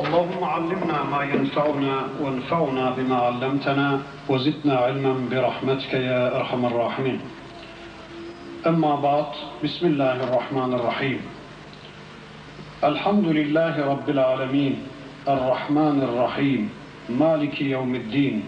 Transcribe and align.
اللهم 0.00 0.44
علمنا 0.44 1.02
ما 1.02 1.22
ينفعنا 1.22 2.08
وانفعنا 2.20 2.90
بما 2.90 3.16
علمتنا 3.16 4.00
وزدنا 4.28 4.76
علما 4.76 5.28
برحمتك 5.30 5.94
يا 5.94 6.36
أرحم 6.36 6.66
الراحمين. 6.66 7.20
أما 8.66 8.96
بعد 8.96 9.26
بسم 9.64 9.86
الله 9.86 10.12
الرحمن 10.12 10.74
الرحيم. 10.74 11.20
الحمد 12.84 13.24
لله 13.24 13.86
رب 13.86 14.10
العالمين. 14.10 14.82
الرحمن 15.28 16.02
الرحيم. 16.02 16.70
مالك 17.08 17.60
يوم 17.60 17.94
الدين. 17.94 18.46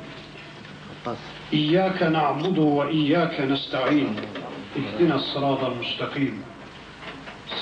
إياك 1.52 2.02
نعبد 2.02 2.58
وإياك 2.58 3.40
نستعين. 3.40 4.16
اهدنا 4.76 5.14
الصراط 5.14 5.64
المستقيم. 5.64 6.42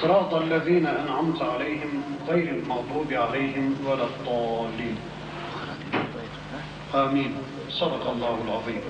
صراط 0.04 0.34
الذين 0.34 0.86
أنعمت 0.86 1.42
عليهم 1.42 2.04
غير 2.28 2.50
المغضوب 2.50 3.14
عليهم 3.14 3.76
ولا 3.86 4.04
الضالين 4.04 4.98
آمين 6.96 7.32
صدق 7.70 8.10
الله 8.10 8.38
العظيم 8.46 8.82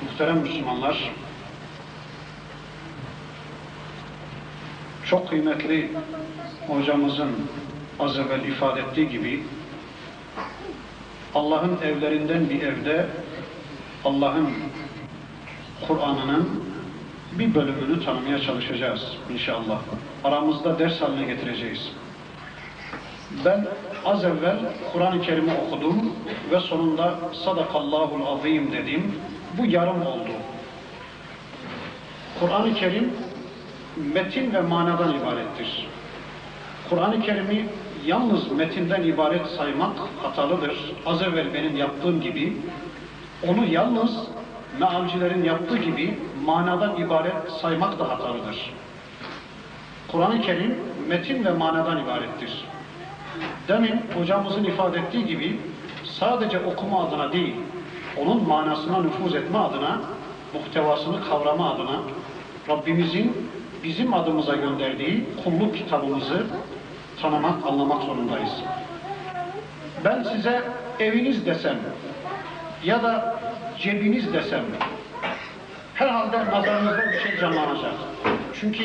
Muhterem 0.00 0.38
Müslümanlar, 0.38 1.10
çok 5.04 5.28
kıymetli 5.28 5.90
hocamızın 6.66 7.48
az 7.98 8.18
evvel 8.18 8.44
ifade 8.44 8.80
ettiği 8.80 9.08
gibi 9.08 9.42
Allah'ın 11.34 11.78
evlerinden 11.82 12.50
bir 12.50 12.62
evde 12.62 13.06
Allah'ın 14.04 14.48
Kur'an'ının 15.88 16.64
bir 17.39 17.55
bölümünü 17.55 18.05
tanımaya 18.05 18.39
çalışacağız 18.41 19.17
inşallah. 19.33 19.79
Aramızda 20.23 20.79
ders 20.79 21.01
haline 21.01 21.25
getireceğiz. 21.25 21.91
Ben 23.45 23.67
az 24.05 24.25
evvel 24.25 24.57
Kur'an-ı 24.93 25.21
Kerim'i 25.21 25.51
okudum 25.53 26.13
ve 26.51 26.59
sonunda 26.59 27.19
Sadakallahul 27.45 28.25
Azim 28.25 28.71
dedim. 28.71 29.15
Bu 29.57 29.65
yarım 29.65 30.01
oldu. 30.01 30.29
Kur'an-ı 32.39 32.73
Kerim 32.73 33.13
metin 34.13 34.53
ve 34.53 34.61
manadan 34.61 35.15
ibarettir. 35.15 35.87
Kur'an-ı 36.89 37.21
Kerim'i 37.21 37.65
yalnız 38.05 38.51
metinden 38.51 39.03
ibaret 39.03 39.47
saymak 39.47 39.97
hatalıdır. 40.23 40.93
Az 41.05 41.21
evvel 41.21 41.53
benim 41.53 41.77
yaptığım 41.77 42.21
gibi 42.21 42.57
onu 43.47 43.65
yalnız 43.65 44.27
mealcilerin 44.79 45.43
yaptığı 45.43 45.77
gibi 45.77 46.17
manadan 46.45 46.97
ibaret 46.97 47.51
saymak 47.61 47.99
da 47.99 48.09
hatalıdır. 48.09 48.73
Kur'an-ı 50.07 50.41
Kerim 50.41 50.79
metin 51.07 51.45
ve 51.45 51.51
manadan 51.51 52.03
ibarettir. 52.03 52.65
Demin 53.67 54.01
hocamızın 54.19 54.63
ifade 54.63 54.99
ettiği 54.99 55.25
gibi 55.25 55.59
sadece 56.03 56.59
okuma 56.59 57.07
adına 57.07 57.31
değil, 57.31 57.55
onun 58.17 58.47
manasına 58.47 59.01
nüfuz 59.01 59.35
etme 59.35 59.57
adına, 59.57 60.01
muhtevasını 60.53 61.29
kavrama 61.29 61.73
adına 61.73 61.99
Rabbimizin 62.69 63.49
bizim 63.83 64.13
adımıza 64.13 64.55
gönderdiği 64.55 65.25
kulluk 65.43 65.75
kitabımızı 65.75 66.45
tanımak, 67.21 67.67
anlamak 67.67 68.03
zorundayız. 68.03 68.51
Ben 70.03 70.23
size 70.23 70.63
eviniz 70.99 71.45
desem 71.45 71.77
ya 72.83 73.03
da 73.03 73.39
cebiniz 73.79 74.33
desem 74.33 74.63
herhalde 75.95 76.45
nazarınızda 76.45 77.11
bir 77.11 77.19
şey 77.19 77.39
canlanacak. 77.39 77.93
Çünkü 78.61 78.83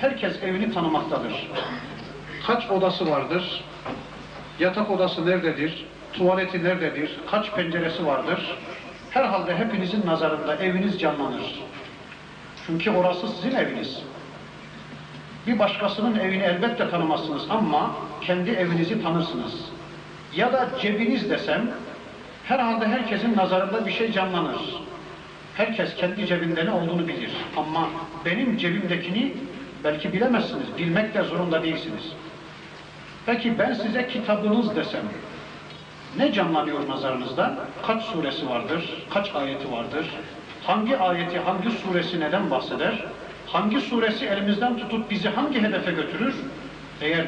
herkes 0.00 0.42
evini 0.42 0.72
tanımaktadır. 0.72 1.50
Kaç 2.46 2.70
odası 2.70 3.10
vardır? 3.10 3.64
Yatak 4.58 4.90
odası 4.90 5.26
nerededir? 5.26 5.86
Tuvaleti 6.12 6.64
nerededir? 6.64 7.20
Kaç 7.30 7.52
penceresi 7.52 8.06
vardır? 8.06 8.56
Herhalde 9.10 9.56
hepinizin 9.56 10.06
nazarında 10.06 10.56
eviniz 10.56 11.00
canlanır. 11.00 11.60
Çünkü 12.66 12.90
orası 12.90 13.28
sizin 13.28 13.56
eviniz. 13.56 14.02
Bir 15.46 15.58
başkasının 15.58 16.18
evini 16.18 16.42
elbette 16.42 16.90
tanımazsınız 16.90 17.42
ama 17.50 17.90
kendi 18.20 18.50
evinizi 18.50 19.02
tanırsınız. 19.02 19.54
Ya 20.36 20.52
da 20.52 20.68
cebiniz 20.82 21.30
desem 21.30 21.70
herhalde 22.44 22.88
herkesin 22.88 23.36
nazarında 23.36 23.86
bir 23.86 23.92
şey 23.92 24.12
canlanır. 24.12 24.87
Herkes 25.58 25.96
kendi 25.96 26.26
cebinde 26.26 26.66
ne 26.66 26.70
olduğunu 26.70 27.08
bilir. 27.08 27.30
Ama 27.56 27.88
benim 28.24 28.56
cebimdekini 28.56 29.32
belki 29.84 30.12
bilemezsiniz. 30.12 30.66
Bilmek 30.78 31.14
de 31.14 31.22
zorunda 31.22 31.62
değilsiniz. 31.62 32.12
Peki 33.26 33.58
ben 33.58 33.72
size 33.72 34.08
kitabınız 34.08 34.76
desem 34.76 35.02
ne 36.18 36.32
canlanıyor 36.32 36.88
nazarınızda? 36.88 37.54
Kaç 37.86 38.02
suresi 38.02 38.48
vardır? 38.48 39.06
Kaç 39.10 39.34
ayeti 39.34 39.72
vardır? 39.72 40.06
Hangi 40.62 40.98
ayeti, 40.98 41.38
hangi 41.38 41.70
suresi 41.70 42.20
neden 42.20 42.50
bahseder? 42.50 43.04
Hangi 43.46 43.80
suresi 43.80 44.26
elimizden 44.26 44.78
tutup 44.78 45.10
bizi 45.10 45.28
hangi 45.28 45.62
hedefe 45.62 45.90
götürür? 45.90 46.34
Eğer 47.00 47.26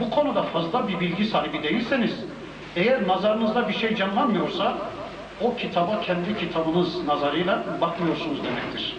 bu 0.00 0.10
konuda 0.10 0.42
fazla 0.42 0.88
bir 0.88 1.00
bilgi 1.00 1.24
sahibi 1.24 1.62
değilseniz, 1.62 2.24
eğer 2.76 3.08
nazarınızda 3.08 3.68
bir 3.68 3.74
şey 3.74 3.94
canlanmıyorsa, 3.94 4.78
o 5.40 5.56
kitaba 5.56 6.00
kendi 6.00 6.38
kitabınız 6.38 7.06
nazarıyla 7.06 7.64
bakmıyorsunuz 7.80 8.38
demektir. 8.44 8.96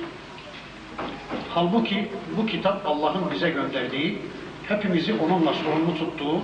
Halbuki 1.50 2.12
bu 2.38 2.46
kitap 2.46 2.88
Allah'ın 2.88 3.31
bize 3.31 3.50
gönderdiği, 3.50 4.22
hepimizi 4.68 5.13
onunla 5.13 5.53
sorumlu 5.53 5.97
tuttuğu 5.97 6.41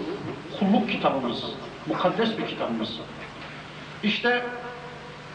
kulluk 0.59 0.89
kitabımız, 0.89 1.43
mukaddes 1.87 2.37
bir 2.37 2.47
kitabımız. 2.47 2.99
İşte 4.03 4.45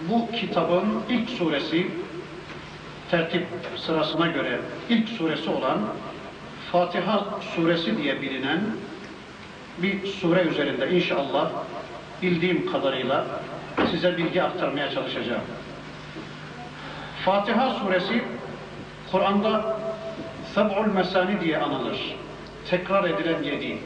bu 0.00 0.30
kitabın 0.32 0.84
ilk 1.08 1.30
suresi, 1.30 1.86
tertip 3.10 3.46
sırasına 3.76 4.26
göre 4.26 4.60
ilk 4.88 5.08
suresi 5.08 5.50
olan 5.50 5.78
Fatiha 6.72 7.26
suresi 7.54 7.98
diye 7.98 8.22
bilinen 8.22 8.60
bir 9.78 10.06
sure 10.06 10.42
üzerinde 10.42 10.90
inşallah 10.90 11.50
bildiğim 12.22 12.72
kadarıyla 12.72 13.26
size 13.90 14.16
bilgi 14.16 14.42
aktarmaya 14.42 14.90
çalışacağım. 14.90 15.42
Fatiha 17.24 17.70
suresi 17.70 18.24
Kur'an'da 19.12 19.76
Seb'ul 20.54 20.86
Mesani 20.94 21.40
diye 21.40 21.58
anılır. 21.58 22.16
Tekrar 22.70 23.04
edilen 23.04 23.42
yedi. 23.42 23.78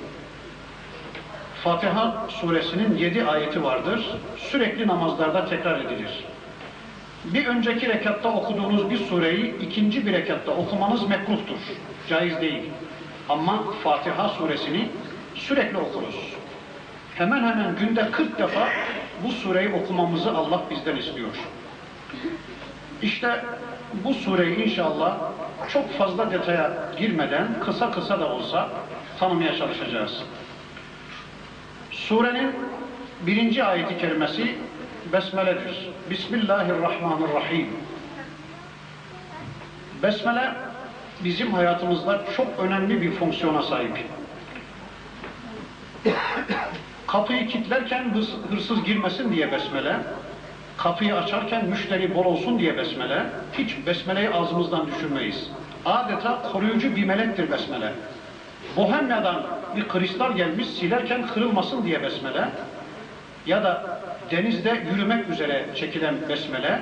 Fatiha 1.65 2.27
suresinin 2.29 2.97
yedi 2.97 3.25
ayeti 3.25 3.65
vardır. 3.65 4.11
Sürekli 4.39 4.87
namazlarda 4.87 5.45
tekrar 5.45 5.81
edilir. 5.81 6.25
Bir 7.25 7.47
önceki 7.47 7.89
rekatta 7.89 8.29
okuduğunuz 8.29 8.91
bir 8.91 8.99
sureyi 8.99 9.59
ikinci 9.59 10.07
bir 10.07 10.13
rekatta 10.13 10.53
okumanız 10.53 11.09
mekruhtur. 11.09 11.59
Caiz 12.09 12.41
değil. 12.41 12.63
Ama 13.29 13.65
Fatiha 13.85 14.29
suresini 14.29 14.89
sürekli 15.35 15.79
okuruz. 15.79 16.30
Hemen 17.21 17.43
hemen 17.45 17.77
günde 17.77 18.11
40 18.11 18.39
defa 18.39 18.69
bu 19.25 19.33
sureyi 19.33 19.73
okumamızı 19.73 20.31
Allah 20.31 20.63
bizden 20.71 20.97
istiyor. 20.97 21.29
İşte 23.03 23.45
bu 24.05 24.15
sureyi 24.15 24.65
inşallah 24.65 25.19
çok 25.73 25.99
fazla 25.99 26.31
detaya 26.31 26.73
girmeden 26.99 27.49
kısa 27.65 27.91
kısa 27.91 28.21
da 28.21 28.29
olsa 28.29 28.69
tanımaya 29.19 29.57
çalışacağız. 29.57 30.23
Surenin 31.91 32.53
birinci 33.27 33.65
ayeti 33.65 33.99
kerimesi 33.99 34.55
Besmele'dir. 35.13 35.91
Bismillahirrahmanirrahim. 36.11 37.69
Besmele 40.03 40.53
bizim 41.25 41.53
hayatımızda 41.53 42.25
çok 42.37 42.47
önemli 42.59 43.03
bir 43.03 43.13
fonksiyona 43.13 43.63
sahip. 43.63 43.99
Kapıyı 47.13 47.49
kilitlerken 47.49 48.15
hırsız 48.51 48.85
girmesin 48.85 49.33
diye 49.33 49.53
besmele, 49.53 49.97
kapıyı 50.77 51.17
açarken 51.17 51.65
müşteri 51.65 52.15
bol 52.15 52.25
olsun 52.25 52.59
diye 52.59 52.77
besmele, 52.77 53.23
hiç 53.53 53.77
besmeleyi 53.87 54.31
ağzımızdan 54.31 54.87
düşürmeyiz. 54.87 55.51
Adeta 55.85 56.43
koruyucu 56.43 56.97
bir 56.97 57.05
melektir 57.05 57.51
besmele. 57.51 57.93
Bohemya'dan 58.77 59.43
bir 59.77 59.89
kristal 59.89 60.37
gelmiş 60.37 60.67
silerken 60.67 61.27
kırılmasın 61.27 61.85
diye 61.85 62.03
besmele 62.03 62.49
ya 63.47 63.65
da 63.65 64.01
denizde 64.31 64.85
yürümek 64.93 65.29
üzere 65.29 65.67
çekilen 65.77 66.15
besmele 66.29 66.81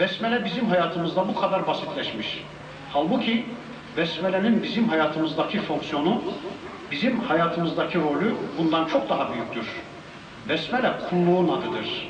besmele 0.00 0.44
bizim 0.44 0.68
hayatımızda 0.68 1.28
bu 1.28 1.34
kadar 1.34 1.66
basitleşmiş. 1.66 2.44
Halbuki 2.92 3.46
besmelenin 3.96 4.62
bizim 4.62 4.88
hayatımızdaki 4.88 5.60
fonksiyonu 5.60 6.22
bizim 6.90 7.20
hayatımızdaki 7.20 7.98
rolü 7.98 8.34
bundan 8.58 8.84
çok 8.84 9.08
daha 9.08 9.34
büyüktür. 9.34 9.66
Besmele 10.48 10.92
kulluğun 11.10 11.48
adıdır. 11.48 12.08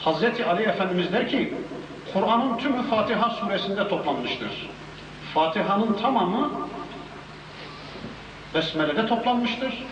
Hazreti 0.00 0.44
Ali 0.44 0.62
Efendimiz 0.62 1.12
der 1.12 1.28
ki, 1.28 1.54
Kur'an'ın 2.12 2.58
tümü 2.58 2.82
Fatiha 2.82 3.30
suresinde 3.30 3.88
toplanmıştır. 3.88 4.68
Fatiha'nın 5.34 5.92
tamamı 5.92 6.50
Besmele'de 8.54 9.06
toplanmıştır. 9.06 9.84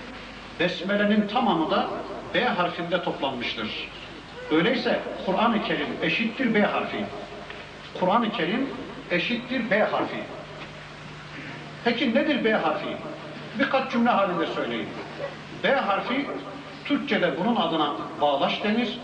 Besmele'nin 0.61 1.29
tamamı 1.29 1.71
da 1.71 1.89
B 2.35 2.45
harfinde 2.45 3.03
toplanmıştır. 3.03 3.89
Öyleyse 4.51 5.01
Kur'an-ı 5.27 5.63
Kerim 5.63 5.89
eşittir 6.03 6.55
B 6.55 6.63
harfi. 6.63 7.05
Kur'an-ı 8.01 8.33
Kerim 8.33 8.69
eşittir 9.11 9.71
B 9.71 9.79
harfi. 9.79 10.23
Peki 11.85 12.15
nedir 12.15 12.45
B 12.45 12.53
harfi? 12.53 12.97
Birkaç 13.61 13.93
cümle 13.93 14.11
halinde 14.11 14.47
söyleyeyim. 14.47 14.89
B 15.65 15.75
harfi 15.75 16.27
Türkçe'de 16.85 17.35
bunun 17.41 17.57
adına 17.57 17.93
bağlaç 18.21 18.65
denir. 18.65 18.99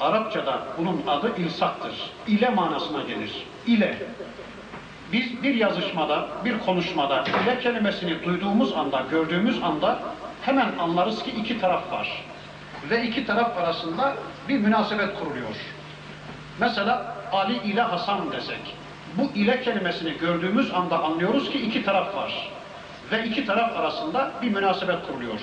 Arapçada 0.00 0.62
bunun 0.78 1.02
adı 1.06 1.36
ilsaktır. 1.36 1.92
İle 2.26 2.48
manasına 2.48 3.02
gelir. 3.02 3.46
İle. 3.66 3.98
Biz 5.12 5.42
bir 5.42 5.54
yazışmada, 5.54 6.28
bir 6.44 6.58
konuşmada 6.58 7.24
ile 7.24 7.60
kelimesini 7.60 8.24
duyduğumuz 8.24 8.72
anda, 8.72 9.02
gördüğümüz 9.10 9.62
anda 9.62 9.98
hemen 10.42 10.78
anlarız 10.78 11.22
ki 11.22 11.30
iki 11.30 11.60
taraf 11.60 11.92
var. 11.92 12.24
Ve 12.90 13.02
iki 13.02 13.26
taraf 13.26 13.58
arasında 13.58 14.14
bir 14.48 14.58
münasebet 14.58 15.18
kuruluyor. 15.18 15.56
Mesela 16.60 17.16
Ali 17.32 17.56
ile 17.56 17.82
Hasan 17.82 18.32
desek, 18.32 18.76
bu 19.16 19.38
ile 19.38 19.60
kelimesini 19.60 20.18
gördüğümüz 20.18 20.74
anda 20.74 21.02
anlıyoruz 21.02 21.50
ki 21.50 21.58
iki 21.58 21.84
taraf 21.84 22.16
var. 22.16 22.50
Ve 23.12 23.24
iki 23.26 23.46
taraf 23.46 23.76
arasında 23.76 24.32
bir 24.42 24.50
münasebet 24.50 25.06
kuruluyor. 25.06 25.40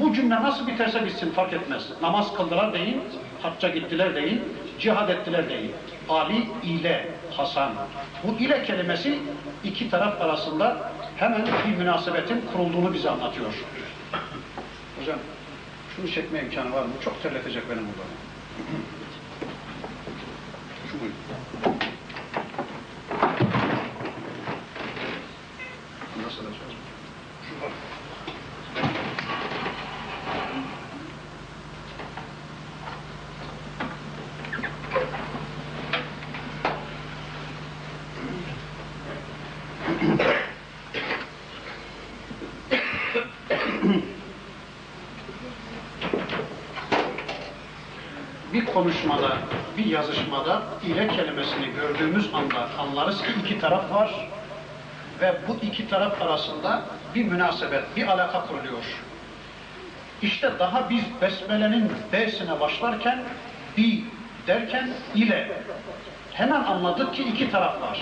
Bu 0.00 0.14
cümle 0.14 0.34
nasıl 0.34 0.66
biterse 0.66 1.04
bitsin 1.04 1.30
fark 1.30 1.52
etmez. 1.52 1.90
Namaz 2.02 2.34
kıldılar 2.36 2.72
deyin, 2.72 3.02
hacca 3.42 3.68
gittiler 3.68 4.14
deyin, 4.14 4.42
cihad 4.78 5.08
ettiler 5.08 5.48
deyin. 5.48 5.72
Ali 6.08 6.46
ile 6.62 7.08
Hasan. 7.36 7.72
Bu 8.24 8.38
ile 8.38 8.64
kelimesi 8.64 9.18
iki 9.64 9.90
taraf 9.90 10.22
arasında 10.22 10.92
hemen 11.16 11.46
bir 11.66 11.76
münasebetin 11.76 12.44
kurulduğunu 12.52 12.94
bize 12.94 13.10
anlatıyor. 13.10 13.54
Hocam 15.00 15.18
şunu 15.96 16.08
çekme 16.10 16.40
imkanı 16.40 16.72
var 16.72 16.82
mı? 16.82 16.92
Çok 17.04 17.22
terletecek 17.22 17.70
benim 17.70 17.82
burada. 17.86 18.08
Şu 20.92 21.00
buyur. 21.00 21.12
Nasıl 26.24 26.40
açacağız? 26.40 26.72
Şu 27.48 27.64
var. 27.64 27.72
bir 48.54 48.66
konuşmada, 48.66 49.38
bir 49.78 49.83
yazışmada 49.94 50.62
ile 50.84 51.08
kelimesini 51.08 51.66
gördüğümüz 51.70 52.34
anda 52.34 52.68
anlarız 52.78 53.22
ki 53.22 53.28
iki 53.40 53.60
taraf 53.60 53.92
var 53.92 54.28
ve 55.20 55.34
bu 55.48 55.56
iki 55.66 55.88
taraf 55.88 56.22
arasında 56.22 56.82
bir 57.14 57.24
münasebet, 57.24 57.82
bir 57.96 58.06
alaka 58.06 58.46
kuruluyor. 58.46 58.84
İşte 60.22 60.50
daha 60.58 60.90
biz 60.90 61.04
Besmele'nin 61.22 61.92
B'sine 62.12 62.60
başlarken 62.60 63.22
bi 63.76 64.04
derken 64.46 64.90
ile 65.14 65.52
hemen 66.32 66.64
anladık 66.64 67.14
ki 67.14 67.22
iki 67.22 67.50
taraf 67.50 67.82
var. 67.82 67.98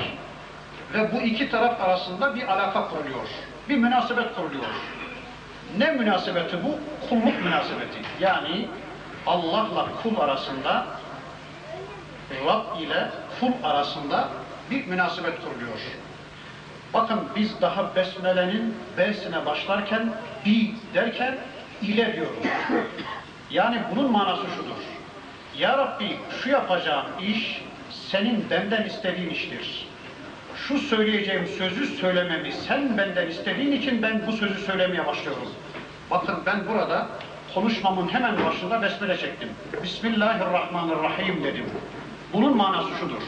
Ve 0.95 1.13
bu 1.13 1.21
iki 1.21 1.51
taraf 1.51 1.81
arasında 1.81 2.35
bir 2.35 2.53
alaka 2.53 2.89
kuruluyor. 2.89 3.29
Bir 3.69 3.77
münasebet 3.77 4.35
kuruluyor. 4.35 4.65
Ne 5.79 5.91
münasebeti 5.91 6.57
bu? 6.65 6.79
Kulluk 7.09 7.45
münasebeti. 7.45 7.99
Yani 8.21 8.69
Allah'la 9.27 9.89
kul 10.03 10.21
arasında 10.21 10.87
Rab 12.47 12.81
ile 12.81 13.11
kul 13.41 13.53
arasında 13.63 14.29
bir 14.71 14.87
münasebet 14.87 15.41
kuruluyor. 15.41 15.79
Bakın 16.95 17.21
biz 17.37 17.61
daha 17.61 17.97
Besmele'nin 17.97 18.75
B'sine 18.99 19.47
başlarken 19.47 20.13
bi 20.47 20.75
derken 20.95 21.39
ile 21.83 22.13
diyoruz. 22.17 22.37
Yani 23.51 23.79
bunun 23.95 24.11
manası 24.11 24.43
şudur. 24.57 24.77
Ya 25.59 25.79
Rabbi 25.79 26.17
şu 26.43 26.51
yapacağım 26.51 27.07
iş 27.21 27.63
senin 27.91 28.51
benden 28.51 28.83
istediğin 28.83 29.31
iştir. 29.31 29.89
Şu 30.57 30.79
söyleyeceğim 30.79 31.47
sözü 31.59 31.87
söylememi 31.87 32.53
sen 32.53 32.99
benden 32.99 33.27
istediğin 33.27 33.73
için 33.73 34.03
ben 34.03 34.27
bu 34.27 34.33
sözü 34.33 34.59
söylemeye 34.59 35.07
başlıyorum. 35.07 35.49
Bakın 36.11 36.43
ben 36.47 36.69
burada 36.69 37.07
konuşmamın 37.55 38.09
hemen 38.09 38.45
başında 38.47 38.83
besmele 38.83 39.19
çektim. 39.19 39.49
Bismillahirrahmanirrahim 39.83 41.45
dedim. 41.45 41.65
Bunun 42.33 42.57
manası 42.57 42.89
şudur. 43.01 43.23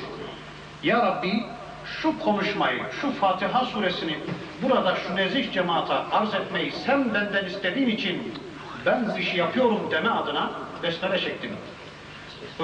Ya 0.83 0.99
Rabbi 1.07 1.45
şu 1.85 2.19
konuşmayı, 2.19 2.83
şu 3.01 3.13
Fatiha 3.13 3.65
suresini 3.65 4.19
burada 4.63 4.97
şu 4.97 5.17
nezih 5.17 5.53
cemaata 5.53 6.07
arz 6.13 6.35
etmeyi 6.35 6.73
sen 6.73 7.15
benden 7.15 7.45
istediğin 7.45 7.89
için 7.89 8.35
ben 8.87 9.09
bu 9.09 9.19
işi 9.19 9.37
yapıyorum 9.37 9.81
deme 9.91 10.11
adına 10.11 10.51
besmele 10.83 11.19
çektim. 11.19 11.51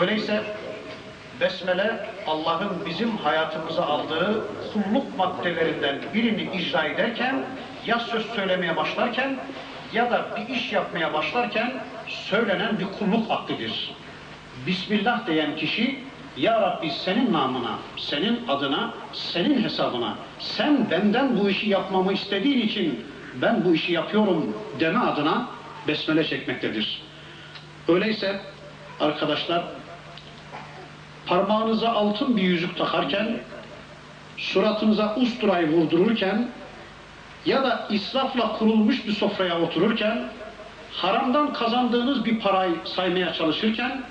Öyleyse 0.01 0.43
besmele 1.41 2.07
Allah'ın 2.27 2.87
bizim 2.87 3.17
hayatımıza 3.17 3.83
aldığı 3.83 4.45
kulluk 4.73 5.19
maddelerinden 5.19 5.99
birini 6.15 6.43
icra 6.57 6.85
ederken 6.85 7.45
ya 7.87 7.99
söz 7.99 8.27
söylemeye 8.27 8.77
başlarken 8.77 9.37
ya 9.93 10.11
da 10.11 10.27
bir 10.37 10.55
iş 10.55 10.73
yapmaya 10.73 11.13
başlarken 11.13 11.73
söylenen 12.07 12.79
bir 12.79 12.87
kulluk 12.99 13.31
aktidir. 13.31 13.95
Bismillah 14.67 15.27
diyen 15.27 15.57
kişi 15.57 16.10
Ya 16.41 16.61
Rabbi 16.61 16.91
senin 16.91 17.33
namına, 17.33 17.79
senin 17.97 18.49
adına, 18.49 18.95
senin 19.13 19.63
hesabına, 19.63 20.15
sen 20.39 20.91
benden 20.91 21.39
bu 21.39 21.51
işi 21.51 21.69
yapmamı 21.69 22.13
istediğin 22.13 22.67
için 22.67 23.05
ben 23.43 23.65
bu 23.65 23.75
işi 23.75 23.93
yapıyorum 23.93 24.57
deme 24.81 24.99
adına 24.99 25.49
besmele 25.89 26.25
çekmektedir. 26.25 27.03
Öyleyse 27.89 28.41
arkadaşlar 29.01 29.65
parmağınıza 31.27 31.89
altın 31.89 32.37
bir 32.37 32.43
yüzük 32.43 32.77
takarken, 32.77 33.41
suratınıza 34.37 35.17
usturayı 35.17 35.69
vurdururken 35.69 36.49
ya 37.47 37.63
da 37.63 37.89
israfla 37.91 38.53
kurulmuş 38.59 39.07
bir 39.07 39.13
sofraya 39.13 39.61
otururken, 39.61 40.29
haramdan 40.93 41.53
kazandığınız 41.53 42.25
bir 42.25 42.41
parayı 42.41 42.75
saymaya 42.85 43.33
çalışırken, 43.33 44.03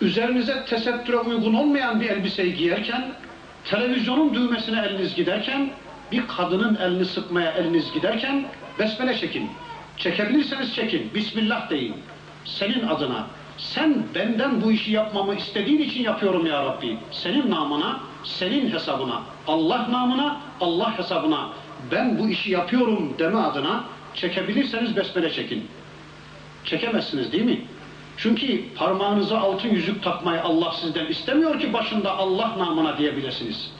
üzerinize 0.00 0.64
tesettüre 0.64 1.16
uygun 1.16 1.54
olmayan 1.54 2.00
bir 2.00 2.10
elbiseyi 2.10 2.54
giyerken, 2.54 3.12
televizyonun 3.64 4.34
düğmesine 4.34 4.86
eliniz 4.86 5.14
giderken, 5.14 5.70
bir 6.12 6.26
kadının 6.26 6.74
elini 6.74 7.04
sıkmaya 7.04 7.50
eliniz 7.50 7.92
giderken, 7.92 8.44
besmele 8.78 9.18
çekin. 9.18 9.50
Çekebilirseniz 9.96 10.74
çekin. 10.74 11.10
Bismillah 11.14 11.70
deyin. 11.70 11.94
Senin 12.44 12.86
adına. 12.86 13.26
Sen 13.58 14.02
benden 14.14 14.62
bu 14.62 14.72
işi 14.72 14.92
yapmamı 14.92 15.34
istediğin 15.34 15.78
için 15.78 16.02
yapıyorum 16.02 16.46
ya 16.46 16.64
Rabbi. 16.64 16.98
Senin 17.10 17.50
namına, 17.50 18.00
senin 18.24 18.72
hesabına, 18.72 19.22
Allah 19.46 19.92
namına, 19.92 20.40
Allah 20.60 20.98
hesabına 20.98 21.48
ben 21.92 22.18
bu 22.18 22.28
işi 22.28 22.50
yapıyorum 22.50 23.14
deme 23.18 23.38
adına 23.38 23.84
çekebilirseniz 24.14 24.96
besmele 24.96 25.32
çekin. 25.32 25.68
Çekemezsiniz 26.64 27.32
değil 27.32 27.44
mi? 27.44 27.64
Çünkü 28.16 28.74
parmağınıza 28.74 29.38
altın 29.38 29.68
yüzük 29.68 30.02
takmayı 30.02 30.42
Allah 30.42 30.72
sizden 30.72 31.06
istemiyor 31.06 31.60
ki 31.60 31.72
başında 31.72 32.18
Allah 32.18 32.58
namına 32.58 32.98
diyebilirsiniz. 32.98 33.70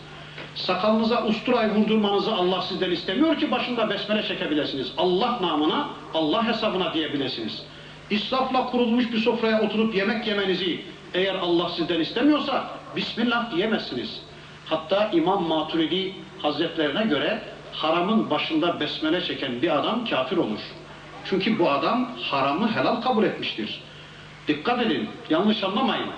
Sakalınıza 0.54 1.26
usturayı 1.26 1.74
vurdurmanızı 1.74 2.34
Allah 2.34 2.62
sizden 2.62 2.90
istemiyor 2.90 3.38
ki 3.38 3.50
başında 3.50 3.90
besmele 3.90 4.22
çekebilirsiniz. 4.22 4.92
Allah 4.96 5.38
namına, 5.42 5.88
Allah 6.14 6.46
hesabına 6.46 6.94
diyebilirsiniz. 6.94 7.62
İsrafla 8.10 8.66
kurulmuş 8.66 9.12
bir 9.12 9.18
sofraya 9.18 9.62
oturup 9.62 9.94
yemek 9.94 10.26
yemenizi 10.26 10.84
eğer 11.14 11.34
Allah 11.34 11.68
sizden 11.68 12.00
istemiyorsa 12.00 12.70
Bismillah 12.96 13.56
diyemezsiniz. 13.56 14.20
Hatta 14.66 15.10
İmam 15.12 15.42
Maturidi 15.42 16.14
Hazretlerine 16.42 17.04
göre 17.04 17.42
haramın 17.72 18.30
başında 18.30 18.80
besmele 18.80 19.24
çeken 19.24 19.62
bir 19.62 19.78
adam 19.78 20.04
kafir 20.04 20.36
olur. 20.36 20.60
Çünkü 21.24 21.58
bu 21.58 21.70
adam 21.70 22.10
haramı 22.30 22.72
helal 22.72 23.00
kabul 23.00 23.24
etmiştir. 23.24 23.80
Dikkat 24.48 24.82
edin, 24.82 25.08
yanlış 25.30 25.64
anlamayın. 25.64 26.08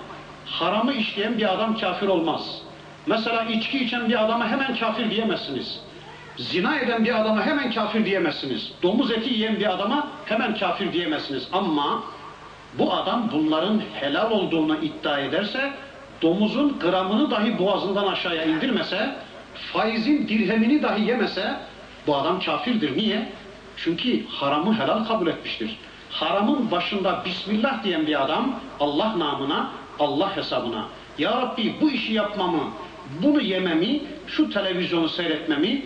Haramı 0.45 0.93
işleyen 0.93 1.37
bir 1.37 1.53
adam 1.53 1.77
kafir 1.77 2.07
olmaz. 2.07 2.61
Mesela 3.07 3.43
içki 3.43 3.83
içen 3.83 4.09
bir 4.09 4.25
adama 4.25 4.47
hemen 4.47 4.75
kafir 4.75 5.11
diyemezsiniz. 5.11 5.79
Zina 6.37 6.79
eden 6.79 7.05
bir 7.05 7.21
adama 7.21 7.45
hemen 7.45 7.71
kafir 7.71 8.05
diyemezsiniz. 8.05 8.71
Domuz 8.83 9.11
eti 9.11 9.33
yiyen 9.33 9.59
bir 9.59 9.73
adama 9.73 10.07
hemen 10.25 10.57
kafir 10.57 10.93
diyemezsiniz. 10.93 11.47
Ama 11.53 12.03
bu 12.73 12.93
adam 12.93 13.29
bunların 13.31 13.81
helal 13.93 14.31
olduğunu 14.31 14.77
iddia 14.77 15.19
ederse, 15.19 15.73
domuzun 16.21 16.79
gramını 16.79 17.31
dahi 17.31 17.59
boğazından 17.59 18.07
aşağıya 18.07 18.43
indirmese, 18.43 19.15
faizin 19.73 20.27
dirhemini 20.27 20.83
dahi 20.83 21.01
yemese, 21.01 21.55
bu 22.07 22.15
adam 22.15 22.39
kafirdir. 22.39 22.97
Niye? 22.97 23.31
Çünkü 23.77 24.27
haramı 24.27 24.79
helal 24.79 25.05
kabul 25.05 25.27
etmiştir. 25.27 25.77
Haramın 26.11 26.71
başında 26.71 27.21
Bismillah 27.25 27.83
diyen 27.83 28.07
bir 28.07 28.23
adam, 28.23 28.59
Allah 28.79 29.19
namına, 29.19 29.71
Allah 29.99 30.37
hesabına, 30.37 30.85
Ya 31.17 31.41
Rabbi 31.41 31.75
bu 31.81 31.91
işi 31.91 32.13
yapmamı, 32.13 32.63
bunu 33.23 33.41
yememi, 33.41 34.01
şu 34.27 34.49
televizyonu 34.49 35.09
seyretmemi, 35.09 35.85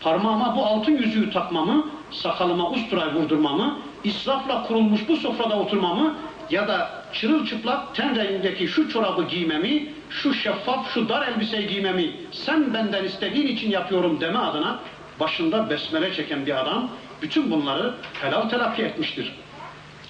parmağıma 0.00 0.56
bu 0.56 0.66
altın 0.66 0.92
yüzüğü 0.92 1.30
takmamı, 1.30 1.86
sakalıma 2.10 2.70
usturayı 2.70 3.14
vurdurmamı, 3.14 3.78
israfla 4.04 4.62
kurulmuş 4.62 5.08
bu 5.08 5.16
sofrada 5.16 5.58
oturmamı 5.58 6.14
ya 6.50 6.68
da 6.68 7.04
çırılçıplak 7.12 7.94
ten 7.94 8.16
rengindeki 8.16 8.68
şu 8.68 8.88
çorabı 8.88 9.22
giymemi, 9.22 9.88
şu 10.10 10.34
şeffaf, 10.34 10.94
şu 10.94 11.08
dar 11.08 11.28
elbiseyi 11.28 11.68
giymemi 11.68 12.10
sen 12.32 12.74
benden 12.74 13.04
istediğin 13.04 13.46
için 13.46 13.70
yapıyorum 13.70 14.20
deme 14.20 14.38
adına 14.38 14.78
başında 15.20 15.70
besmele 15.70 16.14
çeken 16.14 16.46
bir 16.46 16.60
adam 16.60 16.88
bütün 17.22 17.50
bunları 17.50 17.94
helal 18.22 18.48
telafi 18.48 18.82
etmiştir. 18.82 19.32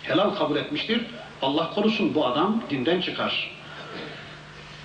Helal 0.02 0.30
kabul 0.30 0.56
etmiştir. 0.56 1.00
Allah 1.42 1.70
korusun 1.70 2.14
bu 2.14 2.26
adam 2.26 2.62
dinden 2.70 3.00
çıkar. 3.00 3.50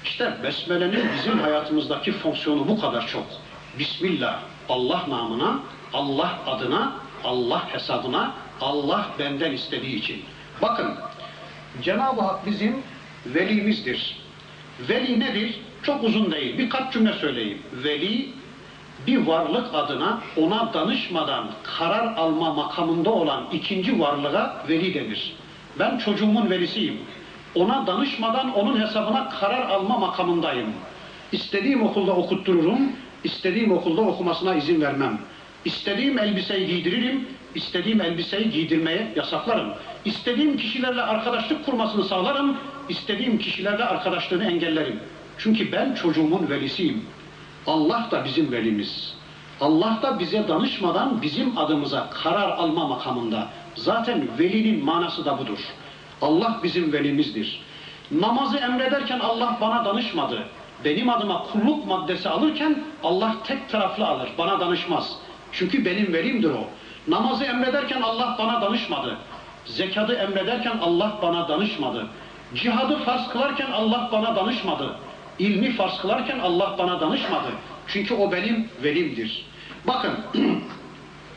İşte 0.06 0.38
besmelenin 0.44 1.10
bizim 1.18 1.40
hayatımızdaki 1.40 2.12
fonksiyonu 2.12 2.68
bu 2.68 2.82
kadar 2.82 3.08
çok. 3.08 3.26
Bismillah, 3.80 4.40
Allah 4.70 5.06
namına, 5.10 5.60
Allah 5.94 6.40
adına, 6.48 6.94
Allah 7.24 7.74
hesabına, 7.74 8.34
Allah 8.62 9.06
benden 9.20 9.52
istediği 9.52 9.96
için. 9.96 10.24
Bakın, 10.62 10.96
Cenab-ı 11.82 12.22
Hak 12.22 12.46
bizim 12.46 12.84
velimizdir. 13.26 14.18
Veli 14.90 15.20
nedir? 15.20 15.60
Çok 15.84 16.04
uzun 16.04 16.32
değil. 16.32 16.58
Birkaç 16.58 16.94
cümle 16.94 17.14
söyleyeyim. 17.14 17.62
Veli, 17.74 18.30
bir 19.08 19.28
varlık 19.28 19.74
adına 19.74 20.22
ona 20.38 20.74
danışmadan 20.74 21.48
karar 21.78 22.16
alma 22.18 22.54
makamında 22.54 23.10
olan 23.10 23.44
ikinci 23.52 24.00
varlığa 24.00 24.64
veli 24.70 24.94
denir. 24.94 25.34
Ben 25.80 25.98
çocuğumun 25.98 26.50
velisiyim. 26.50 26.98
Ona 27.56 27.88
danışmadan 27.88 28.54
onun 28.54 28.82
hesabına 28.82 29.30
karar 29.30 29.70
alma 29.70 29.98
makamındayım. 29.98 30.68
İstediğim 31.32 31.84
okulda 31.84 32.12
okuttururum, 32.12 32.80
istediğim 33.24 33.72
okulda 33.72 34.02
okumasına 34.02 34.56
izin 34.56 34.82
vermem. 34.82 35.20
İstediğim 35.66 36.20
elbiseyi 36.20 36.68
giydiririm, 36.68 37.28
istediğim 37.56 38.02
elbiseyi 38.02 38.50
giydirmeye 38.50 39.14
yasaklarım. 39.16 39.74
İstediğim 40.06 40.58
kişilerle 40.58 41.02
arkadaşlık 41.02 41.66
kurmasını 41.66 42.04
sağlarım, 42.04 42.58
istediğim 42.90 43.38
kişilerle 43.38 43.84
arkadaşlığını 43.84 44.46
engellerim. 44.46 45.00
Çünkü 45.38 45.72
ben 45.72 45.96
çocuğumun 45.96 46.50
velisiyim. 46.50 47.06
Allah 47.68 48.08
da 48.12 48.26
bizim 48.26 48.52
velimiz. 48.52 49.14
Allah 49.62 50.00
da 50.02 50.20
bize 50.20 50.48
danışmadan 50.48 51.22
bizim 51.22 51.58
adımıza 51.58 52.10
karar 52.10 52.50
alma 52.50 52.88
makamında. 52.88 53.48
Zaten 53.76 54.28
velinin 54.40 54.86
manası 54.86 55.26
da 55.26 55.38
budur. 55.38 55.60
Allah 56.22 56.60
bizim 56.64 56.94
velimizdir. 56.94 57.62
Namazı 58.12 58.58
emrederken 58.58 59.20
Allah 59.20 59.58
bana 59.62 59.86
danışmadı. 59.86 60.48
Benim 60.86 61.10
adıma 61.10 61.44
kulluk 61.44 61.88
maddesi 61.88 62.30
alırken 62.30 62.84
Allah 63.04 63.36
tek 63.44 63.70
taraflı 63.70 64.08
alır, 64.08 64.30
bana 64.38 64.60
danışmaz. 64.60 65.18
Çünkü 65.52 65.86
benim 65.86 66.14
velimdir 66.14 66.50
o. 66.50 66.64
Namazı 67.08 67.44
emrederken 67.44 68.02
Allah 68.02 68.36
bana 68.40 68.62
danışmadı. 68.62 69.18
Zekatı 69.66 70.14
emrederken 70.14 70.78
Allah 70.82 71.18
bana 71.22 71.48
danışmadı. 71.48 72.08
Cihadı 72.56 72.98
farz 72.98 73.30
kılarken 73.30 73.72
Allah 73.72 74.10
bana 74.12 74.36
danışmadı. 74.36 74.96
İlmi 75.42 75.72
farz 75.72 76.02
kılarken 76.02 76.40
Allah 76.40 76.76
bana 76.78 77.00
danışmadı. 77.00 77.48
Çünkü 77.88 78.14
o 78.14 78.32
benim 78.32 78.70
velimdir. 78.84 79.46
Bakın, 79.88 80.12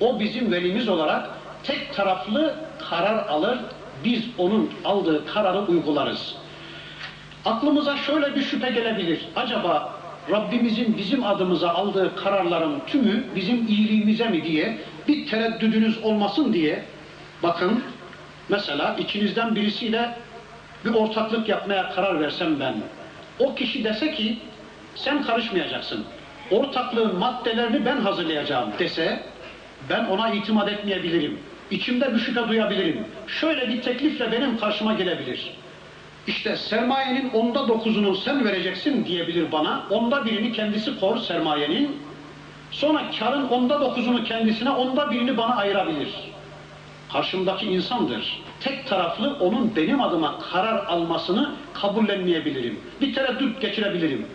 o 0.00 0.20
bizim 0.20 0.52
velimiz 0.52 0.88
olarak 0.88 1.30
tek 1.62 1.94
taraflı 1.94 2.54
karar 2.90 3.26
alır, 3.26 3.58
biz 4.04 4.24
onun 4.38 4.70
aldığı 4.84 5.26
kararı 5.26 5.58
uygularız. 5.58 6.34
Aklımıza 7.44 7.96
şöyle 7.96 8.34
bir 8.34 8.42
şüphe 8.42 8.70
gelebilir. 8.70 9.28
Acaba 9.36 9.94
Rabbimizin 10.30 10.96
bizim 10.96 11.26
adımıza 11.26 11.70
aldığı 11.70 12.16
kararların 12.16 12.82
tümü 12.86 13.24
bizim 13.34 13.66
iyiliğimize 13.66 14.28
mi 14.28 14.44
diye 14.44 14.78
bir 15.08 15.26
tereddüdünüz 15.26 15.98
olmasın 15.98 16.52
diye 16.52 16.84
bakın 17.42 17.84
mesela 18.48 18.96
içinizden 18.98 19.54
birisiyle 19.54 20.16
bir 20.84 20.94
ortaklık 20.94 21.48
yapmaya 21.48 21.90
karar 21.90 22.20
versem 22.20 22.60
ben 22.60 22.74
o 23.38 23.54
kişi 23.54 23.84
dese 23.84 24.14
ki 24.14 24.38
sen 24.94 25.22
karışmayacaksın 25.22 26.04
ortaklığın 26.50 27.18
maddelerini 27.18 27.86
ben 27.86 28.00
hazırlayacağım 28.00 28.70
dese 28.78 29.22
ben 29.90 30.04
ona 30.04 30.30
itimat 30.30 30.68
etmeyebilirim. 30.68 31.38
İçimde 31.70 32.14
bir 32.14 32.18
şüphe 32.18 32.48
duyabilirim. 32.48 33.04
Şöyle 33.26 33.68
bir 33.68 33.82
teklifle 33.82 34.32
benim 34.32 34.58
karşıma 34.58 34.94
gelebilir. 34.94 35.50
İşte 36.26 36.56
sermayenin 36.56 37.30
onda 37.30 37.68
dokuzunu 37.68 38.16
sen 38.16 38.44
vereceksin 38.44 39.04
diyebilir 39.04 39.52
bana. 39.52 39.86
Onda 39.90 40.24
birini 40.24 40.52
kendisi 40.52 41.00
kor 41.00 41.18
sermayenin. 41.18 41.96
Sonra 42.70 43.02
karın 43.18 43.48
onda 43.48 43.80
dokuzunu 43.80 44.24
kendisine, 44.24 44.70
onda 44.70 45.10
birini 45.10 45.36
bana 45.36 45.56
ayırabilir. 45.56 46.08
Karşımdaki 47.12 47.66
insandır. 47.66 48.42
Tek 48.60 48.86
taraflı 48.86 49.36
onun 49.40 49.76
benim 49.76 50.02
adıma 50.02 50.38
karar 50.52 50.86
almasını 50.86 51.54
kabullenmeyebilirim. 51.74 52.80
Bir 53.00 53.14
tereddüt 53.14 53.60
geçirebilirim. 53.60 54.26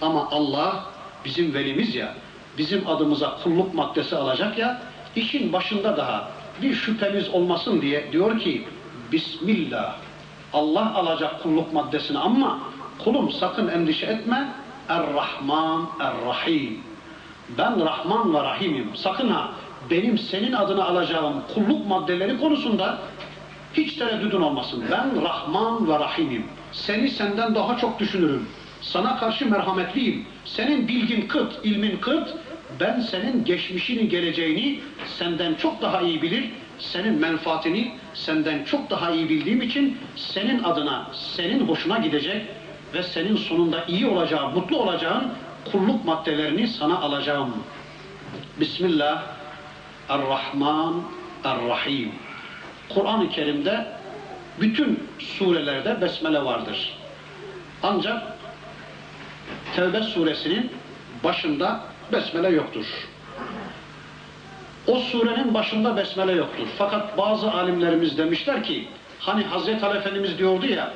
Ama 0.00 0.28
Allah 0.30 0.84
bizim 1.24 1.54
velimiz 1.54 1.94
ya, 1.94 2.14
bizim 2.58 2.88
adımıza 2.88 3.36
kulluk 3.42 3.74
maddesi 3.74 4.16
alacak 4.16 4.58
ya, 4.58 4.80
işin 5.16 5.52
başında 5.52 5.96
daha 5.96 6.28
bir 6.62 6.74
şüphemiz 6.74 7.28
olmasın 7.28 7.80
diye 7.80 8.12
diyor 8.12 8.40
ki, 8.40 8.64
Bismillah, 9.12 9.96
Allah 10.52 10.94
alacak 10.94 11.42
kulluk 11.42 11.72
maddesini 11.72 12.18
ama 12.18 12.58
kulum 13.04 13.32
sakın 13.32 13.68
endişe 13.68 14.06
etme, 14.06 14.48
Er-Rahman, 14.88 15.86
Er-Rahim. 16.00 16.80
Ben 17.58 17.84
Rahman 17.84 18.34
ve 18.34 18.42
Rahim'im. 18.42 18.90
Sakın 18.94 19.28
ha 19.28 19.50
benim 19.90 20.18
senin 20.18 20.52
adına 20.52 20.84
alacağım 20.84 21.42
kulluk 21.54 21.86
maddeleri 21.86 22.40
konusunda 22.40 22.98
hiç 23.76 23.92
tereddüdün 23.94 24.40
olmasın. 24.40 24.84
Ben 24.90 25.22
Rahman 25.22 25.88
ve 25.88 25.98
Rahim'im. 25.98 26.44
Seni 26.72 27.10
senden 27.10 27.54
daha 27.54 27.76
çok 27.78 27.98
düşünürüm. 27.98 28.48
Sana 28.80 29.16
karşı 29.16 29.50
merhametliyim. 29.50 30.26
Senin 30.44 30.88
bilgin 30.88 31.28
kıt, 31.28 31.52
ilmin 31.64 31.96
kıt. 31.96 32.34
Ben 32.80 33.00
senin 33.00 33.44
geçmişini, 33.44 34.08
geleceğini 34.08 34.80
senden 35.18 35.54
çok 35.54 35.82
daha 35.82 36.00
iyi 36.00 36.22
bilir. 36.22 36.50
Senin 36.78 37.20
menfaatini 37.20 37.92
senden 38.14 38.64
çok 38.64 38.90
daha 38.90 39.10
iyi 39.10 39.28
bildiğim 39.28 39.62
için 39.62 39.98
senin 40.16 40.62
adına, 40.62 41.10
senin 41.12 41.68
hoşuna 41.68 41.98
gidecek 41.98 42.42
ve 42.94 43.02
senin 43.02 43.36
sonunda 43.36 43.84
iyi 43.84 44.06
olacağın, 44.06 44.54
mutlu 44.54 44.78
olacağın 44.78 45.32
kulluk 45.72 46.04
maddelerini 46.04 46.68
sana 46.68 46.98
alacağım. 46.98 47.54
Bismillah, 48.60 49.22
Er-Rahman, 50.08 50.94
Er-Rahim. 51.44 52.12
Kur'an-ı 52.94 53.30
Kerim'de 53.30 53.86
bütün 54.60 55.08
surelerde 55.18 56.00
besmele 56.00 56.44
vardır. 56.44 56.96
Ancak 57.82 58.22
Tevbe 59.76 60.02
suresinin 60.02 60.72
başında 61.24 61.80
besmele 62.12 62.48
yoktur. 62.48 62.86
O 64.86 64.98
surenin 64.98 65.54
başında 65.54 65.96
besmele 65.96 66.32
yoktur. 66.32 66.66
Fakat 66.78 67.18
bazı 67.18 67.52
alimlerimiz 67.52 68.18
demişler 68.18 68.64
ki, 68.64 68.88
hani 69.20 69.44
Hazreti 69.44 69.86
Ali 69.86 69.98
Efendimiz 69.98 70.38
diyordu 70.38 70.66
ya, 70.66 70.92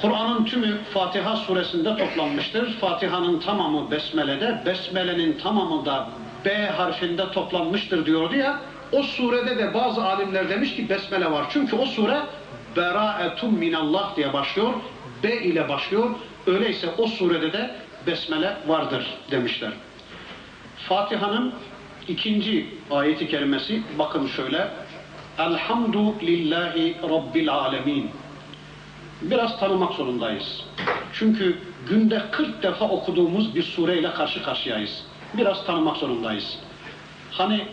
Kur'an'ın 0.00 0.44
tümü 0.44 0.78
Fatiha 0.94 1.36
suresinde 1.36 1.96
toplanmıştır. 1.96 2.72
Fatiha'nın 2.72 3.40
tamamı 3.40 3.90
Besmele'de, 3.90 4.62
Besmele'nin 4.66 5.38
tamamı 5.38 5.86
da 5.86 6.08
B 6.44 6.66
harfinde 6.66 7.30
toplanmıştır 7.30 8.06
diyordu 8.06 8.36
ya. 8.36 8.60
O 8.92 9.02
surede 9.02 9.58
de 9.58 9.74
bazı 9.74 10.04
alimler 10.04 10.48
demiş 10.48 10.76
ki 10.76 10.88
Besmele 10.88 11.30
var. 11.30 11.46
Çünkü 11.50 11.76
o 11.76 11.86
sure 11.86 12.20
Beraetum 12.76 13.54
minallah 13.54 14.16
diye 14.16 14.32
başlıyor. 14.32 14.72
B 15.22 15.36
ile 15.36 15.68
başlıyor. 15.68 16.10
Öyleyse 16.46 16.88
o 16.98 17.06
surede 17.06 17.52
de 17.52 17.74
Besmele 18.06 18.56
vardır 18.66 19.06
demişler. 19.30 19.72
Fatiha'nın 20.88 21.54
ikinci 22.08 22.66
ayeti 22.90 23.28
kerimesi 23.28 23.82
bakın 23.98 24.26
şöyle. 24.26 24.68
Elhamdülillahi 25.38 26.96
Rabbil 27.02 27.52
Alemin. 27.52 28.10
Biraz 29.22 29.60
tanımak 29.60 29.92
zorundayız. 29.92 30.64
Çünkü 31.12 31.58
günde 31.88 32.22
40 32.30 32.62
defa 32.62 32.88
okuduğumuz 32.88 33.54
bir 33.54 33.62
sureyle 33.62 34.10
karşı 34.14 34.42
karşıyayız. 34.42 35.04
Biraz 35.34 35.66
tanımak 35.66 35.96
zorundayız. 35.96 36.58
Hani 37.30 37.64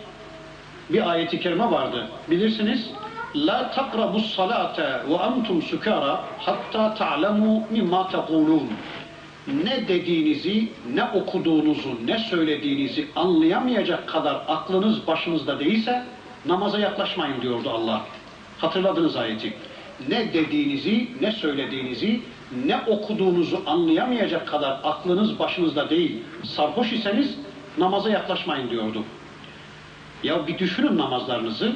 bir 0.89 1.10
ayeti 1.12 1.39
kerime 1.39 1.72
vardı. 1.72 2.08
Bilirsiniz. 2.29 2.89
La 3.36 3.72
takrabus 3.72 4.36
salate 4.36 4.84
ve 4.84 5.13
entum 5.13 5.62
sukara 5.62 6.24
hatta 6.39 6.93
ta'lemu 6.93 7.63
mimma 7.72 8.10
tekulun. 8.10 8.69
Ne 9.63 9.88
dediğinizi, 9.88 10.67
ne 10.93 11.03
okuduğunuzu, 11.03 11.89
ne 12.05 12.17
söylediğinizi 12.19 13.08
anlayamayacak 13.15 14.08
kadar 14.08 14.41
aklınız 14.48 15.08
başınızda 15.08 15.60
değilse 15.60 16.03
namaza 16.46 16.79
yaklaşmayın 16.79 17.41
diyordu 17.41 17.69
Allah. 17.69 18.01
Hatırladınız 18.58 19.15
ayeti. 19.15 19.53
Ne 20.10 20.34
dediğinizi, 20.34 21.08
ne 21.22 21.31
söylediğinizi, 21.31 22.22
ne 22.65 22.77
okuduğunuzu 22.88 23.62
anlayamayacak 23.65 24.48
kadar 24.48 24.79
aklınız 24.84 25.39
başınızda 25.39 25.89
değil, 25.89 26.17
sarhoş 26.43 26.93
iseniz 26.93 27.36
namaza 27.77 28.10
yaklaşmayın 28.10 28.69
diyordu. 28.69 29.03
Ya 30.24 30.48
bir 30.48 30.58
düşünün 30.58 30.98
namazlarınızı. 30.98 31.76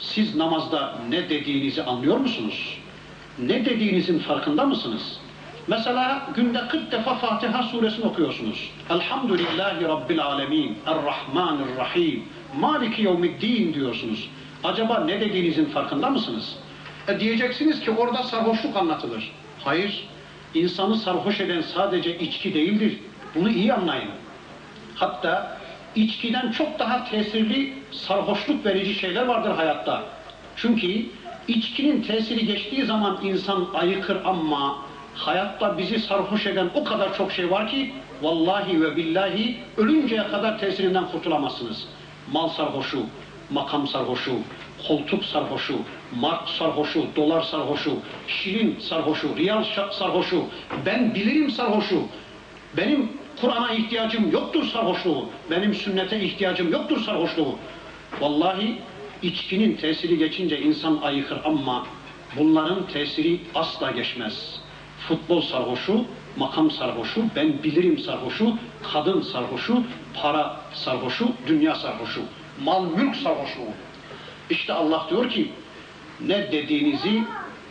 Siz 0.00 0.36
namazda 0.36 0.94
ne 1.08 1.30
dediğinizi 1.30 1.82
anlıyor 1.82 2.16
musunuz? 2.16 2.78
Ne 3.38 3.64
dediğinizin 3.64 4.18
farkında 4.18 4.64
mısınız? 4.66 5.20
Mesela 5.68 6.28
günde 6.34 6.68
40 6.68 6.92
defa 6.92 7.14
Fatiha 7.14 7.62
suresini 7.62 8.04
okuyorsunuz. 8.04 8.70
Elhamdülillahi 8.90 9.84
Rabbil 9.84 10.22
Alemin, 10.22 10.78
Errahmanirrahim, 10.86 12.24
Maliki 12.60 13.02
Yevmiddin 13.02 13.74
diyorsunuz. 13.74 14.28
Acaba 14.64 15.00
ne 15.04 15.20
dediğinizin 15.20 15.64
farkında 15.64 16.10
mısınız? 16.10 16.56
E 17.08 17.20
diyeceksiniz 17.20 17.80
ki 17.80 17.90
orada 17.90 18.22
sarhoşluk 18.22 18.76
anlatılır. 18.76 19.32
Hayır, 19.64 20.08
insanı 20.54 20.96
sarhoş 20.96 21.40
eden 21.40 21.60
sadece 21.60 22.18
içki 22.18 22.54
değildir. 22.54 22.98
Bunu 23.34 23.50
iyi 23.50 23.72
anlayın. 23.72 24.10
Hatta 24.94 25.57
içkiden 26.02 26.52
çok 26.52 26.78
daha 26.78 27.04
tesirli 27.04 27.72
sarhoşluk 27.90 28.66
verici 28.66 28.94
şeyler 28.94 29.26
vardır 29.26 29.50
hayatta. 29.50 30.02
Çünkü 30.56 31.06
içkinin 31.48 32.02
tesiri 32.02 32.46
geçtiği 32.46 32.84
zaman 32.84 33.18
insan 33.22 33.68
ayıkır 33.74 34.24
ama 34.24 34.78
hayatta 35.14 35.78
bizi 35.78 35.98
sarhoş 35.98 36.46
eden 36.46 36.70
o 36.74 36.84
kadar 36.84 37.16
çok 37.16 37.32
şey 37.32 37.50
var 37.50 37.68
ki 37.68 37.92
vallahi 38.22 38.80
ve 38.80 38.96
billahi 38.96 39.56
ölünceye 39.76 40.28
kadar 40.28 40.58
tesirinden 40.58 41.06
kurtulamazsınız. 41.06 41.88
Mal 42.32 42.48
sarhoşu, 42.48 43.02
makam 43.50 43.86
sarhoşu, 43.86 44.32
koltuk 44.88 45.24
sarhoşu, 45.24 45.78
mark 46.20 46.48
sarhoşu, 46.48 47.06
dolar 47.16 47.42
sarhoşu, 47.42 47.98
şirin 48.26 48.76
sarhoşu, 48.80 49.36
riyal 49.36 49.64
sarhoşu, 49.90 50.44
ben 50.86 51.14
bilirim 51.14 51.50
sarhoşu, 51.50 52.02
benim 52.76 53.17
Kur'an'a 53.40 53.72
ihtiyacım 53.72 54.32
yoktur 54.32 54.64
sarhoşluğu. 54.64 55.28
Benim 55.50 55.74
sünnete 55.74 56.20
ihtiyacım 56.20 56.72
yoktur 56.72 57.00
sarhoşluğu. 57.00 57.54
Vallahi 58.20 58.78
içkinin 59.22 59.76
tesiri 59.76 60.18
geçince 60.18 60.60
insan 60.60 60.98
ayıkır 61.02 61.40
ama 61.44 61.86
bunların 62.36 62.86
tesiri 62.86 63.40
asla 63.54 63.90
geçmez. 63.90 64.60
Futbol 65.08 65.40
sarhoşu, 65.40 66.04
makam 66.36 66.70
sarhoşu, 66.70 67.24
ben 67.36 67.62
bilirim 67.62 67.98
sarhoşu, 67.98 68.56
kadın 68.92 69.20
sarhoşu, 69.20 69.82
para 70.22 70.60
sarhoşu, 70.72 71.28
dünya 71.46 71.74
sarhoşu, 71.74 72.20
mal 72.64 72.84
mülk 72.84 73.16
sarhoşu. 73.16 73.60
İşte 74.50 74.72
Allah 74.72 75.06
diyor 75.10 75.30
ki 75.30 75.52
ne 76.20 76.52
dediğinizi 76.52 77.22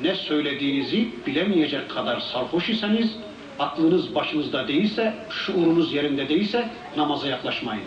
ne 0.01 0.15
söylediğinizi 0.15 1.09
bilemeyecek 1.27 1.89
kadar 1.89 2.19
sarhoş 2.19 2.69
iseniz 2.69 3.17
aklınız 3.59 4.15
başınızda 4.15 4.67
değilse, 4.67 5.13
şuurunuz 5.29 5.93
yerinde 5.93 6.29
değilse 6.29 6.69
namaza 6.97 7.27
yaklaşmayın. 7.27 7.83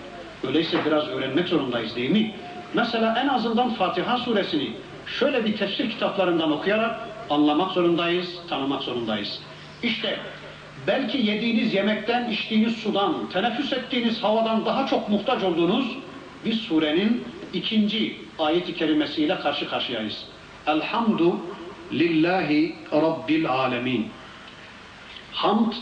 Öyleyse 0.46 0.78
biraz 0.87 1.09
öğrenmek 1.09 1.48
zorundayız 1.48 1.96
değil 1.96 2.11
mi? 2.11 2.35
Mesela 2.74 3.18
en 3.24 3.28
azından 3.28 3.74
Fatiha 3.74 4.18
suresini 4.18 4.70
şöyle 5.06 5.44
bir 5.44 5.56
tefsir 5.56 5.90
kitaplarından 5.90 6.52
okuyarak 6.52 7.00
anlamak 7.30 7.72
zorundayız, 7.72 8.28
tanımak 8.48 8.83
zorundayız. 8.83 9.40
İşte 9.83 10.18
belki 10.87 11.18
yediğiniz 11.18 11.74
yemekten, 11.74 12.30
içtiğiniz 12.30 12.76
sudan, 12.76 13.14
teneffüs 13.33 13.72
ettiğiniz 13.72 14.22
havadan 14.22 14.66
daha 14.66 14.87
çok 14.87 15.09
muhtaç 15.09 15.42
olduğunuz 15.42 15.87
bir 16.44 16.52
surenin 16.52 17.24
ikinci 17.52 18.16
ayeti 18.38 18.74
kerimesiyle 18.74 19.38
karşı 19.40 19.68
karşıyayız. 19.68 20.24
Elhamdu 20.66 21.37
lillahi 21.92 22.74
rabbil 22.92 23.50
alemin. 23.50 24.09
Hamd, 25.32 25.72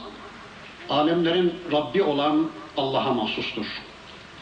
alemlerin 0.90 1.54
Rabbi 1.72 2.02
olan 2.02 2.50
Allah'a 2.76 3.14
mahsustur. 3.14 3.66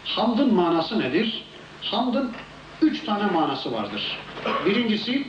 Hamdın 0.05 0.55
manası 0.55 0.99
nedir? 1.01 1.45
Hamdın 1.83 2.33
üç 2.83 3.05
tane 3.05 3.27
manası 3.27 3.73
vardır. 3.73 4.19
Birincisi, 4.67 5.27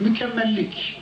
mükemmellik. 0.00 1.00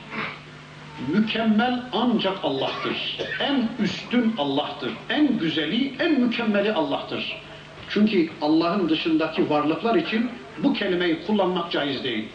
Mükemmel 1.07 1.83
ancak 1.93 2.37
Allah'tır. 2.43 3.17
En 3.39 3.69
üstün 3.79 4.35
Allah'tır. 4.37 4.91
En 5.09 5.37
güzeli, 5.37 5.93
en 5.99 6.21
mükemmeli 6.21 6.73
Allah'tır. 6.73 7.41
Çünkü 7.89 8.29
Allah'ın 8.41 8.89
dışındaki 8.89 9.49
varlıklar 9.49 9.95
için 9.95 10.31
bu 10.57 10.73
kelimeyi 10.73 11.25
kullanmak 11.27 11.71
caiz 11.71 12.03
değil. 12.03 12.27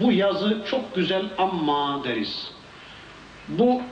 Bu 0.00 0.12
yazı 0.12 0.62
çok 0.70 0.94
güzel 0.94 1.24
ama 1.38 2.04
deriz. 2.04 2.50
Bu 3.48 3.82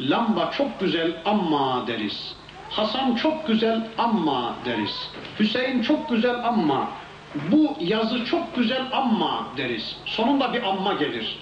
lamba 0.00 0.50
çok 0.50 0.80
güzel 0.80 1.12
ama 1.24 1.86
deriz. 1.86 2.34
Hasan 2.70 3.14
çok 3.14 3.46
güzel 3.46 3.88
ama 3.98 4.54
deriz. 4.64 5.10
Hüseyin 5.40 5.82
çok 5.82 6.08
güzel 6.08 6.48
ama 6.48 6.88
bu 7.50 7.76
yazı 7.80 8.24
çok 8.24 8.56
güzel 8.56 8.82
ama 8.92 9.46
deriz. 9.56 9.96
Sonunda 10.06 10.52
bir 10.52 10.62
amma 10.62 10.92
gelir. 10.92 11.38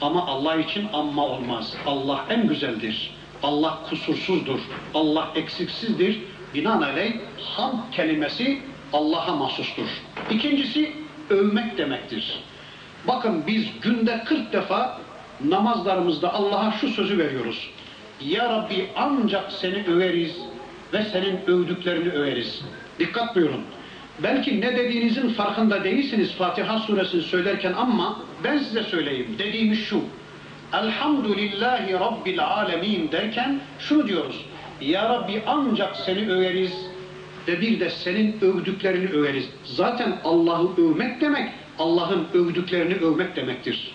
Ama 0.00 0.26
Allah 0.26 0.56
için 0.56 0.88
amma 0.92 1.22
olmaz. 1.26 1.74
Allah 1.86 2.24
en 2.30 2.48
güzeldir. 2.48 3.10
Allah 3.42 3.78
kusursuzdur. 3.90 4.58
Allah 4.94 5.28
eksiksizdir. 5.34 6.20
Binaenaleyh 6.54 7.12
ham 7.56 7.86
kelimesi 7.92 8.62
Allah'a 8.92 9.36
mahsustur. 9.36 9.88
İkincisi 10.30 10.92
övmek 11.30 11.78
demektir. 11.78 12.40
Bakın 13.08 13.44
biz 13.46 13.80
günde 13.80 14.24
40 14.24 14.52
defa 14.52 14.98
namazlarımızda 15.44 16.34
Allah'a 16.34 16.72
şu 16.72 16.88
sözü 16.88 17.18
veriyoruz. 17.18 17.70
Ya 18.20 18.48
Rabbi 18.50 18.88
ancak 18.96 19.52
seni 19.52 19.84
överiz 19.84 20.36
ve 20.92 21.04
senin 21.04 21.40
övdüklerini 21.46 22.10
överiz. 22.10 22.62
Dikkat 22.98 23.36
buyurun. 23.36 23.60
Belki 24.22 24.60
ne 24.60 24.76
dediğinizin 24.76 25.28
farkında 25.28 25.84
değilsiniz 25.84 26.32
Fatiha 26.32 26.78
suresini 26.78 27.22
söylerken 27.22 27.72
ama 27.72 28.20
ben 28.44 28.58
size 28.58 28.82
söyleyeyim. 28.82 29.36
Dediğimiz 29.38 29.78
şu. 29.84 30.00
Elhamdülillahi 30.72 31.92
Rabbil 31.92 32.46
alemin 32.46 33.12
derken 33.12 33.60
şunu 33.78 34.08
diyoruz. 34.08 34.44
Ya 34.80 35.08
Rabbi 35.08 35.42
ancak 35.46 35.96
seni 35.96 36.30
överiz 36.30 36.72
ve 37.48 37.60
bir 37.60 37.80
de 37.80 37.90
senin 37.90 38.36
övdüklerini 38.40 39.10
överiz. 39.10 39.48
Zaten 39.64 40.18
Allah'ı 40.24 40.76
övmek 40.76 41.20
demek 41.20 41.48
Allah'ın 41.78 42.26
övdüklerini 42.34 42.94
övmek 42.94 43.36
demektir. 43.36 43.92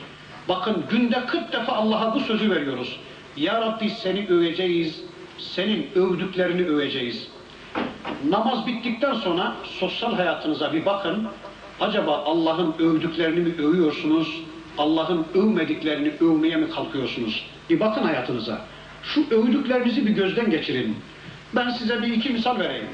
Bakın 0.50 0.86
günde 0.90 1.26
40 1.26 1.54
defa 1.54 1.74
Allah'a 1.74 2.16
bu 2.16 2.20
sözü 2.20 2.52
veriyoruz. 2.52 3.00
Ya 3.42 3.62
Rabbi 3.62 3.90
seni 3.90 4.28
öveceğiz, 4.28 5.02
senin 5.38 5.90
övdüklerini 5.96 6.68
öveceğiz. 6.68 7.28
Namaz 8.30 8.68
bittikten 8.68 9.14
sonra 9.14 9.56
sosyal 9.64 10.16
hayatınıza 10.16 10.74
bir 10.74 10.86
bakın. 10.86 11.28
Acaba 11.80 12.18
Allah'ın 12.18 12.76
övdüklerini 12.80 13.40
mi 13.40 13.54
övüyorsunuz? 13.66 14.42
Allah'ın 14.78 15.26
övmediklerini 15.36 16.12
övmeye 16.22 16.56
mi 16.56 16.70
kalkıyorsunuz? 16.70 17.46
Bir 17.70 17.80
bakın 17.80 18.04
hayatınıza. 18.04 18.62
Şu 19.04 19.22
övdüklerinizi 19.32 20.06
bir 20.06 20.12
gözden 20.12 20.50
geçirin. 20.50 20.98
Ben 21.56 21.70
size 21.70 22.02
bir 22.02 22.08
iki 22.08 22.30
misal 22.30 22.60
vereyim. 22.60 22.88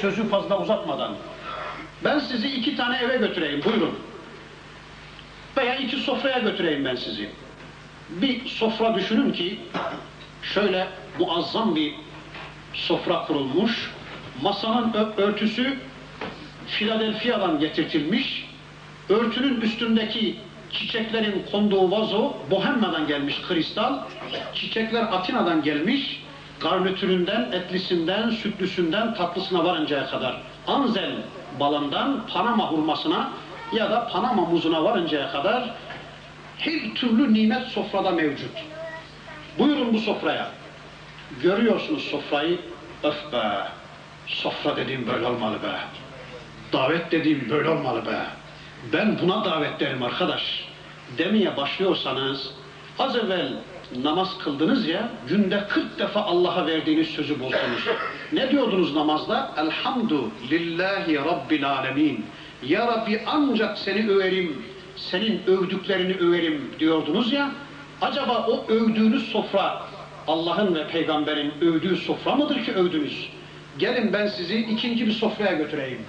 Sözü 0.00 0.28
fazla 0.28 0.62
uzatmadan. 0.62 1.14
Ben 2.04 2.18
sizi 2.18 2.48
iki 2.48 2.76
tane 2.76 2.96
eve 2.96 3.16
götüreyim, 3.16 3.64
buyurun. 3.64 3.94
Veya 5.56 5.76
iki 5.76 5.96
sofraya 5.96 6.38
götüreyim 6.38 6.84
ben 6.84 6.94
sizi. 6.94 7.30
Bir 8.22 8.48
sofra 8.48 8.94
düşünün 8.94 9.32
ki, 9.32 9.58
şöyle 10.42 10.88
muazzam 11.18 11.76
bir 11.76 11.94
sofra 12.74 13.24
kurulmuş. 13.26 13.92
Masanın 14.42 14.92
örtüsü 15.16 15.78
Philadelphia'dan 16.66 17.60
getirtilmiş. 17.60 18.48
Örtünün 19.08 19.60
üstündeki 19.60 20.36
çiçeklerin 20.72 21.46
konduğu 21.52 21.90
vazo 21.90 22.32
Bohemya'dan 22.50 23.06
gelmiş 23.06 23.42
kristal. 23.48 23.98
Çiçekler 24.54 25.02
Atina'dan 25.02 25.62
gelmiş. 25.62 26.24
garnitüründen, 26.60 27.52
etlisinden, 27.52 28.30
sütlüsünden, 28.30 29.14
tatlısına 29.14 29.64
varıncaya 29.64 30.06
kadar, 30.06 30.42
Anzel 30.66 31.12
balından 31.60 32.26
Panama 32.32 32.72
hurmasına 32.72 33.30
ya 33.72 33.90
da 33.90 34.08
Panama 34.08 34.44
muzuna 34.44 34.84
varıncaya 34.84 35.30
kadar 35.32 35.70
her 36.58 36.94
türlü 36.94 37.34
nimet 37.34 37.66
sofrada 37.66 38.10
mevcut. 38.10 38.50
Buyurun 39.58 39.94
bu 39.94 39.98
sofraya. 39.98 40.50
Görüyorsunuz 41.42 42.02
sofrayı, 42.02 42.58
öf 43.02 43.32
be, 43.32 43.68
sofra 44.26 44.76
dediğim 44.76 45.06
böyle 45.06 45.26
olmalı 45.26 45.62
be. 45.62 45.78
Davet 46.72 47.12
dediğim 47.12 47.50
böyle 47.50 47.68
olmalı 47.68 48.06
be. 48.06 48.18
Ben 48.92 49.18
buna 49.22 49.44
davet 49.44 49.80
derim 49.80 50.02
arkadaş. 50.02 50.64
Demeye 51.18 51.56
başlıyorsanız, 51.56 52.50
az 52.98 53.16
evvel 53.16 53.52
namaz 54.02 54.38
kıldınız 54.38 54.88
ya, 54.88 55.08
günde 55.28 55.64
40 55.68 55.98
defa 55.98 56.20
Allah'a 56.20 56.66
verdiğiniz 56.66 57.08
sözü 57.08 57.40
bozdunuz. 57.40 57.88
Ne 58.32 58.50
diyordunuz 58.50 58.94
namazda? 58.94 59.50
Elhamdu 59.56 60.30
lillahi 60.50 61.16
rabbil 61.16 61.70
alemin. 61.70 62.26
Ya 62.62 62.86
Rabbi 62.86 63.22
ancak 63.26 63.78
seni 63.78 64.10
överim, 64.10 64.62
senin 64.96 65.42
övdüklerini 65.46 66.16
överim 66.16 66.70
diyordunuz 66.78 67.32
ya. 67.32 67.50
Acaba 68.02 68.46
o 68.46 68.64
övdüğünüz 68.68 69.28
sofra 69.28 69.82
Allah'ın 70.26 70.74
ve 70.74 70.88
peygamberin 70.88 71.52
övdüğü 71.60 71.96
sofra 71.96 72.34
mıdır 72.34 72.64
ki 72.64 72.72
övdünüz? 72.72 73.28
Gelin 73.78 74.12
ben 74.12 74.26
sizi 74.26 74.56
ikinci 74.56 75.06
bir 75.06 75.12
sofraya 75.12 75.52
götüreyim. 75.52 76.00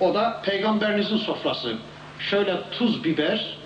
O 0.00 0.14
da 0.14 0.42
peygamberinizin 0.44 1.16
sofrası. 1.16 1.76
Şöyle 2.18 2.56
tuz, 2.70 3.04
biber 3.04 3.56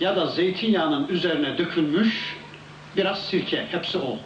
ya 0.00 0.16
da 0.16 0.26
zeytinyağının 0.26 1.08
üzerine 1.08 1.58
dökülmüş 1.58 2.36
biraz 2.96 3.18
sirke, 3.18 3.66
hepsi 3.70 3.98
o. 3.98 4.18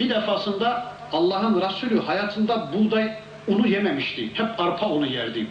Bir 0.00 0.10
defasında 0.10 0.92
Allah'ın 1.12 1.60
Resulü 1.60 2.00
hayatında 2.00 2.72
buğday 2.72 3.10
unu 3.48 3.66
yememişti. 3.66 4.30
Hep 4.34 4.60
arpa 4.60 4.86
unu 4.86 5.06
yerdi. 5.06 5.46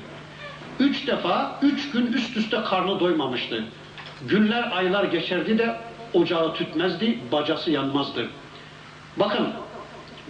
Üç 0.80 1.08
defa, 1.08 1.60
üç 1.62 1.92
gün 1.92 2.14
üst 2.14 2.38
üste 2.38 2.62
karnı 2.62 3.00
doymamıştı. 3.00 3.64
Günler, 4.28 4.78
aylar 4.78 5.04
geçerdi 5.04 5.58
de 5.58 5.76
ocağı 6.14 6.54
tütmezdi, 6.54 7.20
bacası 7.32 7.72
yanmazdı. 7.72 8.28
Bakın, 9.18 9.48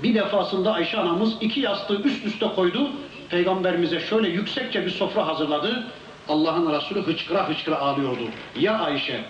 bir 0.03 0.15
defasında 0.15 0.73
Ayşe 0.73 0.97
anamız 0.97 1.33
iki 1.41 1.59
yastığı 1.59 2.01
üst 2.01 2.25
üste 2.25 2.47
koydu. 2.55 2.89
Peygamberimize 3.29 3.99
şöyle 3.99 4.29
yüksekçe 4.29 4.85
bir 4.85 4.91
sofra 4.91 5.27
hazırladı. 5.27 5.87
Allah'ın 6.27 6.73
Resulü 6.73 7.01
hıçkıra 7.01 7.49
hıçkıra 7.49 7.79
ağlıyordu. 7.79 8.23
Ya 8.59 8.79
Ayşe, 8.79 9.21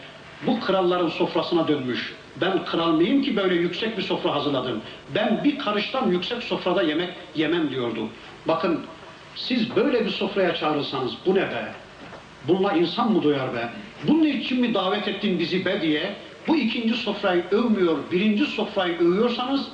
bu 0.48 0.60
kralların 0.60 1.10
sofrasına 1.10 1.68
dönmüş. 1.68 2.14
Ben 2.42 2.66
kral 2.66 2.92
mıyım 2.92 3.22
ki 3.22 3.36
böyle 3.36 3.56
yüksek 3.56 3.98
bir 3.98 4.04
sofra 4.04 4.36
hazırladım? 4.36 4.82
Ben 5.16 5.44
bir 5.44 5.60
karıştan 5.60 6.12
yüksek 6.12 6.44
sofrada 6.44 6.84
yemek 6.84 7.10
yemem 7.36 7.70
diyordu. 7.70 8.08
Bakın, 8.48 8.86
siz 9.40 9.76
böyle 9.76 10.06
bir 10.06 10.10
sofraya 10.10 10.56
çağrılsanız 10.56 11.12
bu 11.26 11.36
ne 11.36 11.42
be? 11.42 11.74
Bununla 12.48 12.74
insan 12.74 13.12
mı 13.12 13.24
doyar 13.24 13.54
be? 13.54 13.70
Bunun 14.08 14.26
için 14.26 14.62
mi 14.62 14.74
davet 14.74 15.08
ettin 15.08 15.40
bizi 15.40 15.66
be 15.66 15.82
diye 15.82 16.14
bu 16.48 16.56
ikinci 16.56 16.94
sofrayı 16.94 17.44
övmüyor, 17.52 17.98
birinci 18.12 18.46
sofrayı 18.46 19.00
övüyorsanız 19.00 19.68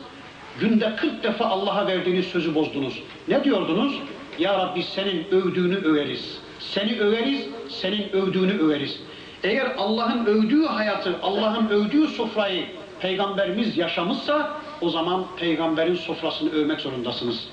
günde 0.59 0.95
40 0.95 1.23
defa 1.23 1.45
Allah'a 1.45 1.87
verdiğiniz 1.87 2.25
sözü 2.25 2.55
bozdunuz. 2.55 3.03
Ne 3.27 3.43
diyordunuz? 3.43 3.93
Ya 4.39 4.59
Rabbi 4.59 4.83
senin 4.83 5.27
övdüğünü 5.31 5.75
överiz. 5.75 6.39
Seni 6.59 6.99
överiz, 6.99 7.47
senin 7.69 8.09
övdüğünü 8.09 8.57
överiz. 8.59 8.99
Eğer 9.43 9.75
Allah'ın 9.77 10.25
övdüğü 10.25 10.65
hayatı, 10.65 11.15
Allah'ın 11.23 11.67
övdüğü 11.67 12.07
sofrayı 12.07 12.65
Peygamberimiz 12.99 13.77
yaşamışsa 13.77 14.57
o 14.81 14.89
zaman 14.89 15.25
Peygamberin 15.37 15.95
sofrasını 15.95 16.51
övmek 16.51 16.79
zorundasınız. 16.79 17.47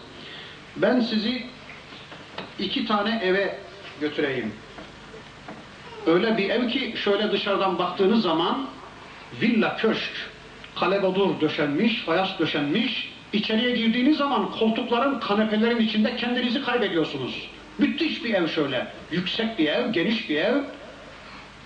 Ben 0.77 1.01
sizi 1.01 1.42
iki 2.59 2.87
tane 2.87 3.21
eve 3.25 3.59
götüreyim. 4.01 4.53
Öyle 6.07 6.37
bir 6.37 6.51
ev 6.51 6.69
ki 6.69 6.95
şöyle 7.05 7.33
dışarıdan 7.33 7.79
baktığınız 7.79 8.23
zaman 8.23 8.67
villa 9.41 9.77
köşk, 9.77 10.31
kalebodur 10.77 11.41
döşenmiş, 11.41 12.03
fayans 12.03 12.38
döşenmiş. 12.38 13.12
İçeriye 13.33 13.77
girdiğiniz 13.77 14.17
zaman 14.17 14.51
koltukların, 14.51 15.21
kanepelerin 15.21 15.81
içinde 15.81 16.17
kendinizi 16.17 16.65
kaybediyorsunuz. 16.65 17.49
Müthiş 17.79 18.25
bir 18.25 18.35
ev 18.35 18.49
şöyle. 18.49 18.87
Yüksek 19.11 19.59
bir 19.59 19.67
ev, 19.67 19.93
geniş 19.93 20.31
bir 20.31 20.37
ev. 20.37 20.62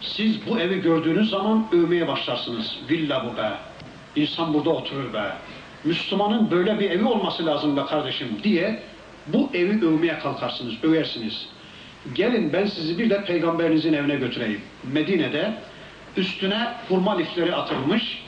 Siz 0.01 0.47
bu 0.47 0.61
evi 0.61 0.81
gördüğünüz 0.81 1.31
zaman 1.31 1.67
övmeye 1.73 2.09
başlarsınız. 2.09 2.77
Villa 2.91 3.25
bu 3.25 3.37
be. 3.37 3.53
İnsan 4.17 4.55
burada 4.55 4.71
oturur 4.71 5.13
be. 5.13 5.33
Müslümanın 5.85 6.51
böyle 6.51 6.81
bir 6.81 6.91
evi 6.91 7.05
olması 7.05 7.47
lazım 7.47 7.77
be 7.77 7.87
kardeşim 7.87 8.29
diye 8.43 8.83
bu 9.29 9.51
evi 9.55 9.87
övmeye 9.87 10.19
kalkarsınız, 10.19 10.75
översiniz. 10.83 11.47
Gelin 12.15 12.53
ben 12.53 12.67
sizi 12.67 12.99
bir 12.99 13.11
de 13.11 13.25
peygamberinizin 13.25 13.93
evine 13.93 14.17
götüreyim. 14.17 14.61
Medine'de 14.93 15.55
üstüne 16.17 16.69
hurma 16.89 17.17
lifleri 17.17 17.55
atılmış. 17.55 18.23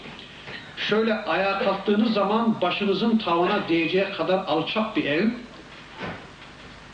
Şöyle 0.77 1.15
ayağa 1.15 1.59
kalktığınız 1.59 2.13
zaman 2.13 2.61
başınızın 2.61 3.19
tavana 3.19 3.69
değeceği 3.69 4.05
kadar 4.17 4.39
alçak 4.39 4.97
bir 4.97 5.05
ev. 5.05 5.29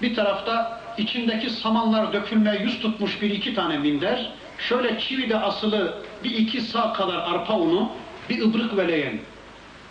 Bir 0.02 0.14
tarafta 0.14 0.80
içindeki 0.98 1.50
samanlar 1.50 2.12
dökülmeye 2.12 2.62
yüz 2.62 2.80
tutmuş 2.80 3.22
bir 3.22 3.30
iki 3.30 3.54
tane 3.54 3.78
minder. 3.78 4.32
Şöyle 4.58 4.98
çivide 4.98 5.36
asılı 5.38 6.02
bir 6.24 6.30
iki 6.30 6.60
sağ 6.60 6.92
kadar 6.92 7.16
arpa 7.16 7.58
unu, 7.58 7.90
bir 8.30 8.42
ıbrık 8.42 8.76
veleyen. 8.76 9.18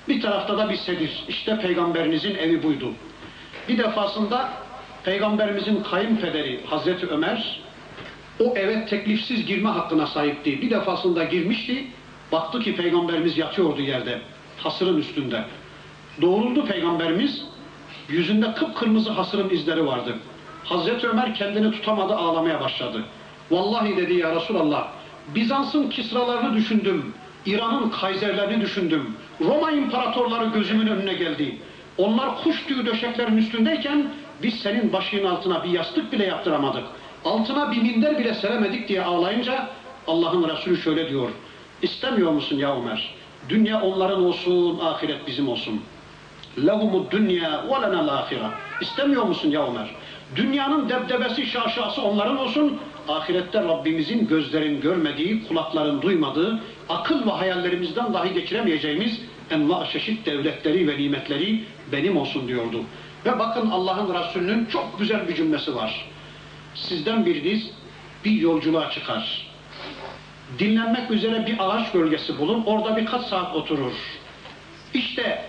Bir 0.08 0.21
tarafta 0.21 0.58
da 0.58 0.69
bir 0.69 0.76
sedir. 0.76 1.23
İşte 1.28 1.60
peygamberinizin 1.60 2.36
evi 2.36 2.63
buydu. 2.63 2.93
Bir 3.69 3.78
defasında 3.78 4.49
peygamberimizin 5.04 5.84
kayınpederi 5.84 6.65
Hazreti 6.65 7.08
Ömer 7.08 7.60
o 8.39 8.43
eve 8.43 8.86
teklifsiz 8.86 9.45
girme 9.45 9.69
hakkına 9.69 10.08
sahipti. 10.08 10.62
Bir 10.62 10.69
defasında 10.69 11.23
girmişti. 11.23 11.88
Baktı 12.32 12.60
ki 12.60 12.76
peygamberimiz 12.76 13.38
yatıyordu 13.38 13.82
yerde. 13.82 14.21
Hasırın 14.58 14.97
üstünde. 14.97 15.43
Doğruldu 16.21 16.65
peygamberimiz. 16.65 17.45
Yüzünde 18.10 18.54
kıpkırmızı 18.54 19.12
hasırın 19.12 19.49
izleri 19.49 19.88
vardı. 19.88 20.15
Hazreti 20.63 21.08
Ömer 21.08 21.36
kendini 21.36 21.71
tutamadı 21.71 22.15
ağlamaya 22.15 22.62
başladı. 22.62 23.04
Vallahi 23.52 23.97
dedi 23.97 24.13
ya 24.13 24.36
Resulallah 24.36 24.88
Bizans'ın 25.36 25.89
kisralarını 25.89 26.56
düşündüm. 26.56 27.13
İran'ın 27.45 27.89
kayserlerini 27.89 28.62
düşündüm. 28.62 29.17
Roma 29.41 29.71
imparatorları 29.71 30.45
gözümün 30.45 30.88
önüne 30.88 31.13
geldi. 31.13 31.58
Onlar 31.97 32.43
kuş 32.43 32.65
tüyü 32.65 32.86
döşeklerin 32.86 33.38
üstündeyken 33.38 34.08
biz 34.43 34.53
senin 34.53 34.93
başının 34.93 35.25
altına 35.25 35.63
bir 35.63 35.69
yastık 35.69 36.12
bile 36.12 36.25
yaptıramadık. 36.25 36.84
Altına 37.25 37.71
bir 37.71 37.82
minder 37.82 38.19
bile 38.19 38.34
seremedik 38.34 38.88
diye 38.88 39.03
ağlayınca 39.03 39.67
Allah'ın 40.08 40.49
Resulü 40.49 40.77
şöyle 40.77 41.10
diyor. 41.10 41.29
İstemiyor 41.82 42.32
musun 42.32 42.58
ya 42.58 42.77
Ömer? 42.77 43.13
Dünya 43.49 43.82
onların 43.82 44.23
olsun, 44.23 44.79
ahiret 44.79 45.27
bizim 45.27 45.49
olsun. 45.49 45.82
Lehumu 46.65 47.12
dünya 47.12 47.65
ve 47.67 47.82
lenel 47.82 48.08
ahira. 48.10 48.51
İstemiyor 48.82 49.23
musun 49.23 49.49
ya 49.49 49.67
Ömer? 49.67 49.95
Dünyanın 50.36 50.89
debdebesi, 50.89 51.45
şaşası 51.45 52.01
onların 52.01 52.38
olsun. 52.38 52.79
Ahirette 53.08 53.63
Rabbimizin 53.63 54.27
gözlerin 54.27 54.82
görmediği, 54.82 55.47
kulakların 55.47 56.01
duymadığı, 56.01 56.60
akıl 56.89 57.25
ve 57.25 57.32
hayallerimizden 57.32 58.13
dahi 58.13 58.34
geçiremeyeceğimiz 58.34 59.21
enva 59.51 59.86
çeşit 59.86 60.25
devletleri 60.25 60.88
ve 60.88 60.97
nimetleri 60.97 61.63
benim 61.91 62.17
olsun 62.17 62.48
diyordu. 62.48 62.84
Ve 63.26 63.39
bakın 63.39 63.72
Allah'ın 63.72 64.13
Resulü'nün 64.13 64.65
çok 64.65 65.00
güzel 65.00 65.28
bir 65.28 65.36
cümlesi 65.36 65.76
var. 65.76 66.06
Sizden 66.76 67.26
biriniz 67.26 67.72
bir 68.26 68.32
yolculuğa 68.32 68.91
çıkar. 68.91 69.48
Dinlenmek 70.60 71.12
üzere 71.12 71.46
bir 71.48 71.56
ağaç 71.60 71.93
bölgesi 71.93 72.39
bulur, 72.39 72.58
orada 72.65 72.98
birkaç 72.98 73.22
saat 73.22 73.56
oturur. 73.56 73.93
İşte 74.93 75.46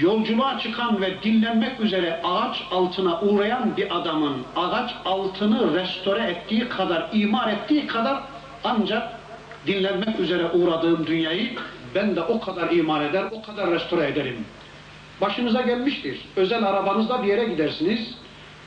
yolculuğa 0.00 0.58
çıkan 0.58 1.00
ve 1.00 1.22
dinlenmek 1.22 1.80
üzere 1.80 2.20
ağaç 2.24 2.62
altına 2.70 3.20
uğrayan 3.20 3.76
bir 3.76 3.96
adamın 3.96 4.36
ağaç 4.56 4.90
altını 5.04 5.74
restore 5.74 6.22
ettiği 6.22 6.68
kadar, 6.68 7.08
imar 7.12 7.52
ettiği 7.52 7.86
kadar 7.86 8.22
ancak 8.64 9.20
dinlenmek 9.66 10.20
üzere 10.20 10.50
uğradığım 10.50 11.06
dünyayı 11.06 11.50
ben 11.94 12.16
de 12.16 12.22
o 12.22 12.40
kadar 12.40 12.70
imar 12.70 13.04
eder, 13.04 13.24
o 13.32 13.42
kadar 13.42 13.70
restore 13.70 14.06
ederim. 14.06 14.44
Başınıza 15.20 15.62
gelmiştir. 15.62 16.20
Özel 16.36 16.64
arabanızla 16.64 17.22
bir 17.22 17.28
yere 17.28 17.44
gidersiniz. 17.44 18.14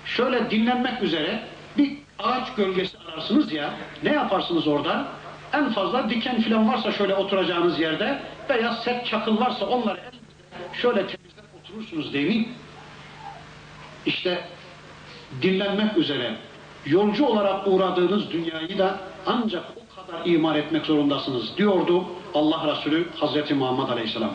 Şöyle 0.05 0.51
dinlenmek 0.51 1.01
üzere 1.03 1.43
bir 1.77 1.91
ağaç 2.19 2.55
gölgesi 2.55 2.97
ararsınız 2.97 3.51
ya, 3.51 3.73
ne 4.03 4.11
yaparsınız 4.11 4.67
orada? 4.67 5.07
En 5.53 5.69
fazla 5.71 6.09
diken 6.09 6.41
filan 6.41 6.67
varsa 6.67 6.91
şöyle 6.91 7.15
oturacağınız 7.15 7.79
yerde 7.79 8.19
veya 8.49 8.71
sert 8.73 9.05
çakıl 9.05 9.39
varsa 9.39 9.65
onları 9.65 9.99
şöyle 10.73 11.07
temizler 11.07 11.43
oturursunuz 11.61 12.13
değil 12.13 12.39
mi? 12.39 12.47
İşte 14.05 14.43
dinlenmek 15.41 15.97
üzere 15.97 16.35
yolcu 16.85 17.25
olarak 17.25 17.67
uğradığınız 17.67 18.31
dünyayı 18.31 18.77
da 18.77 18.99
ancak 19.25 19.63
o 19.75 19.95
kadar 19.95 20.25
imar 20.25 20.55
etmek 20.55 20.85
zorundasınız 20.85 21.57
diyordu 21.57 22.05
Allah 22.33 22.67
Resulü 22.71 23.07
Hazreti 23.15 23.53
Muhammed 23.53 23.89
Aleyhisselam. 23.89 24.33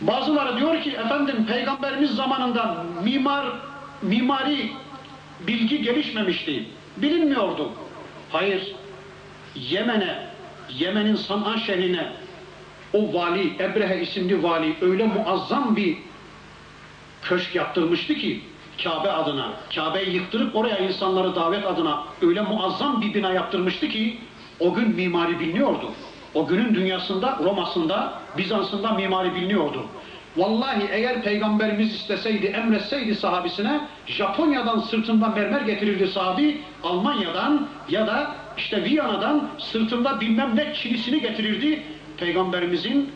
Bazıları 0.00 0.58
diyor 0.58 0.82
ki 0.82 0.90
efendim 0.90 1.46
peygamberimiz 1.46 2.10
zamanında 2.10 2.84
mimar 3.04 3.46
mimari 4.02 4.70
bilgi 5.40 5.82
gelişmemişti. 5.82 6.64
Bilinmiyordu. 6.96 7.70
Hayır. 8.32 8.74
Yemen'e, 9.54 10.26
Yemen'in 10.70 11.16
San'a 11.16 11.58
şehrine 11.58 12.12
o 12.92 13.14
vali, 13.14 13.52
Ebrehe 13.60 14.00
isimli 14.00 14.42
vali 14.42 14.76
öyle 14.80 15.06
muazzam 15.06 15.76
bir 15.76 15.96
köşk 17.22 17.54
yaptırmıştı 17.54 18.14
ki 18.14 18.40
Kabe 18.84 19.12
adına, 19.12 19.52
Kabe'yi 19.74 20.14
yıktırıp 20.14 20.56
oraya 20.56 20.78
insanları 20.78 21.36
davet 21.36 21.66
adına 21.66 22.04
öyle 22.22 22.40
muazzam 22.40 23.00
bir 23.00 23.14
bina 23.14 23.32
yaptırmıştı 23.32 23.88
ki 23.88 24.18
o 24.60 24.74
gün 24.74 24.88
mimari 24.88 25.40
biliniyordu. 25.40 25.90
O 26.34 26.46
günün 26.46 26.74
dünyasında, 26.74 27.38
Roma'sında, 27.44 28.12
Bizans'ında 28.38 28.90
mimari 28.90 29.34
biliniyordu. 29.34 29.86
Vallahi 30.36 30.88
eğer 30.90 31.22
peygamberimiz 31.22 31.94
isteseydi, 31.94 32.46
emretseydi 32.46 33.14
sahabisine 33.14 33.80
Japonya'dan 34.06 34.80
sırtında 34.80 35.28
mermer 35.28 35.60
getirirdi 35.60 36.06
sahabi, 36.06 36.60
Almanya'dan 36.82 37.68
ya 37.88 38.06
da 38.06 38.34
işte 38.58 38.84
Viyana'dan 38.84 39.48
sırtında 39.58 40.20
bilmem 40.20 40.56
ne 40.56 40.74
çilisini 40.74 41.20
getirirdi. 41.20 41.82
Peygamberimizin 42.16 43.10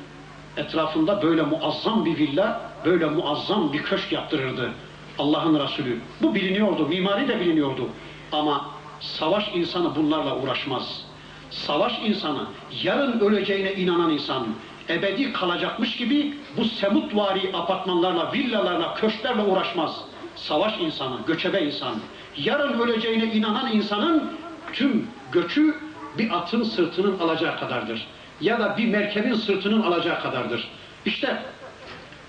etrafında 0.56 1.22
böyle 1.22 1.42
muazzam 1.42 2.04
bir 2.04 2.18
villa, 2.18 2.60
böyle 2.84 3.06
muazzam 3.06 3.72
bir 3.72 3.82
köşk 3.82 4.12
yaptırırdı 4.12 4.70
Allah'ın 5.18 5.60
Resulü. 5.60 5.98
Bu 6.22 6.34
biliniyordu, 6.34 6.88
mimari 6.88 7.28
de 7.28 7.40
biliniyordu. 7.40 7.88
Ama 8.32 8.66
savaş 9.00 9.50
insanı 9.54 9.96
bunlarla 9.96 10.36
uğraşmaz. 10.36 11.04
Savaş 11.50 11.98
insanı, 12.04 12.46
yarın 12.82 13.20
öleceğine 13.20 13.74
inanan 13.74 14.10
insan, 14.10 14.46
ebedi 14.90 15.32
kalacakmış 15.32 15.96
gibi 15.96 16.34
bu 16.56 16.64
semutvari 16.64 17.50
apartmanlarla, 17.54 18.32
villalarla, 18.32 18.94
köşklerle 18.94 19.42
uğraşmaz. 19.42 20.04
Savaş 20.36 20.78
insanı, 20.78 21.16
göçebe 21.26 21.60
insan, 21.62 21.94
yarın 22.36 22.80
öleceğine 22.80 23.24
inanan 23.24 23.72
insanın 23.72 24.32
tüm 24.72 25.06
göçü 25.32 25.74
bir 26.18 26.30
atın 26.30 26.62
sırtının 26.62 27.18
alacağı 27.18 27.60
kadardır. 27.60 28.06
Ya 28.40 28.60
da 28.60 28.76
bir 28.76 28.88
merkebin 28.88 29.34
sırtının 29.34 29.82
alacağı 29.82 30.22
kadardır. 30.22 30.68
İşte 31.04 31.42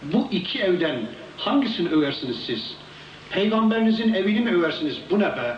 bu 0.03 0.27
iki 0.31 0.59
evden 0.59 1.07
hangisini 1.37 1.89
översiniz 1.89 2.39
siz? 2.45 2.75
Peygamberinizin 3.29 4.13
evini 4.13 4.39
mi 4.39 4.51
översiniz? 4.51 4.97
Bu 5.09 5.19
ne 5.19 5.25
be? 5.25 5.57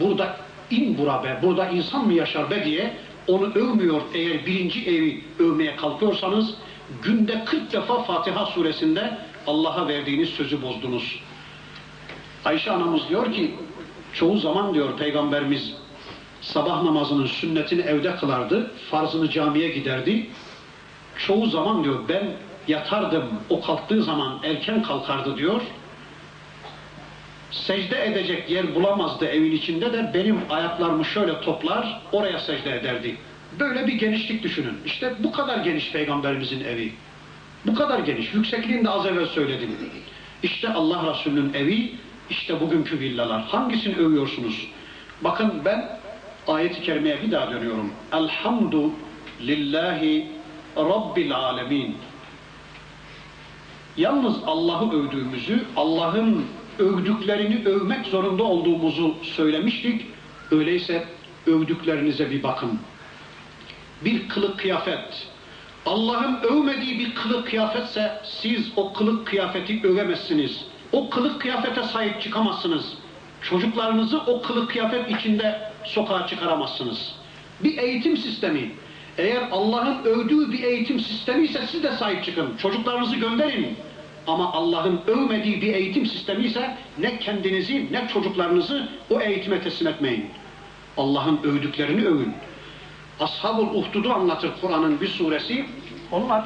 Burada 0.00 0.36
in 0.70 0.98
bura 0.98 1.24
be, 1.24 1.38
burada 1.42 1.68
insan 1.68 2.06
mı 2.06 2.12
yaşar 2.12 2.50
be 2.50 2.64
diye 2.64 2.96
onu 3.28 3.52
övmüyor 3.54 4.00
eğer 4.14 4.46
birinci 4.46 4.90
evi 4.90 5.24
övmeye 5.38 5.76
kalkıyorsanız 5.76 6.54
günde 7.02 7.44
40 7.44 7.72
defa 7.72 8.02
Fatiha 8.02 8.46
suresinde 8.46 9.18
Allah'a 9.46 9.88
verdiğiniz 9.88 10.28
sözü 10.28 10.62
bozdunuz. 10.62 11.20
Ayşe 12.44 12.70
anamız 12.70 13.08
diyor 13.08 13.32
ki 13.32 13.54
çoğu 14.12 14.38
zaman 14.38 14.74
diyor 14.74 14.96
peygamberimiz 14.98 15.74
sabah 16.40 16.82
namazının 16.82 17.26
sünnetini 17.26 17.80
evde 17.80 18.16
kılardı, 18.16 18.70
farzını 18.90 19.30
camiye 19.30 19.68
giderdi. 19.68 20.30
Çoğu 21.26 21.46
zaman 21.46 21.84
diyor 21.84 21.98
ben 22.08 22.32
yatardım, 22.68 23.24
o 23.50 23.60
kalktığı 23.60 24.02
zaman 24.02 24.40
erken 24.44 24.82
kalkardı 24.82 25.36
diyor. 25.36 25.60
Secde 27.50 28.06
edecek 28.06 28.50
yer 28.50 28.74
bulamazdı 28.74 29.26
evin 29.26 29.52
içinde 29.52 29.92
de 29.92 30.10
benim 30.14 30.40
ayaklarımı 30.50 31.04
şöyle 31.04 31.40
toplar, 31.40 32.00
oraya 32.12 32.38
secde 32.38 32.76
ederdi. 32.76 33.16
Böyle 33.60 33.86
bir 33.86 33.92
genişlik 33.92 34.42
düşünün. 34.42 34.74
İşte 34.86 35.14
bu 35.18 35.32
kadar 35.32 35.58
geniş 35.58 35.92
peygamberimizin 35.92 36.64
evi. 36.64 36.92
Bu 37.66 37.74
kadar 37.74 37.98
geniş. 37.98 38.34
Yüksekliğini 38.34 38.84
de 38.84 38.90
az 38.90 39.06
evvel 39.06 39.26
söyledim. 39.26 39.76
İşte 40.42 40.68
Allah 40.68 41.10
Resulü'nün 41.10 41.54
evi, 41.54 41.92
işte 42.30 42.60
bugünkü 42.60 43.00
villalar. 43.00 43.42
Hangisini 43.42 43.96
övüyorsunuz? 43.96 44.68
Bakın 45.20 45.52
ben 45.64 45.98
ayet-i 46.48 46.82
kerimeye 46.82 47.22
bir 47.22 47.30
daha 47.30 47.50
dönüyorum. 47.50 47.92
Elhamdu 48.12 48.90
lillahi 49.40 50.26
rabbil 50.76 51.34
alemin. 51.36 51.96
Yalnız 53.96 54.36
Allah'ı 54.46 54.92
övdüğümüzü, 54.92 55.64
Allah'ın 55.76 56.46
övdüklerini 56.78 57.68
övmek 57.68 58.06
zorunda 58.06 58.42
olduğumuzu 58.42 59.14
söylemiştik. 59.22 60.06
Öyleyse 60.50 61.04
övdüklerinize 61.46 62.30
bir 62.30 62.42
bakın. 62.42 62.78
Bir 64.04 64.28
kılık 64.28 64.58
kıyafet, 64.58 65.28
Allah'ın 65.86 66.38
övmediği 66.42 66.98
bir 66.98 67.14
kılık 67.14 67.46
kıyafetse 67.46 68.20
siz 68.24 68.72
o 68.76 68.92
kılık 68.92 69.26
kıyafeti 69.26 69.80
övemezsiniz. 69.84 70.64
O 70.92 71.10
kılık 71.10 71.40
kıyafete 71.40 71.82
sahip 71.82 72.22
çıkamazsınız. 72.22 72.94
Çocuklarınızı 73.42 74.18
o 74.18 74.42
kılık 74.42 74.70
kıyafet 74.70 75.10
içinde 75.10 75.72
sokağa 75.84 76.26
çıkaramazsınız. 76.26 77.14
Bir 77.64 77.78
eğitim 77.78 78.16
sistemi, 78.16 78.70
eğer 79.18 79.48
Allah'ın 79.52 80.04
övdüğü 80.04 80.52
bir 80.52 80.62
eğitim 80.62 81.00
sistemi 81.00 81.44
ise 81.44 81.66
siz 81.70 81.82
de 81.82 81.92
sahip 81.92 82.24
çıkın. 82.24 82.56
Çocuklarınızı 82.56 83.16
gönderin. 83.16 83.76
Ama 84.28 84.52
Allah'ın 84.52 85.00
övmediği 85.06 85.62
bir 85.62 85.74
eğitim 85.74 86.06
sistemi 86.06 86.44
ise 86.44 86.76
ne 86.98 87.18
kendinizi 87.18 87.92
ne 87.92 88.08
çocuklarınızı 88.08 88.88
o 89.10 89.20
eğitime 89.20 89.60
teslim 89.60 89.88
etmeyin. 89.88 90.26
Allah'ın 90.96 91.40
övdüklerini 91.42 92.06
övün. 92.06 92.32
Ashab-ül 93.20 93.74
Uhdud'u 93.74 94.12
anlatır 94.12 94.50
Kur'an'ın 94.60 95.00
bir 95.00 95.08
suresi. 95.08 95.66
Onlar 96.12 96.44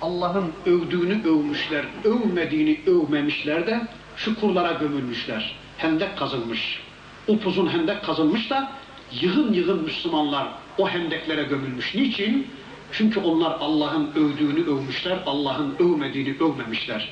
Allah'ın 0.00 0.52
övdüğünü 0.66 1.22
övmüşler, 1.24 1.84
övmediğini 2.04 2.80
övmemişler 2.86 3.66
de 3.66 3.80
çukurlara 4.16 4.72
gömülmüşler. 4.72 5.56
Hendek 5.78 6.18
kazılmış. 6.18 6.80
Upuzun 7.28 7.68
hendek 7.68 8.04
kazılmış 8.04 8.50
da 8.50 8.72
yığın 9.20 9.52
yığın 9.52 9.82
Müslümanlar 9.82 10.48
o 10.78 10.88
hendeklere 10.88 11.42
gömülmüş. 11.42 11.94
Niçin? 11.94 12.46
Çünkü 12.92 13.20
onlar 13.20 13.56
Allah'ın 13.60 14.10
övdüğünü 14.16 14.66
övmüşler, 14.66 15.18
Allah'ın 15.26 15.74
övmediğini 15.78 16.36
övmemişler. 16.40 17.08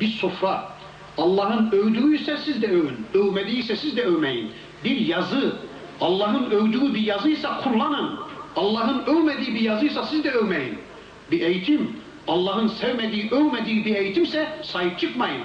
Bir 0.00 0.08
sofra, 0.08 0.72
Allah'ın 1.18 1.70
övdüğüyse 1.70 2.36
siz 2.36 2.62
de 2.62 2.66
övün, 2.66 3.06
övmediyse 3.14 3.76
siz 3.76 3.96
de 3.96 4.04
övmeyin. 4.04 4.50
Bir 4.84 4.96
yazı, 4.96 5.56
Allah'ın 6.00 6.50
övdüğü 6.50 6.94
bir 6.94 7.00
yazıysa 7.00 7.60
kullanın. 7.60 8.18
Allah'ın 8.56 9.04
övmediği 9.06 9.54
bir 9.54 9.60
yazıysa 9.60 10.06
siz 10.06 10.24
de 10.24 10.30
övmeyin. 10.30 10.78
Bir 11.30 11.40
eğitim, 11.40 11.96
Allah'ın 12.28 12.68
sevmediği, 12.68 13.30
övmediği 13.30 13.84
bir 13.84 13.94
eğitimse 13.94 14.48
sahip 14.62 14.98
çıkmayın. 14.98 15.42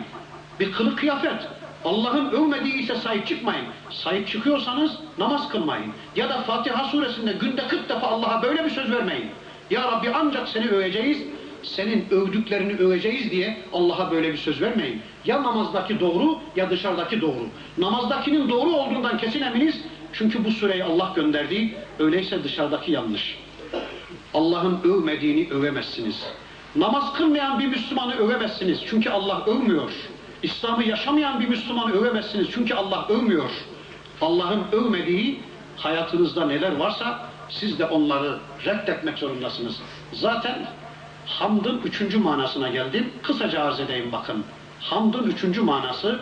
Bir 0.60 0.72
kılık 0.72 0.98
kıyafet, 1.00 1.48
Allah'ın 1.86 2.30
övmediği 2.30 2.74
ise 2.74 2.96
sahip 2.96 3.28
çıkmayın. 3.28 3.66
Sahip 3.90 4.28
çıkıyorsanız 4.28 4.98
namaz 5.18 5.50
kılmayın. 5.50 5.94
Ya 6.16 6.30
da 6.30 6.42
Fatiha 6.42 6.84
suresinde 6.84 7.34
günde 7.34 7.68
40 7.68 7.90
defa 7.90 8.08
Allah'a 8.08 8.44
böyle 8.44 8.66
bir 8.66 8.70
söz 8.70 8.92
vermeyin. 8.92 9.26
Ya 9.70 9.92
Rabbi 9.92 10.10
ancak 10.10 10.48
seni 10.50 10.70
öveceğiz, 10.70 11.18
senin 11.64 12.06
övdüklerini 12.12 12.78
öveceğiz 12.78 13.32
diye 13.32 13.58
Allah'a 13.74 14.12
böyle 14.12 14.34
bir 14.34 14.38
söz 14.38 14.62
vermeyin. 14.62 15.02
Ya 15.26 15.44
namazdaki 15.44 16.00
doğru 16.00 16.40
ya 16.56 16.70
dışarıdaki 16.70 17.22
doğru. 17.22 17.48
Namazdakinin 17.78 18.50
doğru 18.50 18.70
olduğundan 18.70 19.18
kesin 19.18 19.42
eminiz. 19.42 19.82
Çünkü 20.14 20.46
bu 20.46 20.52
süreyi 20.52 20.84
Allah 20.84 21.14
gönderdi. 21.16 21.76
Öyleyse 22.00 22.44
dışarıdaki 22.44 22.92
yanlış. 22.92 23.38
Allah'ın 24.34 24.80
övmediğini 24.84 25.50
övemezsiniz. 25.52 26.26
Namaz 26.76 27.14
kılmayan 27.14 27.60
bir 27.60 27.68
Müslümanı 27.68 28.16
övemezsiniz. 28.16 28.80
Çünkü 28.90 29.10
Allah 29.10 29.46
övmüyor. 29.46 29.92
İslam'ı 30.44 30.84
yaşamayan 30.84 31.40
bir 31.40 31.48
Müslümanı 31.48 31.94
övemezsiniz. 31.94 32.48
Çünkü 32.54 32.74
Allah 32.74 33.08
övmüyor. 33.10 33.50
Allah'ın 34.22 34.64
övmediği 34.72 35.40
hayatınızda 35.78 36.46
neler 36.46 36.76
varsa 36.76 37.30
siz 37.50 37.80
de 37.80 37.86
onları 37.86 38.38
reddetmek 38.66 39.18
zorundasınız. 39.18 39.82
Zaten 40.14 40.68
hamdın 41.26 41.82
üçüncü 41.84 42.18
manasına 42.18 42.70
geldim. 42.70 43.10
Kısaca 43.24 43.64
arz 43.64 43.80
edeyim 43.80 44.12
bakın. 44.12 44.44
Hamdın 44.82 45.24
üçüncü 45.24 45.62
manası 45.62 46.20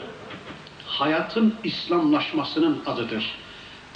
hayatın 0.88 1.54
İslamlaşmasının 1.64 2.80
adıdır. 2.86 3.36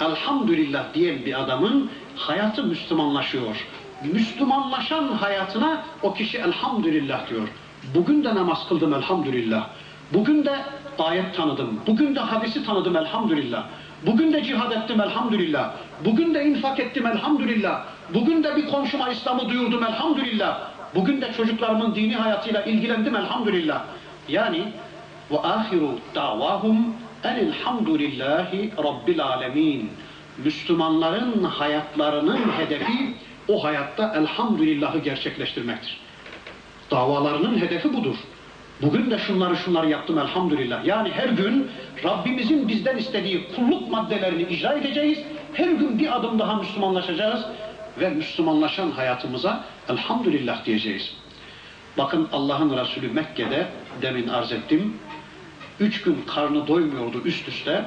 Elhamdülillah 0.00 0.94
diyen 0.94 1.26
bir 1.26 1.40
adamın 1.40 1.90
hayatı 2.16 2.64
Müslümanlaşıyor. 2.64 3.66
Müslümanlaşan 4.04 5.08
hayatına 5.08 5.82
o 6.02 6.14
kişi 6.14 6.38
elhamdülillah 6.38 7.30
diyor. 7.30 7.48
Bugün 7.94 8.24
de 8.24 8.34
namaz 8.34 8.68
kıldım 8.68 8.94
elhamdülillah. 8.94 9.68
Bugün 10.12 10.44
de 10.44 10.58
ayet 10.98 11.36
tanıdım. 11.36 11.80
Bugün 11.86 12.14
de 12.14 12.20
hadisi 12.20 12.66
tanıdım 12.66 12.96
elhamdülillah. 12.96 13.64
Bugün 14.06 14.32
de 14.32 14.44
cihad 14.44 14.72
ettim 14.72 15.00
elhamdülillah. 15.00 15.72
Bugün 16.04 16.34
de 16.34 16.44
infak 16.44 16.80
ettim 16.80 17.06
elhamdülillah. 17.06 17.84
Bugün 18.14 18.44
de 18.44 18.56
bir 18.56 18.66
komşuma 18.66 19.08
İslam'ı 19.08 19.48
duyurdum 19.48 19.84
elhamdülillah. 19.84 20.60
Bugün 20.94 21.20
de 21.20 21.32
çocuklarımın 21.32 21.94
dini 21.94 22.16
hayatıyla 22.16 22.62
ilgilendim 22.62 23.16
elhamdülillah. 23.16 23.82
Yani 24.28 24.62
ve 25.30 25.38
ahiru 25.38 25.98
davahum 26.14 26.94
enilhamdülillahi 27.24 28.72
rabbil 28.78 29.24
alemin. 29.24 29.90
Müslümanların 30.44 31.44
hayatlarının 31.44 32.40
hedefi 32.58 33.14
o 33.48 33.64
hayatta 33.64 34.14
elhamdülillahı 34.16 34.98
gerçekleştirmektir. 34.98 36.00
Davalarının 36.90 37.58
hedefi 37.58 37.94
budur. 37.94 38.16
Bugün 38.82 39.10
de 39.10 39.18
şunları 39.18 39.56
şunları 39.56 39.90
yaptım 39.90 40.18
elhamdülillah. 40.18 40.84
Yani 40.84 41.10
her 41.10 41.28
gün 41.28 41.70
Rabbimizin 42.04 42.68
bizden 42.68 42.96
istediği 42.96 43.48
kulluk 43.56 43.90
maddelerini 43.90 44.42
icra 44.42 44.72
edeceğiz. 44.72 45.18
Her 45.52 45.68
gün 45.68 45.98
bir 45.98 46.16
adım 46.16 46.38
daha 46.38 46.54
Müslümanlaşacağız 46.54 47.44
ve 48.00 48.10
Müslümanlaşan 48.10 48.90
hayatımıza 48.90 49.64
elhamdülillah 49.88 50.64
diyeceğiz. 50.64 51.12
Bakın 51.98 52.28
Allah'ın 52.32 52.78
Resulü 52.78 53.08
Mekke'de 53.08 53.66
demin 54.02 54.28
arz 54.28 54.52
ettim. 54.52 54.96
Üç 55.80 56.02
gün 56.02 56.24
karnı 56.34 56.66
doymuyordu 56.66 57.22
üst 57.24 57.48
üste. 57.48 57.84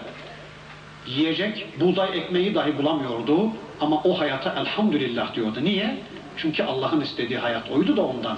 Yiyecek 1.08 1.68
buğday 1.80 2.18
ekmeği 2.18 2.56
dahi 2.56 2.78
bulamıyordu. 2.78 3.50
Ama 3.82 4.02
o 4.04 4.20
hayata 4.20 4.56
elhamdülillah 4.62 5.36
diyordu. 5.36 5.60
Niye? 5.64 5.98
Çünkü 6.38 6.64
Allah'ın 6.64 7.02
istediği 7.02 7.40
hayat 7.40 7.72
oydu 7.72 7.98
da 7.98 8.02
ondan. 8.02 8.38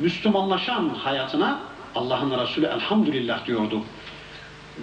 Müslümanlaşan 0.00 0.88
hayatına 0.88 1.60
Allah'ın 1.94 2.30
Resulü 2.40 2.66
elhamdülillah 2.66 3.46
diyordu. 3.46 3.82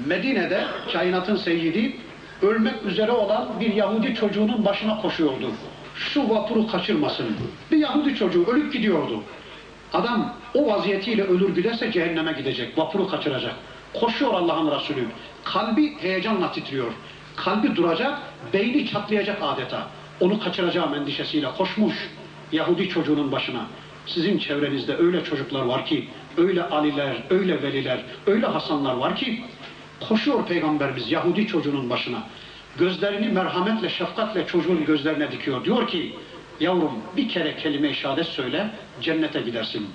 Medine'de 0.05 0.65
kainatın 0.93 1.35
seyyidi 1.35 1.97
ölmek 2.41 2.85
üzere 2.85 3.11
olan 3.11 3.47
bir 3.59 3.73
Yahudi 3.73 4.15
çocuğunun 4.15 4.65
başına 4.65 5.01
koşuyordu. 5.01 5.51
Şu 5.95 6.29
vapuru 6.29 6.67
kaçırmasın. 6.67 7.25
Bir 7.71 7.77
Yahudi 7.77 8.15
çocuğu 8.15 8.45
ölüp 8.45 8.73
gidiyordu. 8.73 9.23
Adam 9.93 10.33
o 10.53 10.67
vaziyetiyle 10.67 11.23
ölür 11.23 11.55
giderse 11.55 11.91
cehenneme 11.91 12.31
gidecek. 12.31 12.77
Vapuru 12.77 13.07
kaçıracak. 13.07 13.55
Koşuyor 13.93 14.33
Allah'ın 14.33 14.79
Resulü. 14.79 15.05
Kalbi 15.43 15.97
heyecanla 16.01 16.51
titriyor. 16.51 16.91
Kalbi 17.35 17.75
duracak, 17.75 18.19
beyni 18.53 18.87
çatlayacak 18.87 19.37
adeta. 19.41 19.87
Onu 20.19 20.39
kaçıracağım 20.39 20.95
endişesiyle 20.95 21.47
koşmuş 21.57 22.09
Yahudi 22.51 22.89
çocuğunun 22.89 23.31
başına. 23.31 23.65
Sizin 24.07 24.37
çevrenizde 24.37 24.97
öyle 24.97 25.23
çocuklar 25.23 25.61
var 25.61 25.85
ki, 25.85 26.07
öyle 26.37 26.63
aliler, 26.63 27.23
öyle 27.29 27.61
veliler, 27.61 27.99
öyle 28.27 28.45
hasanlar 28.45 28.93
var 28.93 29.15
ki, 29.15 29.43
koşuyor 30.07 30.45
Peygamberimiz 30.45 31.11
Yahudi 31.11 31.47
çocuğunun 31.47 31.89
başına. 31.89 32.23
Gözlerini 32.77 33.27
merhametle, 33.27 33.89
şefkatle 33.89 34.47
çocuğun 34.47 34.85
gözlerine 34.85 35.31
dikiyor. 35.31 35.65
Diyor 35.65 35.87
ki, 35.87 36.13
yavrum 36.59 36.91
bir 37.17 37.29
kere 37.29 37.55
kelime-i 37.55 37.95
şehadet 37.95 38.27
söyle, 38.27 38.69
cennete 39.01 39.41
gidersin. 39.41 39.87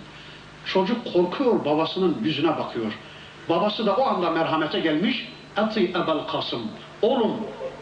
Çocuk 0.67 1.13
korkuyor, 1.13 1.65
babasının 1.65 2.17
yüzüne 2.25 2.59
bakıyor. 2.59 2.93
Babası 3.49 3.87
da 3.87 3.97
o 3.97 4.03
anda 4.03 4.31
merhamete 4.31 4.81
gelmiş, 4.81 5.29
Ati 5.57 5.91
Ebel 5.91 6.27
Kasım, 6.33 6.63
oğlum 7.03 7.33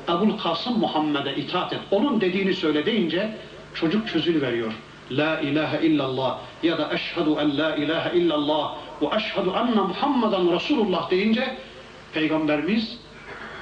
Ebul 0.08 0.38
Kasım 0.38 0.78
Muhammed'e 0.78 1.36
itaat 1.36 1.72
et. 1.72 1.80
Onun 1.90 2.20
dediğini 2.20 2.54
söyle 2.54 2.86
deyince 2.86 3.36
çocuk 3.74 4.08
çözülü 4.08 4.42
veriyor. 4.42 4.72
La 5.10 5.40
ilahe 5.40 5.86
illallah 5.86 6.38
ya 6.62 6.78
da 6.78 6.92
eşhedü 6.92 7.30
en 7.40 7.58
la 7.58 7.76
ilahe 7.76 8.18
illallah 8.18 8.76
ve 9.02 9.06
eşhedü 9.16 9.48
enne 9.48 9.80
Muhammeden 9.80 10.52
Resulullah 10.52 11.10
deyince 11.10 11.56
Peygamberimiz 12.14 12.98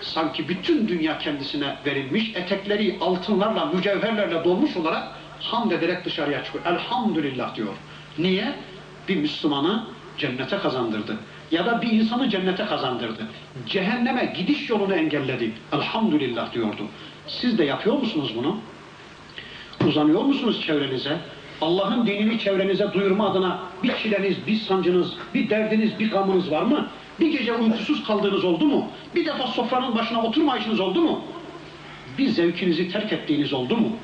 sanki 0.01 0.49
bütün 0.49 0.89
dünya 0.89 1.19
kendisine 1.19 1.77
verilmiş, 1.87 2.37
etekleri 2.37 2.99
altınlarla, 3.01 3.67
mücevherlerle 3.67 4.45
dolmuş 4.45 4.77
olarak 4.77 5.09
hamd 5.41 5.71
ederek 5.71 6.05
dışarıya 6.05 6.45
çıkıyor. 6.45 6.65
Elhamdülillah 6.67 7.55
diyor. 7.55 7.75
Niye? 8.19 8.53
Bir 9.09 9.17
Müslümanı 9.17 9.85
cennete 10.19 10.59
kazandırdı. 10.59 11.17
Ya 11.51 11.67
da 11.67 11.83
bir 11.83 11.93
insanı 11.93 12.31
cennete 12.31 12.67
kazandırdı. 12.67 13.23
Cehenneme 13.67 14.35
gidiş 14.37 14.71
yolunu 14.71 14.95
engelledi. 14.95 15.53
Elhamdülillah 15.73 16.53
diyordu. 16.55 16.87
Siz 17.27 17.59
de 17.59 17.65
yapıyor 17.65 17.99
musunuz 17.99 18.33
bunu? 18.37 18.59
Uzanıyor 19.89 20.23
musunuz 20.23 20.63
çevrenize? 20.67 21.17
Allah'ın 21.61 22.07
dinini 22.07 22.39
çevrenize 22.39 22.93
duyurma 22.93 23.31
adına 23.31 23.59
bir 23.83 23.97
çileniz, 23.97 24.47
bir 24.47 24.57
sancınız, 24.57 25.15
bir 25.35 25.51
derdiniz, 25.51 25.99
bir 25.99 26.11
gamınız 26.11 26.51
var 26.51 26.63
mı? 26.63 26.89
Bir 27.21 27.39
gece 27.39 27.53
uykusuz 27.53 28.07
kaldığınız 28.07 28.45
oldu 28.45 28.65
mu? 28.65 28.89
Bir 29.15 29.27
defa 29.27 29.47
sofranın 29.47 29.95
başına 29.95 30.23
oturmayışınız 30.23 30.81
oldu 30.81 31.01
mu? 31.01 31.25
Bir 32.19 32.29
zevkinizi 32.29 32.93
terk 32.93 33.13
ettiğiniz 33.13 33.53
oldu 33.53 33.77
mu? 33.77 33.97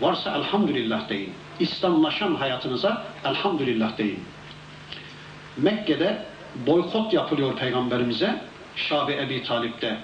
Varsa 0.00 0.36
elhamdülillah 0.36 1.08
deyin. 1.08 1.32
İslamlaşan 1.60 2.34
hayatınıza 2.34 3.04
elhamdülillah 3.24 3.98
deyin. 3.98 4.20
Mekke'de 5.56 6.24
boykot 6.66 7.12
yapılıyor 7.12 7.56
peygamberimize. 7.56 8.40
Şabi 8.76 9.12
Ebi 9.12 9.42
Talip'te. 9.42 9.96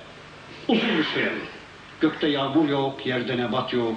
Uzun 0.68 0.98
bir 0.98 1.04
süre. 1.04 1.32
Gökte 2.00 2.28
yağmur 2.28 2.68
yok, 2.68 3.06
yerde 3.06 3.36
nebat 3.36 3.72
yok. 3.72 3.96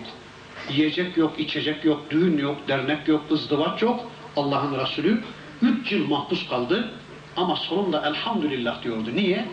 Yiyecek 0.71 1.17
yok, 1.17 1.39
içecek 1.39 1.85
yok, 1.85 2.01
düğün 2.09 2.37
yok, 2.37 2.57
dernek 2.67 3.07
yok, 3.07 3.21
ızdıvaç 3.31 3.81
yok. 3.81 3.99
Allah'ın 4.35 4.79
Resulü 4.79 5.23
üç 5.61 5.91
yıl 5.91 6.07
mahpus 6.07 6.49
kaldı. 6.49 6.91
Ama 7.37 7.55
sonunda 7.55 8.07
elhamdülillah 8.07 8.83
diyordu. 8.83 9.09
Niye? 9.13 9.45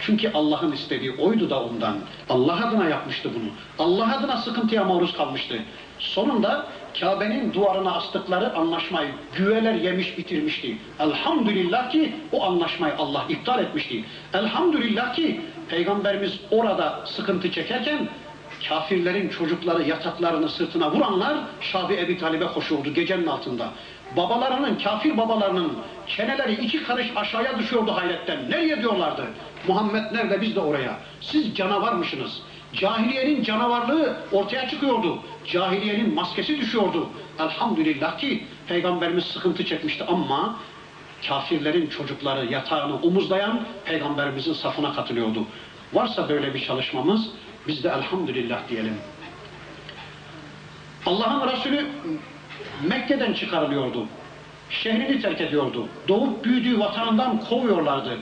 Çünkü 0.00 0.30
Allah'ın 0.34 0.72
istediği 0.72 1.12
oydu 1.12 1.50
da 1.50 1.64
ondan. 1.64 1.96
Allah 2.28 2.68
adına 2.68 2.88
yapmıştı 2.88 3.30
bunu. 3.34 3.50
Allah 3.86 4.16
adına 4.18 4.36
sıkıntıya 4.36 4.84
maruz 4.84 5.16
kalmıştı. 5.16 5.58
Sonunda 5.98 6.66
Kabe'nin 7.00 7.52
duvarına 7.52 7.92
astıkları 7.92 8.56
anlaşmayı 8.56 9.08
güveler 9.36 9.74
yemiş 9.74 10.18
bitirmişti. 10.18 10.76
Elhamdülillah 11.00 11.90
ki 11.90 12.12
o 12.32 12.44
anlaşmayı 12.44 12.94
Allah 12.98 13.24
iptal 13.28 13.58
etmişti. 13.58 14.04
Elhamdülillah 14.34 15.14
ki 15.14 15.40
Peygamberimiz 15.68 16.40
orada 16.50 17.02
sıkıntı 17.06 17.50
çekerken 17.50 18.08
kafirlerin 18.68 19.28
çocukları 19.28 19.82
yataklarını 19.82 20.48
sırtına 20.48 20.92
vuranlar 20.92 21.36
Şabi 21.60 21.94
Ebi 21.94 22.18
Talib'e 22.18 22.46
koşuyordu 22.46 22.94
gecenin 22.94 23.26
altında. 23.26 23.68
Babalarının, 24.16 24.78
kafir 24.78 25.16
babalarının 25.16 25.72
çeneleri 26.06 26.52
iki 26.52 26.84
karış 26.84 27.06
aşağıya 27.16 27.58
düşüyordu 27.58 27.92
hayretten. 27.92 28.50
Nereye 28.50 28.82
diyorlardı? 28.82 29.26
Muhammed 29.68 30.12
nerede 30.12 30.40
biz 30.40 30.56
de 30.56 30.60
oraya. 30.60 30.98
Siz 31.20 31.54
canavarmışsınız. 31.56 32.42
Cahiliyenin 32.72 33.42
canavarlığı 33.42 34.16
ortaya 34.32 34.68
çıkıyordu. 34.68 35.18
Cahiliyenin 35.46 36.14
maskesi 36.14 36.60
düşüyordu. 36.60 37.08
Elhamdülillah 37.38 38.18
ki 38.18 38.46
Peygamberimiz 38.68 39.24
sıkıntı 39.24 39.64
çekmişti 39.64 40.04
ama 40.08 40.56
kafirlerin 41.28 41.86
çocukları 41.86 42.52
yatağını 42.52 42.96
omuzlayan 42.96 43.60
Peygamberimizin 43.84 44.52
safına 44.52 44.92
katılıyordu. 44.92 45.44
Varsa 45.92 46.28
böyle 46.28 46.54
bir 46.54 46.60
çalışmamız 46.60 47.30
biz 47.68 47.84
de 47.84 47.88
elhamdülillah 47.88 48.68
diyelim. 48.68 48.94
Allah'ın 51.06 51.48
Resulü 51.48 51.86
Mekke'den 52.88 53.32
çıkarılıyordu. 53.32 54.06
Şehrini 54.70 55.22
terk 55.22 55.40
ediyordu. 55.40 55.88
Doğup 56.08 56.44
büyüdüğü 56.44 56.78
vatanından 56.78 57.40
kovuyorlardı. 57.40 58.18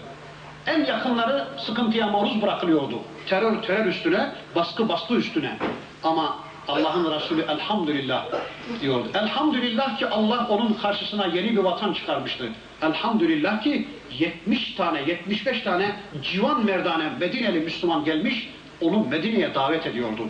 En 0.67 0.85
yakınları 0.85 1.49
sıkıntıya 1.59 2.07
maruz 2.07 2.43
bırakılıyordu. 2.43 2.99
Terör 3.27 3.63
terör 3.63 3.87
üstüne, 3.87 4.33
baskı 4.55 4.89
baskı 4.89 5.15
üstüne. 5.15 5.57
Ama 6.03 6.37
Allah'ın 6.69 7.15
Resulü 7.15 7.43
elhamdülillah 7.43 8.25
diyordu. 8.81 9.09
Elhamdülillah 9.15 9.99
ki 9.99 10.07
Allah 10.07 10.47
onun 10.49 10.73
karşısına 10.73 11.27
yeni 11.27 11.57
bir 11.57 11.63
vatan 11.63 11.93
çıkarmıştı. 11.93 12.49
Elhamdülillah 12.83 13.63
ki 13.63 13.89
70 14.19 14.75
tane, 14.75 15.01
75 15.01 15.61
tane 15.61 15.97
civan 16.23 16.65
merdane 16.65 17.11
Medineli 17.21 17.61
Müslüman 17.61 18.05
gelmiş, 18.05 18.49
onu 18.83 19.07
Medine'ye 19.09 19.55
davet 19.55 19.87
ediyordu. 19.87 20.29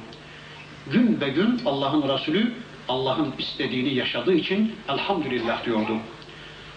Gün 0.91 1.21
be 1.21 1.29
gün 1.29 1.61
Allah'ın 1.67 2.09
Resulü 2.09 2.53
Allah'ın 2.89 3.35
istediğini 3.39 3.95
yaşadığı 3.95 4.35
için 4.35 4.77
elhamdülillah 4.89 5.65
diyordu. 5.65 5.97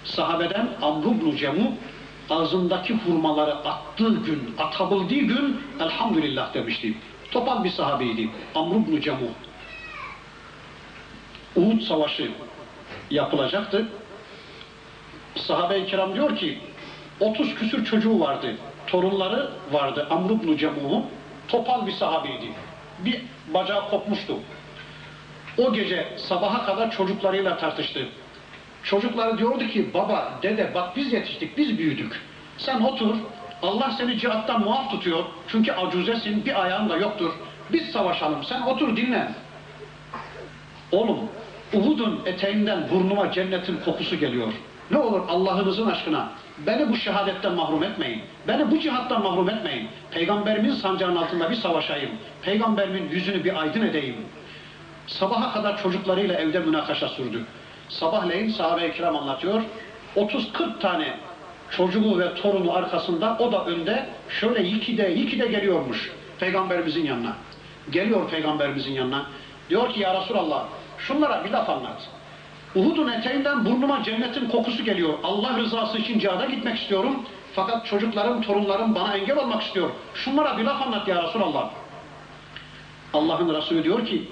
Sahabeden 0.04 0.70
Amr 0.82 1.36
Cemu 1.38 1.74
ağzındaki 2.30 2.94
hurmaları 2.94 3.56
attığı 3.56 4.16
gün, 4.16 4.56
atabildiği 4.58 5.28
gün 5.28 5.58
elhamdülillah 5.80 6.54
demişti. 6.54 6.94
Topal 7.32 7.64
bir 7.64 7.70
sahabeydi. 7.70 8.30
Amr 8.56 8.76
ibn 8.76 9.02
Cemu. 9.02 9.28
Uhud 11.56 11.82
Savaşı 11.82 12.32
yapılacaktı. 13.12 13.88
Sahabe-i 15.36 15.86
kiram 15.86 16.16
diyor 16.16 16.38
ki 16.38 16.60
30 17.20 17.56
küsür 17.56 17.86
çocuğu 17.86 18.20
vardı. 18.20 18.56
Torunları 18.88 19.52
vardı 19.72 20.08
Amr 20.10 20.32
ibn 20.32 20.58
Cemu'nun. 20.58 21.06
Topal 21.48 21.88
bir 21.88 21.92
sahabeydi. 21.92 22.46
Bir 23.00 23.22
bacağı 23.54 23.90
kopmuştu. 23.90 24.40
O 25.58 25.74
gece 25.74 26.08
sabaha 26.18 26.66
kadar 26.66 26.92
çocuklarıyla 26.92 27.58
tartıştı. 27.58 28.08
Çocukları 28.84 29.38
diyordu 29.38 29.68
ki 29.68 29.94
baba, 29.94 30.40
dede 30.44 30.74
bak 30.74 30.96
biz 30.96 31.14
yetiştik, 31.14 31.58
biz 31.58 31.78
büyüdük. 31.78 32.22
Sen 32.58 32.82
otur, 32.82 33.16
Allah 33.64 33.92
seni 33.98 34.20
cihattan 34.20 34.62
muaf 34.62 34.92
tutuyor. 34.92 35.24
Çünkü 35.48 35.72
acuzesin, 35.72 36.46
bir 36.46 36.64
ayağın 36.64 36.90
da 36.90 36.98
yoktur. 36.98 37.32
Biz 37.72 37.92
savaşalım, 37.92 38.44
sen 38.44 38.62
otur 38.62 38.98
dinlen. 38.98 39.34
Oğlum, 40.92 41.20
Uhud'un 41.74 42.22
eteğinden 42.26 42.90
burnuma 42.92 43.32
cennetin 43.32 43.80
kokusu 43.86 44.16
geliyor. 44.16 44.54
Ne 44.92 44.98
olur 44.98 45.22
Allah'ınızın 45.30 45.88
aşkına 45.88 46.30
beni 46.68 46.90
bu 46.90 46.98
şehadetten 46.98 47.54
mahrum 47.54 47.84
etmeyin. 47.84 48.22
Beni 48.48 48.72
bu 48.72 48.80
cihattan 48.80 49.24
mahrum 49.24 49.50
etmeyin. 49.50 49.88
Peygamberimin 50.12 50.72
sancağının 50.72 51.16
altında 51.16 51.50
bir 51.50 51.56
savaşayım. 51.56 52.12
Peygamberimin 52.42 53.10
yüzünü 53.10 53.44
bir 53.44 53.62
aydın 53.62 53.82
edeyim. 53.82 54.16
Sabaha 55.08 55.54
kadar 55.54 55.84
çocuklarıyla 55.84 56.36
evde 56.36 56.60
münakaşa 56.60 57.10
sürdü. 57.10 57.46
Sabahleyin 57.90 58.50
sahabe-i 58.50 58.94
kiram 58.94 59.16
anlatıyor. 59.16 59.62
30-40 60.16 60.80
tane 60.80 61.18
çocuğu 61.72 62.20
ve 62.20 62.36
torunu 62.36 62.74
arkasında, 62.74 63.38
o 63.40 63.52
da 63.52 63.66
önde, 63.66 64.10
şöyle 64.30 64.64
yikide 64.64 65.10
yikide 65.10 65.48
geliyormuş 65.48 66.12
Peygamberimizin 66.40 67.06
yanına. 67.06 67.34
Geliyor 67.92 68.30
Peygamberimizin 68.30 68.94
yanına. 68.94 69.26
Diyor 69.70 69.94
ki 69.94 70.00
ya 70.00 70.22
Resulallah, 70.22 70.64
şunlara 70.98 71.46
bir 71.46 71.50
laf 71.50 71.70
anlat. 71.70 72.10
Uhud'un 72.76 73.08
eteğinden 73.08 73.66
burnuma 73.66 74.04
cennetin 74.04 74.50
kokusu 74.50 74.84
geliyor. 74.84 75.14
Allah 75.24 75.58
rızası 75.58 75.98
için 75.98 76.20
cihada 76.20 76.46
gitmek 76.46 76.78
istiyorum. 76.78 77.24
Fakat 77.56 77.86
çocuklarım, 77.86 78.42
torunlarım 78.42 78.96
bana 78.96 79.18
engel 79.18 79.38
olmak 79.38 79.64
istiyor. 79.64 79.90
Şunlara 80.14 80.58
bir 80.58 80.64
laf 80.64 80.82
anlat 80.82 81.08
ya 81.08 81.24
Resulallah. 81.24 81.70
Allah'ın 83.14 83.56
Resulü 83.56 83.84
diyor 83.84 84.06
ki, 84.06 84.24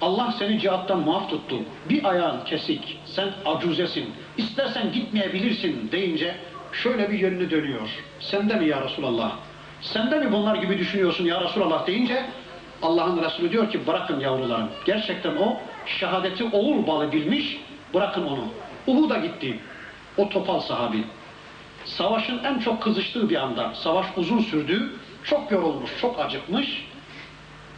Allah 0.00 0.34
seni 0.38 0.60
cihattan 0.60 0.98
muaf 0.98 1.30
tuttu. 1.30 1.56
Bir 1.88 2.04
ayağın 2.10 2.44
kesik, 2.44 2.98
sen 3.06 3.28
acuzesin, 3.46 4.14
istersen 4.36 4.92
gitmeyebilirsin 4.92 5.88
deyince 5.92 6.34
şöyle 6.72 7.10
bir 7.10 7.18
yönünü 7.18 7.50
dönüyor. 7.50 7.88
Sende 8.20 8.54
mi 8.54 8.66
ya 8.66 8.84
Resulallah? 8.84 9.32
Sende 9.80 10.18
mi 10.18 10.32
bunlar 10.32 10.56
gibi 10.56 10.78
düşünüyorsun 10.78 11.24
ya 11.24 11.40
Resulallah 11.40 11.86
deyince 11.86 12.24
Allah'ın 12.82 13.22
Resulü 13.22 13.52
diyor 13.52 13.70
ki 13.70 13.86
bırakın 13.86 14.20
yavrularım. 14.20 14.68
Gerçekten 14.84 15.36
o 15.36 15.56
şehadeti 15.86 16.44
oğul 16.44 16.86
balı 16.86 17.12
bilmiş, 17.12 17.60
bırakın 17.94 18.26
onu. 18.26 18.44
Uhud'a 18.86 19.18
gitti. 19.18 19.60
O 20.16 20.28
topal 20.28 20.60
sahabi. 20.60 21.04
Savaşın 21.84 22.44
en 22.44 22.58
çok 22.58 22.82
kızıştığı 22.82 23.30
bir 23.30 23.36
anda, 23.36 23.74
savaş 23.74 24.06
uzun 24.16 24.40
sürdü, 24.40 24.92
çok 25.24 25.50
yorulmuş, 25.52 25.90
çok 26.00 26.20
acıkmış. 26.20 26.86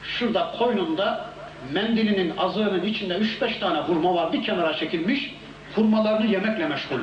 Şurada 0.03 0.55
koynunda 0.59 1.31
mendilinin 1.73 2.37
azığının 2.37 2.83
içinde 2.83 3.15
3-5 3.15 3.59
tane 3.59 3.79
hurma 3.79 4.15
var, 4.15 4.33
bir 4.33 4.43
kenara 4.43 4.77
çekilmiş, 4.77 5.35
hurmalarını 5.75 6.27
yemekle 6.27 6.69
meşgul. 6.69 7.01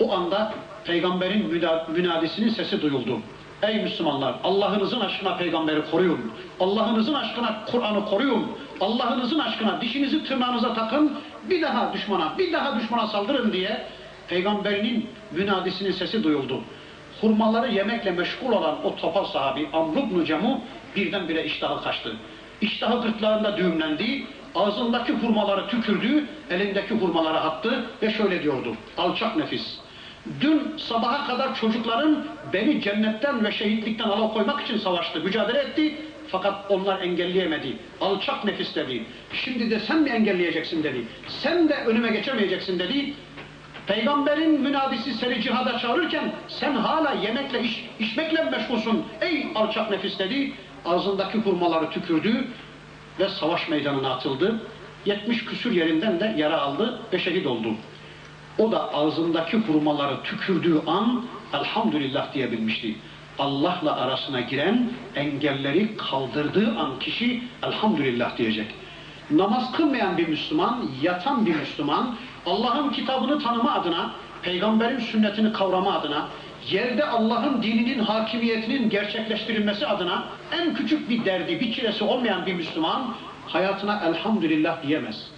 O 0.00 0.12
anda 0.12 0.54
peygamberin 0.84 1.46
münadisinin 1.88 2.48
sesi 2.48 2.82
duyuldu. 2.82 3.18
Ey 3.62 3.82
Müslümanlar, 3.82 4.34
Allah'ınızın 4.44 5.00
aşkına 5.00 5.36
peygamberi 5.36 5.90
koruyun. 5.90 6.32
Allah'ınızın 6.60 7.14
aşkına 7.14 7.64
Kur'an'ı 7.70 8.04
koruyun. 8.04 8.46
Allah'ınızın 8.80 9.38
aşkına 9.38 9.80
dişinizi 9.80 10.24
tırnağınıza 10.24 10.74
takın. 10.74 11.18
Bir 11.50 11.62
daha 11.62 11.92
düşmana, 11.92 12.38
bir 12.38 12.52
daha 12.52 12.80
düşmana 12.80 13.06
saldırın 13.06 13.52
diye 13.52 13.86
peygamberinin 14.28 15.06
münadisinin 15.32 15.92
sesi 15.92 16.24
duyuldu. 16.24 16.60
Hurmaları 17.20 17.72
yemekle 17.72 18.10
meşgul 18.10 18.52
olan 18.52 18.86
o 18.86 18.96
topal 18.96 19.24
sahabi 19.24 19.68
Amr 19.72 19.98
ibn 19.98 20.24
Cemu 20.24 20.60
birdenbire 20.96 21.44
iştahı 21.44 21.84
kaçtı. 21.84 22.16
İştahı 22.60 23.02
gırtlağında 23.02 23.56
düğümlendi, 23.56 24.24
ağzındaki 24.54 25.12
hurmaları 25.12 25.66
tükürdü, 25.66 26.26
elindeki 26.50 26.94
hurmaları 26.94 27.40
attı 27.40 27.84
ve 28.02 28.10
şöyle 28.10 28.42
diyordu. 28.42 28.74
Alçak 28.98 29.36
nefis. 29.36 29.78
Dün 30.40 30.76
sabaha 30.76 31.26
kadar 31.26 31.54
çocukların 31.54 32.24
beni 32.52 32.82
cennetten 32.82 33.44
ve 33.44 33.52
şehitlikten 33.52 34.08
alıkoymak 34.08 34.60
için 34.60 34.76
savaştı, 34.76 35.20
mücadele 35.20 35.58
etti. 35.58 35.96
Fakat 36.30 36.70
onlar 36.70 37.00
engelleyemedi. 37.00 37.76
Alçak 38.00 38.44
nefis 38.44 38.74
dedi. 38.74 39.04
Şimdi 39.32 39.70
de 39.70 39.80
sen 39.80 40.02
mi 40.02 40.10
engelleyeceksin 40.10 40.82
dedi. 40.82 41.04
Sen 41.28 41.68
de 41.68 41.74
önüme 41.74 42.10
geçemeyeceksin 42.10 42.78
dedi. 42.78 43.14
Peygamberin 43.86 44.60
münadisi 44.60 45.14
seni 45.14 45.42
cihada 45.42 45.78
çağırırken 45.78 46.32
sen 46.48 46.74
hala 46.74 47.12
yemekle, 47.12 47.62
iş, 47.62 47.84
içmekle 47.98 48.44
mi 48.44 48.50
meşgulsün? 48.50 49.04
Ey 49.20 49.46
alçak 49.54 49.90
nefis 49.90 50.18
dedi. 50.18 50.52
Ağzındaki 50.84 51.38
hurmaları 51.38 51.90
tükürdü 51.90 52.44
ve 53.18 53.28
savaş 53.28 53.68
meydanına 53.68 54.10
atıldı. 54.10 54.60
70 55.06 55.44
küsür 55.44 55.72
yerinden 55.72 56.20
de 56.20 56.34
yara 56.36 56.60
aldı 56.60 57.00
ve 57.12 57.18
şehit 57.18 57.46
oldu. 57.46 57.68
O 58.58 58.72
da 58.72 58.94
ağzındaki 58.94 59.56
hurmaları 59.56 60.22
tükürdüğü 60.22 60.80
an 60.86 61.24
elhamdülillah 61.52 62.34
diyebilmişti. 62.34 62.94
Allah'la 63.38 63.96
arasına 63.96 64.40
giren 64.40 64.90
engelleri 65.16 65.96
kaldırdığı 65.96 66.78
an 66.78 66.98
kişi 66.98 67.42
elhamdülillah 67.62 68.36
diyecek. 68.38 68.66
Namaz 69.30 69.72
kılmayan 69.72 70.18
bir 70.18 70.28
Müslüman, 70.28 70.90
yatan 71.02 71.46
bir 71.46 71.54
Müslüman, 71.54 72.16
Allah'ın 72.46 72.90
kitabını 72.90 73.38
tanıma 73.38 73.72
adına, 73.72 74.10
peygamberin 74.42 74.98
sünnetini 74.98 75.52
kavrama 75.52 75.92
adına, 75.92 76.28
yerde 76.70 77.04
Allah'ın 77.04 77.62
dininin 77.62 77.98
hakimiyetinin 77.98 78.90
gerçekleştirilmesi 78.90 79.86
adına 79.86 80.24
en 80.52 80.74
küçük 80.74 81.10
bir 81.10 81.24
derdi, 81.24 81.60
bir 81.60 81.72
çilesi 81.72 82.04
olmayan 82.04 82.46
bir 82.46 82.54
Müslüman 82.54 83.14
hayatına 83.46 84.02
elhamdülillah 84.06 84.82
diyemez. 84.82 85.30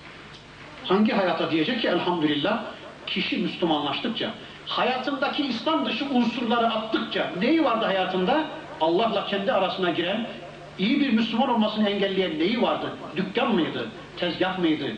Hangi 0.84 1.12
hayata 1.12 1.50
diyecek 1.50 1.80
ki 1.80 1.88
elhamdülillah? 1.88 2.62
Kişi 3.06 3.36
Müslümanlaştıkça, 3.36 4.30
hayatındaki 4.70 5.46
İslam 5.46 5.86
dışı 5.86 6.04
unsurları 6.04 6.66
attıkça, 6.66 7.30
neyi 7.40 7.64
vardı 7.64 7.84
hayatında? 7.84 8.44
Allah'la 8.80 9.26
kendi 9.26 9.52
arasına 9.52 9.90
giren, 9.90 10.26
iyi 10.78 11.00
bir 11.00 11.12
Müslüman 11.12 11.48
olmasını 11.48 11.90
engelleyen 11.90 12.38
neyi 12.38 12.62
vardı? 12.62 12.86
Dükkan 13.16 13.54
mıydı? 13.54 13.88
Tezgah 14.16 14.58
mıydı? 14.58 14.92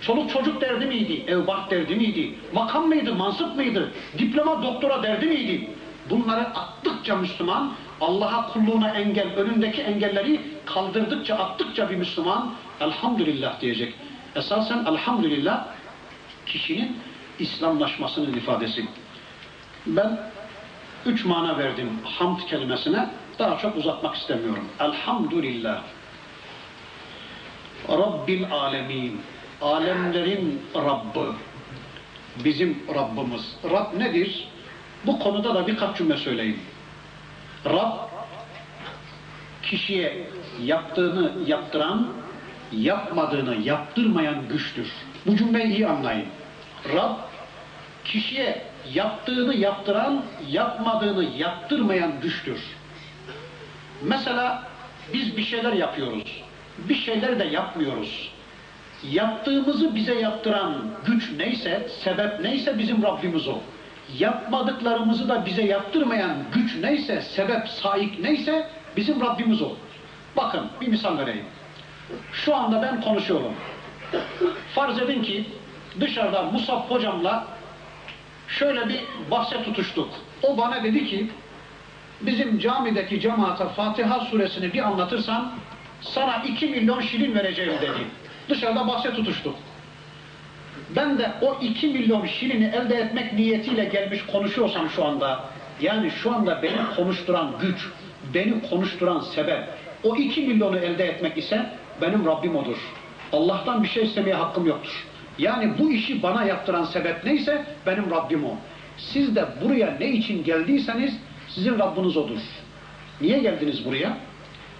Çoluk 0.00 0.30
çocuk 0.30 0.60
derdi 0.60 0.86
miydi? 0.86 1.24
Evbat 1.26 1.70
derdi 1.70 1.94
miydi? 1.94 2.34
Makam 2.52 2.88
mıydı? 2.88 3.14
Mansıp 3.14 3.56
mıydı? 3.56 3.92
Diploma 4.18 4.62
doktora 4.62 5.02
derdi 5.02 5.26
miydi? 5.26 5.70
Bunları 6.10 6.40
attıkça 6.40 7.16
Müslüman, 7.16 7.72
Allah'a 8.00 8.52
kulluğuna 8.52 8.90
engel, 8.90 9.34
önündeki 9.36 9.82
engelleri 9.82 10.40
kaldırdıkça, 10.66 11.34
attıkça 11.34 11.90
bir 11.90 11.96
Müslüman 11.96 12.52
elhamdülillah 12.80 13.60
diyecek. 13.60 13.94
Esasen 14.36 14.84
elhamdülillah 14.84 15.64
kişinin 16.46 16.96
İslamlaşmasının 17.38 18.32
ifadesi. 18.32 18.84
Ben 19.86 20.20
üç 21.06 21.24
mana 21.24 21.58
verdim 21.58 21.90
hamd 22.04 22.40
kelimesine. 22.40 23.08
Daha 23.38 23.58
çok 23.58 23.76
uzatmak 23.76 24.16
istemiyorum. 24.16 24.64
Elhamdülillah. 24.80 25.82
Rabbil 27.88 28.52
alemin. 28.52 29.20
Alemlerin 29.62 30.62
Rabbı. 30.74 31.34
Bizim 32.44 32.82
Rabbimiz. 32.94 33.56
Rab 33.70 33.98
nedir? 33.98 34.48
Bu 35.06 35.18
konuda 35.18 35.54
da 35.54 35.66
birkaç 35.66 35.96
cümle 35.96 36.16
söyleyeyim. 36.16 36.60
Rab 37.64 37.92
kişiye 39.62 40.28
yaptığını 40.62 41.32
yaptıran, 41.46 42.08
yapmadığını 42.72 43.54
yaptırmayan 43.62 44.48
güçtür. 44.48 44.92
Bu 45.26 45.36
cümleyi 45.36 45.74
iyi 45.74 45.88
anlayın. 45.88 46.26
Rab 46.92 47.27
kişiye 48.08 48.62
yaptığını 48.92 49.54
yaptıran, 49.54 50.22
yapmadığını 50.48 51.24
yaptırmayan 51.24 52.12
güçtür. 52.22 52.60
Mesela 54.02 54.62
biz 55.14 55.36
bir 55.36 55.42
şeyler 55.42 55.72
yapıyoruz. 55.72 56.42
Bir 56.78 56.94
şeyler 56.94 57.38
de 57.38 57.44
yapmıyoruz. 57.44 58.32
Yaptığımızı 59.10 59.94
bize 59.94 60.14
yaptıran 60.14 60.74
güç 61.06 61.30
neyse, 61.38 61.88
sebep 62.04 62.40
neyse 62.40 62.78
bizim 62.78 63.02
Rabbimiz 63.02 63.48
o. 63.48 63.58
Yapmadıklarımızı 64.18 65.28
da 65.28 65.46
bize 65.46 65.62
yaptırmayan 65.62 66.36
güç 66.54 66.76
neyse, 66.82 67.22
sebep, 67.22 67.68
saik 67.68 68.18
neyse 68.18 68.68
bizim 68.96 69.20
Rabbimiz 69.20 69.62
o. 69.62 69.72
Bakın 70.36 70.66
bir 70.80 70.88
misal 70.88 71.18
vereyim. 71.18 71.44
Şu 72.32 72.56
anda 72.56 72.82
ben 72.82 73.00
konuşuyorum. 73.00 73.52
Farz 74.74 74.98
edin 74.98 75.22
ki 75.22 75.44
dışarıda 76.00 76.42
Musab 76.42 76.90
hocamla 76.90 77.57
şöyle 78.48 78.88
bir 78.88 79.00
bahse 79.30 79.62
tutuştuk. 79.62 80.08
O 80.42 80.56
bana 80.56 80.84
dedi 80.84 81.06
ki 81.06 81.26
bizim 82.20 82.58
camideki 82.58 83.20
cemaate 83.20 83.68
Fatiha 83.68 84.20
suresini 84.20 84.72
bir 84.72 84.82
anlatırsan 84.82 85.52
sana 86.00 86.42
2 86.48 86.66
milyon 86.66 87.00
şilin 87.00 87.34
vereceğim 87.34 87.72
dedi. 87.80 88.06
Dışarıda 88.48 88.88
bahse 88.88 89.14
tutuştuk. 89.14 89.54
Ben 90.96 91.18
de 91.18 91.32
o 91.42 91.58
2 91.60 91.86
milyon 91.86 92.26
şilini 92.26 92.64
elde 92.64 92.96
etmek 92.96 93.32
niyetiyle 93.32 93.84
gelmiş 93.84 94.26
konuşuyorsam 94.32 94.90
şu 94.90 95.04
anda, 95.04 95.44
yani 95.80 96.10
şu 96.10 96.34
anda 96.34 96.62
beni 96.62 96.78
konuşturan 96.96 97.52
güç, 97.60 97.88
beni 98.34 98.68
konuşturan 98.70 99.20
sebep, 99.20 99.64
o 100.04 100.16
2 100.16 100.40
milyonu 100.40 100.78
elde 100.78 101.04
etmek 101.04 101.38
ise 101.38 101.66
benim 102.02 102.26
Rabbim 102.26 102.56
odur. 102.56 102.76
Allah'tan 103.32 103.82
bir 103.82 103.88
şey 103.88 104.04
istemeye 104.04 104.34
hakkım 104.34 104.66
yoktur. 104.66 105.06
Yani 105.38 105.78
bu 105.78 105.92
işi 105.92 106.22
bana 106.22 106.44
yaptıran 106.44 106.84
sebep 106.84 107.24
neyse 107.24 107.64
benim 107.86 108.10
Rabbim 108.10 108.44
o. 108.44 108.56
Siz 108.96 109.36
de 109.36 109.44
buraya 109.62 109.96
ne 110.00 110.08
için 110.10 110.44
geldiyseniz 110.44 111.16
sizin 111.48 111.78
Rabbiniz 111.78 112.16
odur. 112.16 112.38
Niye 113.20 113.38
geldiniz 113.38 113.84
buraya? 113.84 114.16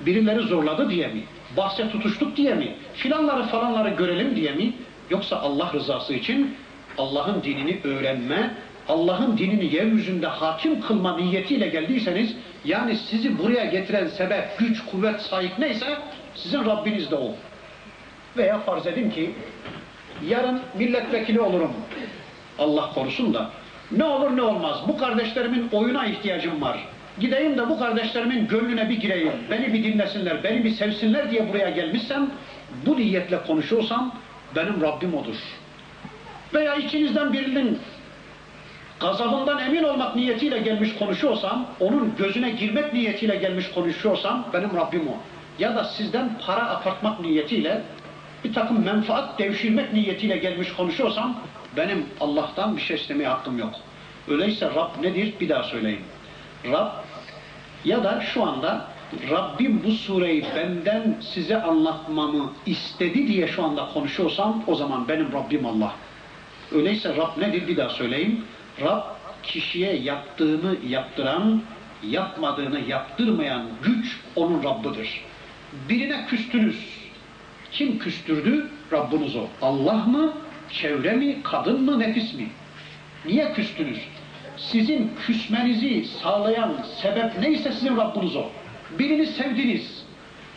Birileri 0.00 0.42
zorladı 0.42 0.90
diye 0.90 1.09
mi? 1.09 1.22
Bahse 1.56 1.90
tutuştuk 1.90 2.36
diye 2.36 2.54
mi? 2.54 2.74
Filanları 2.94 3.42
falanları 3.42 3.88
görelim 3.88 4.36
diye 4.36 4.52
mi? 4.52 4.72
Yoksa 5.11 5.36
Allah 5.36 5.72
rızası 5.72 6.14
için 6.14 6.56
Allah'ın 6.98 7.42
dinini 7.42 7.80
öğrenme, 7.84 8.54
Allah'ın 8.88 9.38
dinini 9.38 9.74
yeryüzünde 9.74 10.26
hakim 10.26 10.80
kılma 10.80 11.16
niyetiyle 11.16 11.68
geldiyseniz, 11.68 12.36
yani 12.64 12.96
sizi 12.96 13.38
buraya 13.38 13.64
getiren 13.64 14.06
sebep, 14.06 14.59
güç, 14.59 14.84
kuvvet, 14.90 15.20
sahip 15.20 15.59
neyse, 15.59 15.98
sizin 16.34 16.64
Rabbiniz 16.64 17.11
de 17.11 17.14
o. 17.14 17.34
Veya 18.36 18.59
farz 18.59 18.86
edin 18.86 19.11
ki, 19.11 19.30
yarın 20.28 20.60
milletvekili 20.78 21.40
olurum. 21.40 21.72
Allah 22.58 22.90
korusun 22.94 23.34
da. 23.34 23.50
Ne 23.90 24.04
olur 24.04 24.36
ne 24.36 24.42
olmaz. 24.42 24.78
Bu 24.88 24.98
kardeşlerimin 24.98 25.68
oyuna 25.72 26.06
ihtiyacım 26.06 26.62
var. 26.62 26.78
Gideyim 27.20 27.58
de 27.58 27.68
bu 27.68 27.78
kardeşlerimin 27.78 28.48
gönlüne 28.48 28.88
bir 28.88 29.00
gireyim. 29.00 29.32
Beni 29.50 29.72
bir 29.72 29.84
dinlesinler, 29.84 30.44
beni 30.44 30.64
bir 30.64 30.70
sevsinler 30.70 31.30
diye 31.30 31.48
buraya 31.48 31.70
gelmişsem, 31.70 32.30
bu 32.86 32.96
niyetle 32.96 33.42
konuşuyorsam 33.46 34.14
benim 34.56 34.80
Rabbim 34.82 35.14
odur. 35.14 35.36
Veya 36.54 36.74
içinizden 36.74 37.32
birinin 37.32 37.78
gazabından 39.00 39.58
emin 39.58 39.82
olmak 39.82 40.16
niyetiyle 40.16 40.58
gelmiş 40.58 40.94
konuşuyorsam, 40.98 41.66
onun 41.80 42.14
gözüne 42.18 42.50
girmek 42.50 42.92
niyetiyle 42.92 43.36
gelmiş 43.36 43.70
konuşuyorsam 43.70 44.46
benim 44.52 44.76
Rabbim 44.76 45.08
o. 45.08 45.16
Ya 45.58 45.76
da 45.76 45.84
sizden 45.84 46.30
para 46.46 46.70
apartmak 46.70 47.20
niyetiyle, 47.20 47.82
bir 48.45 48.53
takım 48.53 48.84
menfaat 48.84 49.39
devşirmek 49.39 49.93
niyetiyle 49.93 50.36
gelmiş 50.36 50.72
konuşuyorsam 50.72 51.41
benim 51.76 52.07
Allah'tan 52.20 52.76
bir 52.76 52.82
şey 52.82 52.97
istemeye 52.97 53.28
hakkım 53.28 53.59
yok. 53.59 53.74
Öyleyse 54.28 54.66
Rab 54.66 55.03
nedir? 55.03 55.34
Bir 55.41 55.49
daha 55.49 55.62
söyleyeyim. 55.62 56.05
Rab 56.64 56.91
ya 57.84 58.05
da 58.05 58.20
şu 58.20 58.45
anda 58.45 58.86
Rabbim 59.30 59.82
bu 59.84 59.93
sureyi 59.93 60.45
benden 60.57 61.16
size 61.20 61.62
anlatmamı 61.62 62.53
istedi 62.66 63.28
diye 63.28 63.49
şu 63.49 63.64
anda 63.64 63.89
konuşuyorsam 63.95 64.64
o 64.66 64.74
zaman 64.74 65.09
benim 65.09 65.32
Rabbim 65.32 65.66
Allah. 65.66 65.95
Öyleyse 66.72 67.16
Rab 67.16 67.41
nedir 67.41 67.68
bir 67.68 67.76
daha 67.76 67.89
söyleyeyim. 67.89 68.45
Rab 68.80 69.03
kişiye 69.43 69.97
yaptığını 69.97 70.76
yaptıran, 70.89 71.62
yapmadığını 72.03 72.80
yaptırmayan 72.80 73.66
güç 73.82 74.20
onun 74.36 74.64
Rabbidir. 74.64 75.20
Birine 75.89 76.26
küstünüz. 76.26 76.97
Kim 77.78 77.98
küstürdü? 77.98 78.66
Rabbiniz 78.92 79.36
o. 79.36 79.46
Allah 79.62 79.96
mı? 79.96 80.32
Çevre 80.72 81.12
mi? 81.12 81.42
Kadın 81.42 81.82
mı? 81.82 81.98
Nefis 81.98 82.34
mi? 82.34 82.48
Niye 83.26 83.52
küstünüz? 83.52 83.98
Sizin 84.56 85.12
küsmenizi 85.26 86.04
sağlayan 86.04 86.72
sebep 87.02 87.38
neyse 87.40 87.72
sizin 87.72 87.96
Rabbiniz 87.96 88.36
o. 88.36 88.44
Birini 88.98 89.26
sevdiniz. 89.26 90.04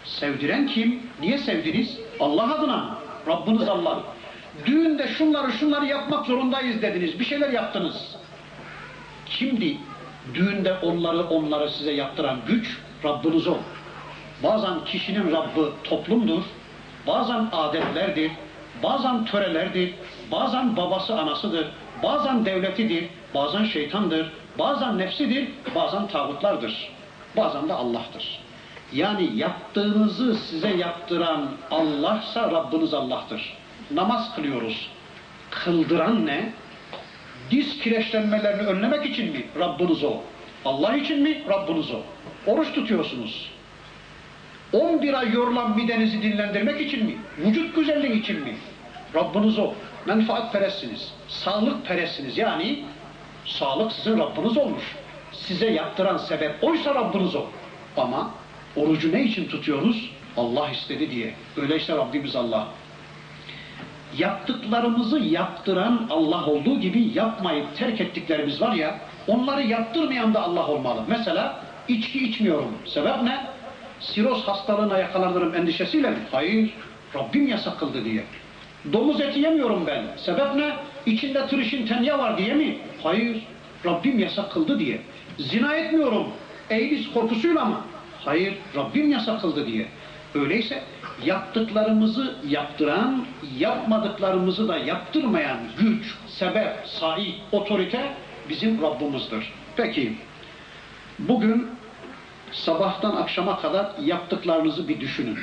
Sevdiren 0.03 0.67
kim? 0.67 0.99
Niye 1.21 1.37
sevdiniz? 1.37 1.97
Allah 2.19 2.53
adına. 2.55 2.97
Rabbiniz 3.27 3.69
Allah. 3.69 4.03
Düğünde 4.65 5.07
şunları 5.07 5.51
şunları 5.51 5.85
yapmak 5.85 6.25
zorundayız 6.25 6.81
dediniz. 6.81 7.19
Bir 7.19 7.25
şeyler 7.25 7.49
yaptınız. 7.49 8.15
Kimdi? 9.25 9.77
Düğünde 10.33 10.73
onları 10.73 11.23
onları 11.23 11.69
size 11.69 11.91
yaptıran 11.91 12.39
güç 12.47 12.77
Rabbiniz 13.05 13.47
o. 13.47 13.57
Bazen 14.43 14.85
kişinin 14.85 15.31
Rabbi 15.31 15.61
toplumdur. 15.83 16.43
Bazen 17.07 17.47
adetlerdir. 17.51 18.31
Bazen 18.83 19.25
törelerdir. 19.25 19.93
Bazen 20.31 20.77
babası 20.77 21.19
anasıdır. 21.19 21.67
Bazen 22.03 22.45
devletidir. 22.45 23.09
Bazen 23.33 23.65
şeytandır. 23.65 24.31
Bazen 24.59 24.97
nefsidir. 24.97 25.49
Bazen 25.75 26.07
tağutlardır. 26.07 26.89
Bazen 27.37 27.69
de 27.69 27.73
Allah'tır. 27.73 28.39
Yani 28.93 29.29
yaptığınızı 29.35 30.35
size 30.35 30.69
yaptıran 30.69 31.49
Allah'sa 31.71 32.51
Rabbiniz 32.51 32.93
Allah'tır. 32.93 33.53
Namaz 33.91 34.35
kılıyoruz. 34.35 34.89
Kıldıran 35.49 36.25
ne? 36.25 36.53
Diz 37.51 37.79
kireçlenmelerini 37.79 38.61
önlemek 38.61 39.05
için 39.05 39.31
mi? 39.31 39.45
Rabbiniz 39.59 40.03
o. 40.03 40.13
Allah 40.65 40.95
için 40.95 41.21
mi? 41.21 41.43
Rabbiniz 41.49 41.91
o. 41.91 42.01
Oruç 42.51 42.73
tutuyorsunuz. 42.73 43.50
11 44.73 45.13
ay 45.13 45.31
yorulan 45.33 45.75
midenizi 45.75 46.21
dinlendirmek 46.21 46.81
için 46.81 47.05
mi? 47.05 47.17
Vücut 47.37 47.75
güzelliği 47.75 48.21
için 48.21 48.39
mi? 48.39 48.55
Rabbiniz 49.15 49.59
o. 49.59 49.73
Menfaat 50.05 50.53
perestsiniz. 50.53 51.13
Sağlık 51.27 51.85
perestsiniz. 51.85 52.37
Yani 52.37 52.83
sağlık 53.45 53.91
sizin 53.91 54.17
Rabbiniz 54.17 54.57
olmuş. 54.57 54.83
Size 55.31 55.71
yaptıran 55.71 56.17
sebep 56.17 56.63
oysa 56.63 56.95
Rabbiniz 56.95 57.35
o. 57.35 57.45
Ama 57.97 58.31
orucu 58.75 59.11
ne 59.11 59.23
için 59.23 59.47
tutuyoruz? 59.47 60.11
Allah 60.37 60.69
istedi 60.69 61.11
diye. 61.11 61.33
Öyleyse 61.57 61.95
Rabbimiz 61.97 62.35
Allah. 62.35 62.67
Yaptıklarımızı 64.17 65.19
yaptıran 65.19 66.07
Allah 66.09 66.45
olduğu 66.45 66.79
gibi 66.79 67.11
yapmayıp 67.13 67.75
terk 67.75 68.01
ettiklerimiz 68.01 68.61
var 68.61 68.71
ya, 68.71 68.99
onları 69.27 69.63
yaptırmayan 69.63 70.33
da 70.33 70.41
Allah 70.41 70.67
olmalı. 70.67 71.01
Mesela 71.07 71.59
içki 71.87 72.27
içmiyorum. 72.27 72.77
Sebep 72.85 73.21
ne? 73.23 73.50
Siroz 74.01 74.47
hastalığına 74.47 74.97
yakalanırım 74.97 75.55
endişesiyle 75.55 76.09
mi? 76.09 76.17
Hayır. 76.31 76.73
Rabbim 77.15 77.47
yasak 77.47 77.79
kıldı 77.79 78.05
diye. 78.05 78.23
Domuz 78.93 79.21
eti 79.21 79.39
yemiyorum 79.39 79.87
ben. 79.87 80.03
Sebep 80.17 80.55
ne? 80.55 80.75
İçinde 81.05 81.47
tırışın 81.47 81.85
tenya 81.85 82.19
var 82.19 82.37
diye 82.37 82.53
mi? 82.53 82.77
Hayır. 83.03 83.43
Rabbim 83.85 84.19
yasak 84.19 84.51
kıldı 84.51 84.79
diye. 84.79 85.01
Zina 85.37 85.75
etmiyorum. 85.75 86.27
Eğlis 86.69 87.11
korkusuyla 87.13 87.65
mı? 87.65 87.81
Hayır. 88.25 88.53
Rabbim 88.75 89.11
yasak 89.11 89.41
kıldı 89.41 89.67
diye. 89.67 89.87
Öyleyse 90.35 90.83
yaptıklarımızı 91.25 92.35
yaptıran, 92.47 93.25
yapmadıklarımızı 93.57 94.67
da 94.67 94.77
yaptırmayan 94.77 95.57
güç, 95.79 96.15
sebep, 96.27 96.73
sahi, 96.85 97.35
otorite 97.51 98.13
bizim 98.49 98.81
Rabbimizdir. 98.81 99.53
Peki, 99.75 100.13
bugün 101.19 101.67
sabahtan 102.51 103.15
akşama 103.15 103.61
kadar 103.61 103.91
yaptıklarınızı 104.03 104.87
bir 104.87 104.99
düşünün. 104.99 105.37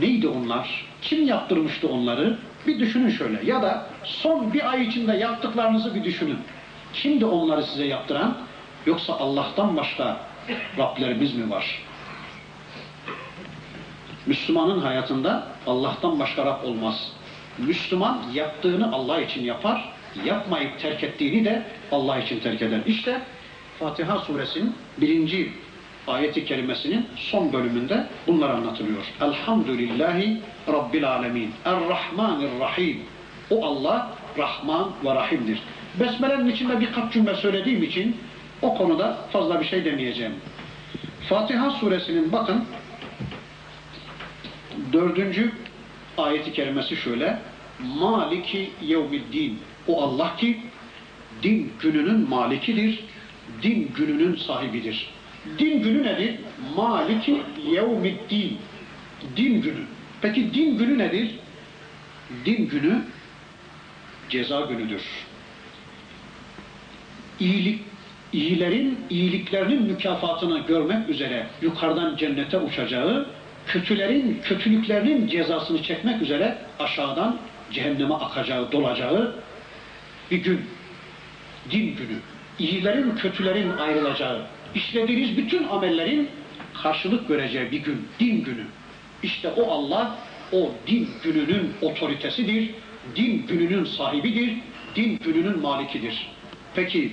Neydi 0.00 0.28
onlar? 0.28 0.86
Kim 1.02 1.26
yaptırmıştı 1.26 1.88
onları? 1.88 2.38
Bir 2.66 2.78
düşünün 2.78 3.10
şöyle. 3.10 3.44
Ya 3.44 3.62
da 3.62 3.86
son 4.04 4.52
bir 4.52 4.70
ay 4.70 4.86
içinde 4.86 5.12
yaptıklarınızı 5.12 5.94
bir 5.94 6.04
düşünün. 6.04 6.38
Kimdi 6.92 7.24
onları 7.24 7.62
size 7.62 7.84
yaptıran? 7.84 8.36
Yoksa 8.86 9.12
Allah'tan 9.12 9.76
başka 9.76 10.20
Rablerimiz 10.78 11.34
mi 11.34 11.50
var? 11.50 11.82
Müslümanın 14.26 14.80
hayatında 14.80 15.46
Allah'tan 15.66 16.18
başka 16.18 16.46
Rab 16.46 16.64
olmaz. 16.64 17.12
Müslüman 17.58 18.22
yaptığını 18.34 18.92
Allah 18.92 19.20
için 19.20 19.44
yapar, 19.44 19.92
yapmayıp 20.24 20.78
terk 20.78 21.04
ettiğini 21.04 21.44
de 21.44 21.62
Allah 21.92 22.18
için 22.18 22.40
terk 22.40 22.62
eder. 22.62 22.80
İşte 22.86 23.20
Fatiha 23.78 24.18
suresinin 24.18 24.74
birinci 25.00 25.52
ayeti 26.06 26.44
kerimesinin 26.44 27.06
son 27.16 27.52
bölümünde 27.52 28.06
bunlar 28.26 28.50
anlatılıyor. 28.50 29.12
Elhamdülillahi 29.20 30.40
Rabbil 30.68 31.10
alemin. 31.10 31.50
Errahmanirrahim. 31.64 33.00
O 33.50 33.66
Allah 33.66 34.10
Rahman 34.38 34.92
ve 35.04 35.14
Rahim'dir. 35.14 35.58
Besmele'nin 36.00 36.48
içinde 36.48 36.80
birkaç 36.80 37.12
cümle 37.12 37.34
söylediğim 37.34 37.82
için 37.82 38.16
o 38.62 38.74
konuda 38.74 39.18
fazla 39.32 39.60
bir 39.60 39.66
şey 39.66 39.84
demeyeceğim. 39.84 40.32
Fatiha 41.28 41.70
suresinin 41.70 42.32
bakın 42.32 42.64
dördüncü 44.92 45.52
ayeti 46.18 46.52
kerimesi 46.52 46.96
şöyle. 46.96 47.38
Maliki 47.98 48.70
yevmiddin. 48.82 49.58
O 49.88 50.02
Allah 50.02 50.36
ki 50.36 50.60
din 51.42 51.72
gününün 51.80 52.28
malikidir, 52.28 53.04
din 53.62 53.92
gününün 53.96 54.36
sahibidir. 54.36 55.08
Din 55.58 55.82
günü 55.82 56.02
nedir? 56.02 56.34
Maliki 56.76 57.42
yevmiddin. 57.70 58.58
Din 59.36 59.62
günü. 59.62 59.84
Peki 60.22 60.54
din 60.54 60.78
günü 60.78 60.98
nedir? 60.98 61.34
Din 62.44 62.68
günü 62.68 63.02
ceza 64.28 64.60
günüdür. 64.60 65.02
İyilik, 67.40 67.80
iyilerin 68.32 68.98
iyiliklerinin 69.10 69.82
mükafatını 69.82 70.58
görmek 70.58 71.08
üzere 71.08 71.46
yukarıdan 71.62 72.16
cennete 72.16 72.58
uçacağı, 72.58 73.26
kötülerin 73.66 74.40
kötülüklerinin 74.44 75.28
cezasını 75.28 75.82
çekmek 75.82 76.22
üzere 76.22 76.58
aşağıdan 76.78 77.38
cehenneme 77.72 78.14
akacağı, 78.14 78.72
dolacağı 78.72 79.34
bir 80.30 80.36
gün. 80.36 80.60
Din 81.70 81.96
günü. 81.96 82.18
İyilerin 82.58 83.16
kötülerin 83.16 83.70
ayrılacağı, 83.70 84.46
işlediğiniz 84.74 85.36
bütün 85.36 85.68
amellerin 85.68 86.28
karşılık 86.82 87.28
göreceği 87.28 87.72
bir 87.72 87.78
gün. 87.78 88.08
Din 88.20 88.44
günü. 88.44 88.64
İşte 89.22 89.48
o 89.48 89.70
Allah 89.70 90.16
o 90.52 90.70
din 90.86 91.08
gününün 91.24 91.72
otoritesidir, 91.82 92.70
din 93.16 93.46
gününün 93.46 93.84
sahibidir, 93.84 94.54
din 94.96 95.18
gününün 95.18 95.60
malikidir. 95.60 96.28
Peki 96.74 97.12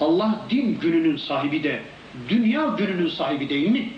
Allah 0.00 0.40
din 0.50 0.80
gününün 0.80 1.16
sahibi 1.16 1.62
de 1.62 1.82
dünya 2.28 2.66
gününün 2.78 3.08
sahibi 3.08 3.48
değil 3.48 3.68
mi? 3.68 3.88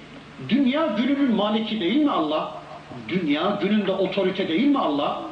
Dünya 0.48 0.86
gününün 0.86 1.34
maliki 1.34 1.80
değil 1.80 1.96
mi 1.96 2.10
Allah? 2.10 2.62
Dünya 3.08 3.58
gününde 3.62 3.92
otorite 3.92 4.48
değil 4.48 4.66
mi 4.66 4.78
Allah? 4.78 5.22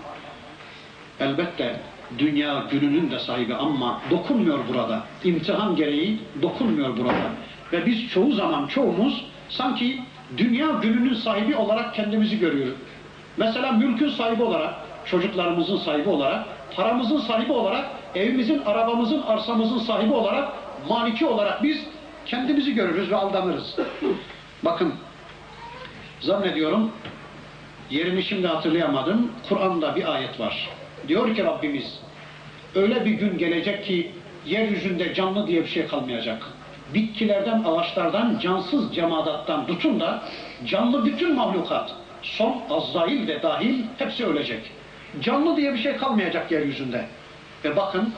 Elbette 1.20 1.80
dünya 2.18 2.64
gününün 2.70 3.11
de 3.11 3.18
sahibi 3.18 3.54
ama 3.54 4.00
dokunmuyor 4.11 4.59
burada. 4.72 5.02
İmtihan 5.24 5.76
gereği 5.76 6.18
dokunmuyor 6.42 6.96
burada. 6.96 7.30
Ve 7.72 7.86
biz 7.86 8.09
çoğu 8.09 8.32
zaman 8.32 8.66
çoğumuz 8.66 9.24
sanki 9.48 10.00
dünya 10.36 10.66
gününün 10.82 11.14
sahibi 11.14 11.56
olarak 11.56 11.94
kendimizi 11.94 12.38
görüyoruz. 12.38 12.74
Mesela 13.36 13.72
mülkün 13.72 14.09
sahibi 14.09 14.42
olarak 14.42 14.74
çocuklarımızın 15.04 15.76
sahibi 15.76 16.09
olarak, 16.09 16.44
paramızın 16.76 17.18
sahibi 17.18 17.52
olarak, 17.52 17.86
evimizin, 18.14 18.62
arabamızın, 18.66 19.22
arsamızın 19.22 19.78
sahibi 19.78 20.12
olarak, 20.12 20.52
maliki 20.88 21.26
olarak 21.26 21.62
biz 21.62 21.86
kendimizi 22.26 22.74
görürüz 22.74 23.11
ve 23.11 23.16
aldanırız. 23.16 23.76
Bakın, 24.62 24.94
zannediyorum, 26.20 26.90
yerini 27.90 28.22
şimdi 28.22 28.46
hatırlayamadım, 28.46 29.32
Kur'an'da 29.48 29.96
bir 29.96 30.14
ayet 30.14 30.40
var. 30.40 30.68
Diyor 31.09 31.34
ki 31.34 31.44
Rabbimiz, 31.44 32.01
öyle 32.74 33.05
bir 33.05 33.11
gün 33.11 33.38
gelecek 33.38 33.84
ki 33.84 34.12
yeryüzünde 34.46 35.14
canlı 35.14 35.46
diye 35.46 35.62
bir 35.62 35.68
şey 35.68 35.86
kalmayacak. 35.86 36.42
Bitkilerden, 36.94 37.64
ağaçlardan, 37.64 38.38
cansız 38.42 38.94
cemadattan 38.94 39.66
tutun 39.66 40.01
da 40.01 40.22
canlı 40.66 41.05
bütün 41.05 41.34
mahlukat, 41.34 41.94
son 42.22 42.62
Azrail 42.70 43.28
de 43.28 43.42
dahil 43.42 43.84
hepsi 43.99 44.26
ölecek. 44.26 44.61
Canlı 45.20 45.57
diye 45.57 45.72
bir 45.72 45.78
şey 45.78 45.96
kalmayacak 45.96 46.51
yeryüzünde. 46.51 47.07
Ve 47.64 47.76
bakın 47.76 48.12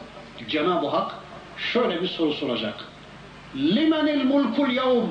Cenab-ı 0.49 0.87
Hak 0.89 1.14
şöyle 1.57 2.03
bir 2.03 2.09
soru 2.09 2.33
soracak. 2.33 2.74
Limenil 3.57 4.24
mulkul 4.24 4.70
yavm? 4.70 5.09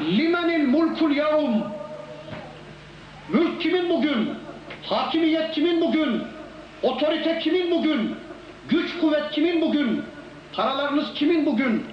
Limenil 0.00 0.68
mulkul 0.68 1.10
yavm? 1.10 1.54
Mülk 3.28 3.60
kimin 3.60 3.90
bugün? 3.90 4.30
Hakimiyet 4.82 5.52
kimin 5.52 5.80
bugün? 5.80 6.22
Otorite 6.82 7.38
kimin 7.38 7.70
bugün? 7.70 8.16
Güç 8.68 8.98
kuvvet 9.00 9.30
kimin 9.30 9.60
bugün? 9.60 10.02
Paralarınız 10.52 11.14
kimin 11.14 11.46
bugün? 11.46 11.84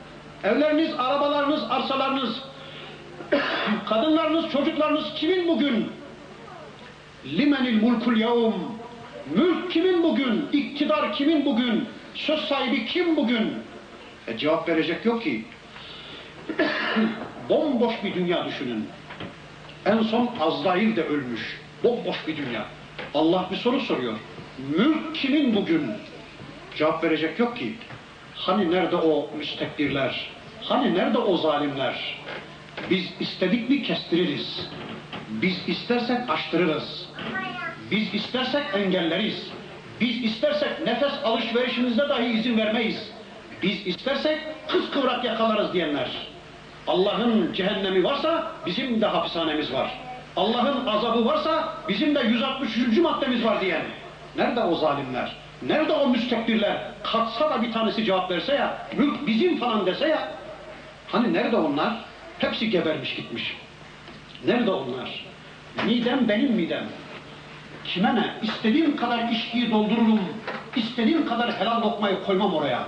Evleriniz, 0.43 0.93
arabalarınız, 0.93 1.63
arsalarınız, 1.69 2.41
kadınlarınız, 3.85 4.51
çocuklarınız 4.51 5.05
kimin 5.15 5.47
bugün? 5.47 5.89
Limenil 7.25 7.81
mulkul 7.81 8.17
yavm? 8.17 8.53
Mülk 9.35 9.71
kimin 9.71 10.03
bugün? 10.03 10.47
İktidar 10.53 11.13
kimin 11.13 11.45
bugün? 11.45 11.85
Söz 12.15 12.39
sahibi 12.39 12.85
kim 12.85 13.17
bugün? 13.17 13.53
E 14.27 14.37
cevap 14.37 14.69
verecek 14.69 15.05
yok 15.05 15.23
ki. 15.23 15.45
Bomboş 17.49 17.93
bir 18.03 18.13
dünya 18.13 18.45
düşünün. 18.45 18.87
En 19.85 20.01
son 20.01 20.29
Azrail 20.39 20.95
de 20.95 21.03
ölmüş. 21.03 21.59
Bomboş 21.83 22.27
bir 22.27 22.37
dünya. 22.37 22.65
Allah 23.13 23.47
bir 23.51 23.55
soru 23.55 23.79
soruyor. 23.79 24.13
Mülk 24.57 25.15
kimin 25.15 25.55
bugün? 25.55 25.91
Cevap 26.75 27.03
verecek 27.03 27.39
yok 27.39 27.57
ki. 27.57 27.73
Hani 28.35 28.71
nerede 28.71 28.95
o 28.95 29.29
müstekbirler? 29.37 30.29
Hani 30.61 30.95
nerede 30.95 31.17
o 31.17 31.37
zalimler? 31.37 32.17
Biz 32.89 33.13
istedik 33.19 33.69
mi 33.69 33.83
kestiririz. 33.83 34.69
Biz 35.29 35.69
istersek 35.69 36.29
açtırırız. 36.29 37.09
Biz 37.91 38.13
istersek 38.13 38.63
engelleriz. 38.73 39.51
Biz 40.01 40.23
istersek 40.23 40.85
nefes 40.85 41.13
alışverişinize 41.23 42.09
dahi 42.09 42.25
izin 42.25 42.57
vermeyiz. 42.57 43.11
Biz 43.63 43.87
istersek 43.87 44.39
kız 44.67 44.91
kıvrak 44.91 45.25
yakalarız 45.25 45.73
diyenler. 45.73 46.09
Allah'ın 46.87 47.53
cehennemi 47.53 48.03
varsa 48.03 48.51
bizim 48.65 49.01
de 49.01 49.05
hapishanemiz 49.05 49.73
var. 49.73 49.99
Allah'ın 50.35 50.85
azabı 50.85 51.25
varsa 51.25 51.73
bizim 51.89 52.15
de 52.15 52.19
163. 52.19 52.97
maddemiz 52.97 53.43
var 53.43 53.61
diyen. 53.61 53.83
Nerede 54.37 54.59
o 54.59 54.75
zalimler? 54.75 55.35
Nerede 55.61 55.93
o 55.93 56.09
müstekbirler? 56.09 56.77
Katsa 57.03 57.49
da 57.49 57.61
bir 57.61 57.71
tanesi 57.71 58.05
cevap 58.05 58.31
verse 58.31 58.53
ya, 58.53 58.87
mülk 58.97 59.27
bizim 59.27 59.57
falan 59.57 59.85
dese 59.85 60.07
ya. 60.07 60.31
Hani 61.07 61.33
nerede 61.33 61.55
onlar? 61.57 61.93
Hepsi 62.39 62.69
gebermiş 62.69 63.15
gitmiş. 63.15 63.57
Nerede 64.47 64.71
onlar? 64.71 65.25
Midem 65.85 66.29
benim 66.29 66.51
midem. 66.51 66.85
Kime 67.85 68.15
ne? 68.15 68.33
İstediğim 68.41 68.95
kadar 68.95 69.29
içkiyi 69.29 69.71
doldururum. 69.71 70.19
İstediğim 70.75 71.25
kadar 71.27 71.59
helal 71.59 71.81
lokmayı 71.81 72.23
koymam 72.23 72.53
oraya. 72.53 72.87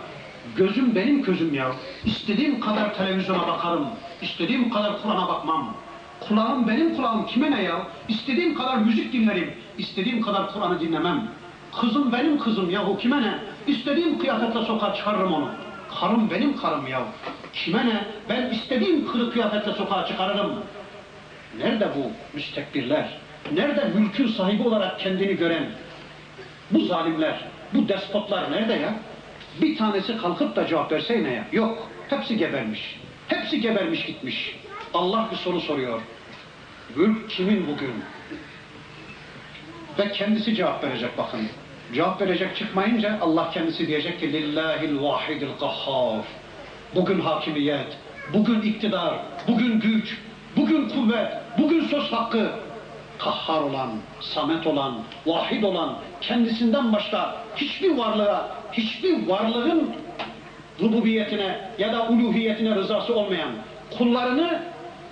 Gözüm 0.56 0.96
benim 0.96 1.24
gözüm 1.24 1.54
ya. 1.54 1.72
İstediğim 2.06 2.60
kadar 2.60 2.94
televizyona 2.94 3.48
bakarım. 3.48 3.88
İstediğim 4.22 4.70
kadar 4.70 5.02
Kur'an'a 5.02 5.28
bakmam. 5.28 5.76
Kulağım 6.20 6.68
benim 6.68 6.96
kulağım 6.96 7.26
kime 7.26 7.52
ne 7.52 7.64
ya? 7.64 7.88
İstediğim 8.08 8.56
kadar 8.56 8.78
müzik 8.78 9.14
dinlerim. 9.14 9.54
İstediğim 9.78 10.22
kadar 10.22 10.54
Kur'an'ı 10.54 10.80
dinlemem. 10.80 11.28
Kızım 11.82 12.12
benim 12.12 12.40
kızım 12.40 12.70
yahu 12.70 12.98
kime 12.98 13.22
ne? 13.22 13.40
İstediğim 13.68 14.20
kıyafetle 14.20 14.66
sokağa 14.66 14.94
çıkarırım 14.94 15.34
onu. 15.34 15.50
Karım 16.00 16.30
benim 16.30 16.58
karım 16.58 16.88
ya. 16.88 17.04
Kime 17.54 17.86
ne? 17.86 18.06
Ben 18.30 18.50
istediğim 18.50 19.08
kırık 19.12 19.34
kıyafetle 19.34 19.74
sokağa 19.74 20.06
çıkarırım. 20.06 20.54
Nerede 21.58 21.90
bu 21.96 22.12
müstekbirler? 22.36 23.18
Nerede 23.54 23.92
mülkün 23.96 24.28
sahibi 24.28 24.64
olarak 24.64 25.00
kendini 25.00 25.38
gören 25.38 25.66
bu 26.72 26.80
zalimler, 26.80 27.40
bu 27.74 27.88
despotlar 27.88 28.52
nerede 28.52 28.74
ya? 28.74 28.94
Bir 29.62 29.78
tanesi 29.78 30.18
kalkıp 30.18 30.56
da 30.56 30.68
cevap 30.68 30.92
verseyne 30.92 31.34
ya? 31.34 31.48
Yok. 31.52 31.88
Hepsi 32.10 32.38
gebermiş. 32.38 33.00
Hepsi 33.28 33.62
gebermiş 33.62 34.06
gitmiş. 34.06 34.60
Allah 34.94 35.28
bir 35.32 35.36
soru 35.36 35.62
soruyor. 35.62 36.02
Mülk 36.96 37.30
kimin 37.30 37.68
bugün? 37.68 37.94
Ve 40.00 40.12
kendisi 40.12 40.56
cevap 40.56 40.84
verecek 40.84 41.18
bakın. 41.18 41.40
Cevap 41.94 42.22
verecek 42.22 42.56
çıkmayınca 42.56 43.18
Allah 43.22 43.50
kendisi 43.54 43.88
diyecek 43.88 44.20
ki 44.20 44.34
Lillahil 44.34 45.02
vahidil 45.02 45.48
kahhar. 45.60 46.26
Bugün 46.96 47.20
hakimiyet, 47.20 47.98
bugün 48.34 48.62
iktidar, 48.62 49.20
bugün 49.48 49.80
güç, 49.80 50.18
bugün 50.58 50.90
kuvvet, 50.90 51.28
bugün 51.58 51.88
söz 51.88 52.12
hakkı. 52.12 52.52
Kahhar 53.20 53.62
olan, 53.62 53.90
samet 54.22 54.68
olan, 54.68 54.96
vahid 55.26 55.64
olan, 55.64 55.98
kendisinden 56.22 56.94
başka 56.94 57.36
hiçbir 57.56 57.98
varlığa, 57.98 58.56
hiçbir 58.74 59.28
varlığın 59.28 59.90
rububiyetine 60.82 61.70
ya 61.78 61.94
da 61.94 62.08
uluhiyetine 62.08 62.76
rızası 62.76 63.16
olmayan 63.16 63.52
kullarını 63.98 64.62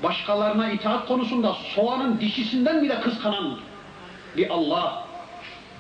başkalarına 0.04 0.72
itaat 0.72 1.08
konusunda 1.08 1.54
soğanın 1.76 2.20
dişisinden 2.20 2.84
bile 2.84 3.02
kıskanan 3.02 3.58
bir 4.38 4.50
Allah. 4.50 5.08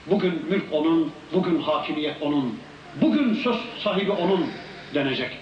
Bugün 0.07 0.45
mülk 0.49 0.63
onun, 0.71 1.11
bugün 1.33 1.61
hakimiyet 1.61 2.21
onun, 2.21 2.59
bugün 3.01 3.33
söz 3.33 3.55
sahibi 3.83 4.11
onun 4.11 4.49
denecek. 4.93 5.37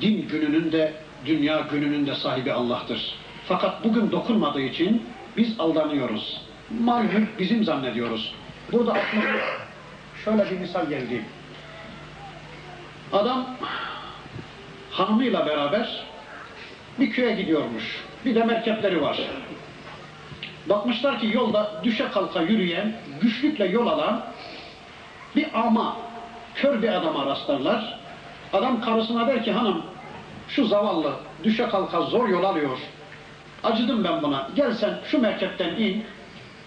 Din 0.00 0.28
gününün 0.28 0.72
de, 0.72 0.94
dünya 1.26 1.60
gününün 1.60 2.06
de 2.06 2.14
sahibi 2.14 2.52
Allah'tır. 2.52 3.14
Fakat 3.48 3.84
bugün 3.84 4.10
dokunmadığı 4.10 4.60
için 4.60 5.02
biz 5.36 5.60
aldanıyoruz. 5.60 6.40
Mal 6.80 7.02
mülk 7.02 7.38
bizim 7.38 7.64
zannediyoruz. 7.64 8.34
Burada 8.72 8.92
aklıma 8.92 9.24
şöyle 10.24 10.50
bir 10.50 10.58
misal 10.58 10.88
geldi. 10.88 11.22
Adam 13.12 13.46
hanımıyla 14.90 15.46
beraber 15.46 16.04
bir 16.98 17.10
köye 17.10 17.34
gidiyormuş. 17.34 18.04
Bir 18.24 18.34
de 18.34 18.44
merkepleri 18.44 19.02
var. 19.02 19.20
Bakmışlar 20.68 21.20
ki 21.20 21.30
yolda 21.34 21.80
düşe 21.84 22.08
kalka 22.08 22.42
yürüyen, 22.42 22.92
güçlükle 23.20 23.66
yol 23.66 23.86
alan 23.86 24.24
bir 25.36 25.46
ama, 25.54 25.96
kör 26.54 26.82
bir 26.82 26.88
adama 26.88 27.26
rastlarlar. 27.26 27.98
Adam 28.52 28.80
karısına 28.80 29.26
der 29.26 29.44
ki 29.44 29.52
hanım 29.52 29.82
şu 30.48 30.66
zavallı 30.66 31.12
düşe 31.44 31.68
kalka 31.68 32.00
zor 32.00 32.28
yol 32.28 32.44
alıyor. 32.44 32.78
Acıdım 33.64 34.04
ben 34.04 34.22
buna. 34.22 34.48
Gel 34.56 34.74
sen 34.74 34.98
şu 35.10 35.20
merkepten 35.20 35.76
in. 35.76 36.04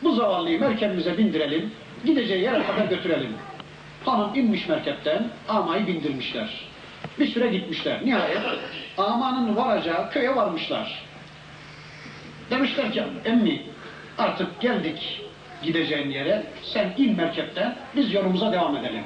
Bu 0.03 0.11
zavallıyı 0.11 0.59
merkebimize 0.59 1.17
bindirelim. 1.17 1.71
Gideceği 2.05 2.43
yere 2.43 2.63
kadar 2.63 2.85
götürelim. 2.85 3.33
Hanım 4.05 4.35
inmiş 4.35 4.67
merkepten, 4.67 5.27
amayı 5.49 5.87
bindirmişler. 5.87 6.49
Bir 7.19 7.27
süre 7.27 7.47
gitmişler. 7.47 8.05
Nihayet 8.05 8.41
amanın 8.97 9.55
varacağı 9.55 10.11
köye 10.11 10.35
varmışlar. 10.35 11.03
Demişler 12.51 12.91
ki 12.91 13.03
emmi 13.25 13.61
artık 14.19 14.61
geldik 14.61 15.21
gideceğin 15.63 16.09
yere. 16.09 16.43
Sen 16.63 16.93
in 16.97 17.17
merkepten 17.17 17.75
biz 17.95 18.13
yolumuza 18.13 18.51
devam 18.51 18.77
edelim. 18.77 19.03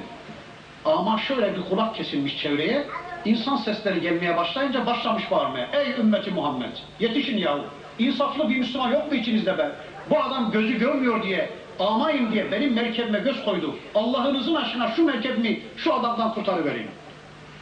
Ama 0.84 1.18
şöyle 1.18 1.56
bir 1.56 1.62
kulak 1.62 1.94
kesilmiş 1.94 2.38
çevreye. 2.38 2.86
İnsan 3.24 3.56
sesleri 3.56 4.00
gelmeye 4.00 4.36
başlayınca 4.36 4.86
başlamış 4.86 5.30
bağırmaya. 5.30 5.68
Ey 5.72 5.90
ümmeti 6.00 6.30
Muhammed 6.30 6.72
yetişin 7.00 7.38
yahu. 7.38 7.60
İnsaflı 7.98 8.48
bir 8.48 8.56
Müslüman 8.56 8.90
yok 8.90 9.12
mu 9.12 9.18
içinizde 9.18 9.58
be? 9.58 9.70
Bu 10.10 10.18
adam 10.18 10.50
gözü 10.50 10.78
görmüyor 10.78 11.22
diye 11.22 11.50
amayım 11.78 12.32
diye 12.32 12.52
benim 12.52 12.74
merkebime 12.74 13.18
göz 13.18 13.44
koydu. 13.44 13.76
Allah'ınızın 13.94 14.54
aşkına 14.54 14.90
şu 14.90 15.04
merkebimi 15.04 15.60
şu 15.76 15.94
adamdan 15.94 16.34
kurtarıvereyim. 16.34 16.90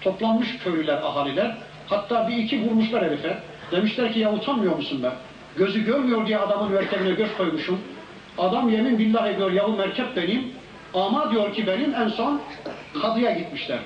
Toplanmış 0.01 0.59
köylüler, 0.59 0.97
ahaliler. 0.97 1.57
Hatta 1.87 2.29
bir 2.29 2.37
iki 2.37 2.63
vurmuşlar 2.63 3.05
herife. 3.05 3.39
Demişler 3.73 4.13
ki 4.13 4.19
ya 4.19 4.33
utanmıyor 4.33 4.77
musun 4.77 5.03
be? 5.03 5.11
Gözü 5.57 5.85
görmüyor 5.85 6.27
diye 6.27 6.39
adamın 6.39 6.73
merkebine 6.73 7.11
göz 7.11 7.37
koymuşum. 7.37 7.81
Adam 8.39 8.69
yemin 8.69 8.99
billah 8.99 9.27
ediyor 9.27 9.53
yahu 9.53 9.77
merkep 9.77 10.17
benim. 10.17 10.53
Ama 10.95 11.31
diyor 11.31 11.55
ki 11.55 11.67
benim 11.67 11.95
en 11.95 12.09
son 12.09 12.41
kadıya 13.03 13.33
gitmişler. 13.33 13.79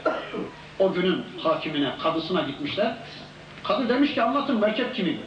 O 0.78 0.92
günün 0.92 1.24
hakimine, 1.42 1.90
kadısına 2.02 2.42
gitmişler. 2.42 2.94
Kadı 3.64 3.88
demiş 3.88 4.14
ki 4.14 4.22
anlatın 4.22 4.60
merkep 4.60 4.94
kimin? 4.94 5.20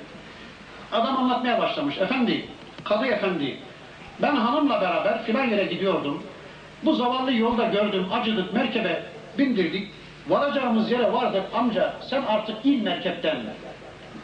Adam 0.92 1.18
anlatmaya 1.18 1.60
başlamış. 1.60 1.98
Efendi, 1.98 2.46
kadı 2.84 3.06
efendi. 3.06 3.58
Ben 4.22 4.36
hanımla 4.36 4.82
beraber 4.82 5.24
filan 5.24 5.46
yere 5.46 5.66
gidiyordum. 5.66 6.24
Bu 6.86 6.94
zavallı 6.96 7.34
yolda 7.34 7.64
gördüm, 7.64 8.06
acıdık, 8.14 8.54
merkebe 8.54 9.04
bindirdik. 9.38 9.88
Varacağımız 10.30 10.92
yere 10.92 11.14
vardık, 11.14 11.44
amca 11.54 11.94
sen 12.10 12.22
artık 12.22 12.66
in 12.66 12.84
merkepten. 12.84 13.38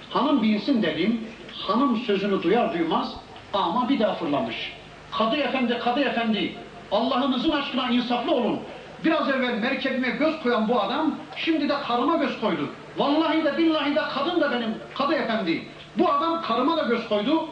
Hanım 0.09 0.43
binsin 0.43 0.83
dedim, 0.83 1.21
hanım 1.59 1.97
sözünü 1.97 2.43
duyar 2.43 2.73
duymaz 2.73 3.15
ama 3.53 3.89
bir 3.89 3.99
daha 3.99 4.15
fırlamış. 4.15 4.73
Kadı 5.11 5.35
efendi, 5.35 5.79
kadı 5.79 5.99
efendi, 5.99 6.55
Allah'ınızın 6.91 7.51
aşkına 7.51 7.89
insaflı 7.89 8.31
olun. 8.31 8.59
Biraz 9.05 9.29
evvel 9.29 9.57
merkebime 9.57 10.09
göz 10.09 10.39
koyan 10.43 10.67
bu 10.67 10.81
adam, 10.81 11.15
şimdi 11.35 11.69
de 11.69 11.73
karıma 11.87 12.15
göz 12.15 12.41
koydu. 12.41 12.69
Vallahi 12.97 13.43
de 13.43 13.57
billahi 13.57 13.95
de 13.95 14.01
kadın 14.13 14.41
da 14.41 14.51
benim, 14.51 14.75
kadı 14.95 15.13
efendi. 15.13 15.63
Bu 15.97 16.11
adam 16.11 16.41
karıma 16.41 16.77
da 16.77 16.83
göz 16.83 17.09
koydu. 17.09 17.47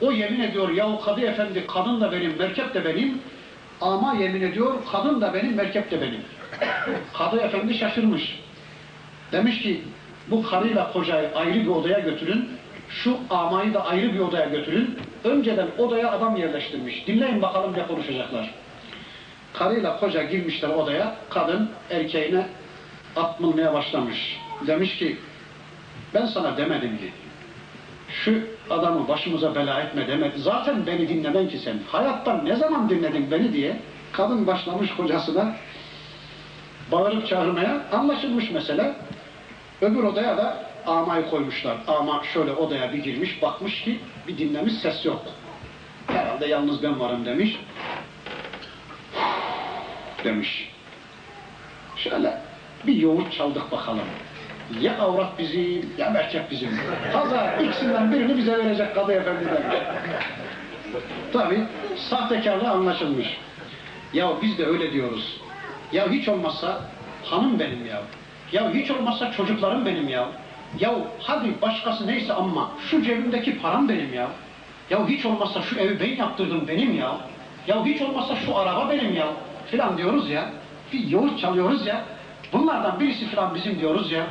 O 0.00 0.12
yemin 0.12 0.40
ediyor, 0.40 0.68
yahu 0.68 1.00
kadı 1.00 1.20
efendi, 1.20 1.66
kadın 1.66 2.00
da 2.00 2.12
benim, 2.12 2.38
merkep 2.38 2.74
de 2.74 2.84
benim. 2.84 3.18
Ama 3.80 4.14
yemin 4.14 4.42
ediyor, 4.42 4.74
kadın 4.92 5.20
da 5.20 5.34
benim, 5.34 5.54
merkep 5.54 5.90
de 5.90 6.00
benim. 6.00 6.20
Kadı 7.12 7.40
efendi 7.40 7.74
şaşırmış. 7.74 8.40
Demiş 9.32 9.62
ki, 9.62 9.82
bu 10.30 10.42
karıyla 10.42 10.92
kocayı 10.92 11.30
ayrı 11.34 11.60
bir 11.60 11.66
odaya 11.66 11.98
götürün, 11.98 12.48
şu 12.88 13.18
amayı 13.30 13.74
da 13.74 13.86
ayrı 13.86 14.14
bir 14.14 14.18
odaya 14.18 14.46
götürün. 14.46 14.98
Önceden 15.24 15.68
odaya 15.78 16.10
adam 16.10 16.36
yerleştirmiş. 16.36 17.06
Dinleyin 17.06 17.42
bakalım 17.42 17.72
ne 17.72 17.86
konuşacaklar. 17.86 18.50
Karıyla 19.52 20.00
koca 20.00 20.22
girmişler 20.22 20.68
odaya, 20.68 21.14
kadın 21.30 21.70
erkeğine 21.90 22.46
atmılmaya 23.16 23.74
başlamış. 23.74 24.38
Demiş 24.66 24.98
ki, 24.98 25.16
ben 26.14 26.26
sana 26.26 26.56
demedim 26.56 26.98
ki, 26.98 27.12
şu 28.08 28.38
adamı 28.70 29.08
başımıza 29.08 29.54
bela 29.54 29.80
etme 29.80 30.08
demedi. 30.08 30.38
Zaten 30.38 30.86
beni 30.86 31.08
dinlemem 31.08 31.48
ki 31.48 31.58
sen. 31.58 31.78
Hayattan 31.92 32.44
ne 32.44 32.56
zaman 32.56 32.88
dinledin 32.88 33.30
beni 33.30 33.52
diye 33.52 33.76
kadın 34.12 34.46
başlamış 34.46 34.94
kocasına 34.94 35.56
bağırıp 36.92 37.26
çağırmaya 37.26 37.82
anlaşılmış 37.92 38.50
mesele. 38.50 38.94
Öbür 39.80 40.02
odaya 40.02 40.36
da 40.36 40.71
amayı 40.86 41.30
koymuşlar. 41.30 41.76
Ama 41.86 42.22
şöyle 42.32 42.52
odaya 42.52 42.92
bir 42.92 42.98
girmiş, 42.98 43.42
bakmış 43.42 43.82
ki 43.82 44.00
bir 44.28 44.38
dinlemiş 44.38 44.74
ses 44.74 45.04
yok. 45.04 45.22
Herhalde 46.06 46.46
yalnız 46.46 46.82
ben 46.82 47.00
varım 47.00 47.24
demiş. 47.24 47.60
Demiş. 50.24 50.70
Şöyle 51.96 52.38
bir 52.86 52.96
yoğurt 52.96 53.32
çaldık 53.32 53.72
bakalım. 53.72 54.06
Ya 54.80 54.98
avrat 54.98 55.38
bizim, 55.38 55.92
ya 55.98 56.10
merkep 56.10 56.50
bizim. 56.50 56.80
Pazar 57.12 57.60
ikisinden 57.60 58.12
birini 58.12 58.36
bize 58.36 58.58
verecek 58.58 58.94
kadı 58.94 59.12
efendi 59.12 59.44
demiş. 59.44 59.76
Tabi 61.32 61.60
sahtekarlığı 61.96 62.70
anlaşılmış. 62.70 63.26
Ya 64.12 64.32
biz 64.42 64.58
de 64.58 64.66
öyle 64.66 64.92
diyoruz. 64.92 65.40
Ya 65.92 66.10
hiç 66.10 66.28
olmazsa 66.28 66.80
hanım 67.24 67.58
benim 67.60 67.86
ya. 67.86 68.02
Ya 68.52 68.70
hiç 68.74 68.90
olmazsa 68.90 69.32
çocuklarım 69.32 69.86
benim 69.86 70.08
ya. 70.08 70.28
Ya 70.78 70.94
hadi 71.20 71.62
başkası 71.62 72.06
neyse 72.06 72.32
ama 72.32 72.70
şu 72.90 73.02
cebimdeki 73.02 73.58
param 73.58 73.88
benim 73.88 74.14
ya. 74.14 74.28
Ya 74.90 75.08
hiç 75.08 75.26
olmazsa 75.26 75.62
şu 75.62 75.78
evi 75.78 76.00
ben 76.00 76.16
yaptırdım 76.16 76.68
benim 76.68 76.98
ya. 76.98 77.16
Ya 77.66 77.84
hiç 77.84 78.02
olmazsa 78.02 78.36
şu 78.36 78.56
araba 78.56 78.90
benim 78.90 79.14
ya. 79.14 79.26
Filan 79.70 79.98
diyoruz 79.98 80.30
ya. 80.30 80.50
Bir 80.92 81.08
yoğurt 81.08 81.38
çalıyoruz 81.38 81.86
ya. 81.86 82.04
Bunlardan 82.52 83.00
birisi 83.00 83.26
filan 83.26 83.54
bizim 83.54 83.78
diyoruz 83.78 84.12
ya. 84.12 84.26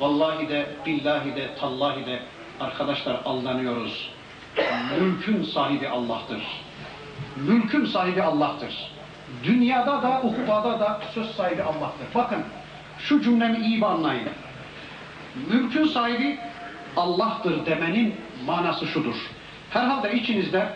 Vallahi 0.00 0.48
de, 0.48 0.66
billahi 0.86 1.36
de, 1.36 1.54
tallahi 1.60 2.06
de 2.06 2.22
arkadaşlar 2.60 3.20
aldanıyoruz. 3.24 4.10
Mülkün 5.00 5.42
sahibi 5.42 5.88
Allah'tır. 5.88 6.42
Mülkün 7.36 7.84
sahibi 7.84 8.22
Allah'tır. 8.22 8.92
Dünyada 9.44 10.02
da, 10.02 10.20
ukbada 10.22 10.80
da 10.80 11.00
söz 11.14 11.30
sahibi 11.30 11.62
Allah'tır. 11.62 12.06
Bakın, 12.14 12.42
şu 12.98 13.22
cümlemi 13.22 13.58
iyi 13.58 13.84
anlayın. 13.84 14.28
Mülkün 15.50 15.84
sahibi 15.84 16.38
Allah'tır 16.96 17.66
demenin 17.66 18.14
manası 18.46 18.86
şudur. 18.86 19.14
Herhalde 19.70 20.14
içinizde 20.14 20.68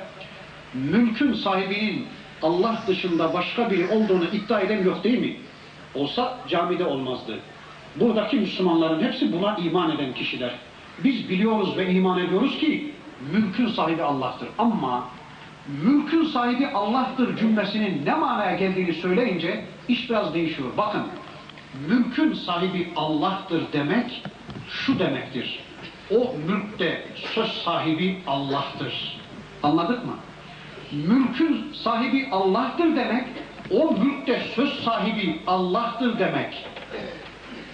mülkün 0.74 1.32
sahibinin 1.32 2.06
Allah 2.42 2.82
dışında 2.86 3.34
başka 3.34 3.70
biri 3.70 3.88
olduğunu 3.88 4.24
iddia 4.24 4.60
eden 4.60 4.84
yok 4.84 5.04
değil 5.04 5.18
mi? 5.18 5.36
Olsa 5.94 6.38
camide 6.48 6.84
olmazdı. 6.84 7.38
Buradaki 7.96 8.36
Müslümanların 8.36 9.02
hepsi 9.02 9.32
buna 9.32 9.56
iman 9.56 9.90
eden 9.90 10.12
kişiler. 10.12 10.54
Biz 11.04 11.28
biliyoruz 11.28 11.76
ve 11.76 11.90
iman 11.92 12.18
ediyoruz 12.18 12.58
ki 12.58 12.92
mülkün 13.32 13.66
sahibi 13.66 14.02
Allah'tır. 14.02 14.48
Ama 14.58 15.08
mülkün 15.84 16.24
sahibi 16.24 16.66
Allah'tır 16.66 17.36
cümlesinin 17.36 18.06
ne 18.06 18.14
manaya 18.14 18.56
geldiğini 18.56 18.92
söyleyince 18.92 19.64
iş 19.88 20.10
biraz 20.10 20.34
değişiyor. 20.34 20.68
Bakın, 20.76 21.02
mülkün 21.88 22.32
sahibi 22.32 22.92
Allah'tır 22.96 23.62
demek 23.72 24.22
şu 24.68 24.98
demektir. 24.98 25.60
O 26.10 26.34
mülkte 26.48 27.04
söz 27.34 27.48
sahibi 27.48 28.18
Allah'tır. 28.26 29.18
Anladık 29.62 30.06
mı? 30.06 30.14
Mülkün 30.92 31.72
sahibi 31.72 32.28
Allah'tır 32.32 32.96
demek, 32.96 33.24
o 33.70 33.92
mülkte 33.92 34.42
söz 34.54 34.84
sahibi 34.84 35.40
Allah'tır 35.46 36.18
demek. 36.18 36.66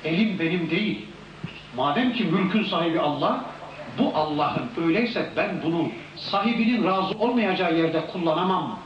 Elim 0.05 0.39
benim 0.39 0.71
değil. 0.71 1.07
Madem 1.77 2.13
ki 2.13 2.25
mülkün 2.25 2.65
sahibi 2.65 3.01
Allah, 3.01 3.45
bu 3.99 4.13
Allah'ın 4.15 4.85
öyleyse 4.85 5.31
ben 5.37 5.63
bunu 5.65 5.89
sahibinin 6.17 6.85
razı 6.85 7.19
olmayacağı 7.19 7.79
yerde 7.79 8.07
kullanamam. 8.07 8.79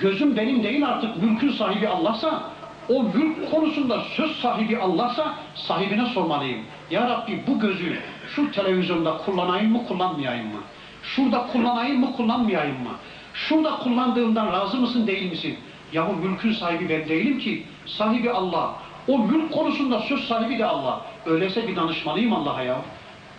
Gözüm 0.00 0.36
benim 0.36 0.62
değil 0.62 0.86
artık 0.86 1.22
mülkün 1.22 1.50
sahibi 1.50 1.88
Allah'sa, 1.88 2.42
o 2.88 3.02
mülk 3.02 3.50
konusunda 3.50 4.00
söz 4.00 4.36
sahibi 4.36 4.78
Allah'sa 4.78 5.34
sahibine 5.54 6.06
sormalıyım. 6.06 6.60
Ya 6.90 7.08
Rabbi 7.08 7.42
bu 7.46 7.60
gözü 7.60 7.98
şu 8.34 8.52
televizyonda 8.52 9.16
kullanayım 9.16 9.72
mı 9.72 9.86
kullanmayayım 9.88 10.46
mı? 10.46 10.60
Şurada 11.02 11.46
kullanayım 11.52 12.00
mı 12.00 12.12
kullanmayayım 12.12 12.82
mı? 12.82 12.90
Şurada 13.34 13.70
kullandığımdan 13.76 14.52
razı 14.52 14.76
mısın 14.76 15.06
değil 15.06 15.30
misin? 15.30 15.58
Yahu 15.92 16.12
mülkün 16.12 16.52
sahibi 16.52 16.88
ben 16.88 17.08
değilim 17.08 17.38
ki. 17.38 17.66
Sahibi 17.86 18.30
Allah. 18.30 18.74
O 19.08 19.18
mülk 19.18 19.52
konusunda 19.52 20.00
söz 20.00 20.24
sahibi 20.24 20.58
de 20.58 20.66
Allah. 20.66 21.00
Öyleyse 21.26 21.68
bir 21.68 21.76
danışmalıyım 21.76 22.32
Allah'a 22.32 22.62
ya. 22.62 22.76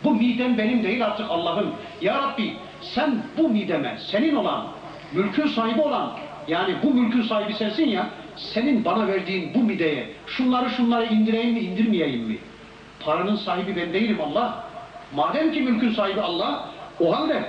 Bu 0.03 0.15
midem 0.15 0.57
benim 0.57 0.83
değil 0.83 1.05
artık 1.05 1.25
Allah'ın. 1.29 1.67
Ya 2.01 2.21
Rabbi 2.21 2.53
sen 2.81 3.23
bu 3.37 3.49
mideme 3.49 3.97
senin 4.11 4.35
olan, 4.35 4.67
mülkün 5.13 5.47
sahibi 5.47 5.81
olan, 5.81 6.11
yani 6.47 6.75
bu 6.83 6.93
mülkün 6.93 7.21
sahibi 7.21 7.53
sensin 7.53 7.89
ya, 7.89 8.09
senin 8.37 8.85
bana 8.85 9.07
verdiğin 9.07 9.53
bu 9.53 9.63
mideye 9.63 10.09
şunları 10.27 10.69
şunları 10.69 11.05
indireyim 11.05 11.53
mi 11.53 11.59
indirmeyeyim 11.59 12.23
mi? 12.23 12.37
Paranın 12.99 13.35
sahibi 13.35 13.75
ben 13.75 13.93
değilim 13.93 14.17
Allah. 14.21 14.63
Madem 15.15 15.51
ki 15.51 15.61
mülkün 15.61 15.91
sahibi 15.93 16.21
Allah, 16.21 16.69
o 16.99 17.15
halde 17.15 17.43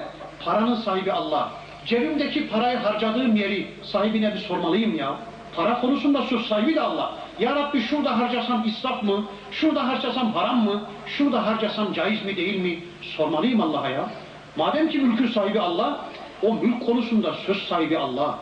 paranın 0.45 0.75
sahibi 0.75 1.13
Allah. 1.13 1.53
Cebimdeki 1.87 2.49
parayı 2.49 2.79
harcadığım 2.79 3.37
yeri 3.37 3.67
sahibine 3.83 4.35
bir 4.35 4.39
sormalıyım 4.39 4.97
ya. 4.97 5.17
Para 5.57 5.81
konusunda 5.81 6.23
söz 6.23 6.47
sahibi 6.47 6.75
de 6.75 6.81
Allah. 6.81 7.13
Ya 7.41 7.57
Rabbi 7.57 7.81
şurada 7.81 8.19
harcasam 8.19 8.65
israf 8.67 9.03
mı? 9.03 9.25
Şurada 9.51 9.89
harcasam 9.89 10.33
haram 10.33 10.65
mı? 10.65 10.83
Şurada 11.07 11.47
harcasam 11.47 11.93
caiz 11.93 12.25
mi 12.25 12.37
değil 12.37 12.61
mi? 12.61 12.79
Sormalıyım 13.03 13.61
Allah'a 13.61 13.89
ya. 13.89 14.11
Madem 14.57 14.89
ki 14.89 14.99
mülkün 14.99 15.27
sahibi 15.27 15.61
Allah, 15.61 16.05
o 16.43 16.55
mülk 16.55 16.87
konusunda 16.87 17.35
söz 17.35 17.63
sahibi 17.63 17.99
Allah. 17.99 18.39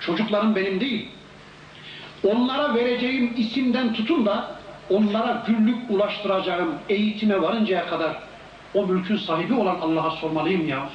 Çocuklarım 0.00 0.54
benim 0.54 0.80
değil. 0.80 1.08
Onlara 2.24 2.74
vereceğim 2.74 3.34
isimden 3.36 3.92
tutun 3.92 4.26
da 4.26 4.50
onlara 4.90 5.44
güllük 5.46 5.90
ulaştıracağım 5.90 6.74
eğitime 6.88 7.42
varıncaya 7.42 7.86
kadar 7.86 8.16
o 8.74 8.86
mülkün 8.86 9.16
sahibi 9.16 9.54
olan 9.54 9.76
Allah'a 9.80 10.10
sormalıyım 10.10 10.68
ya. 10.68 10.88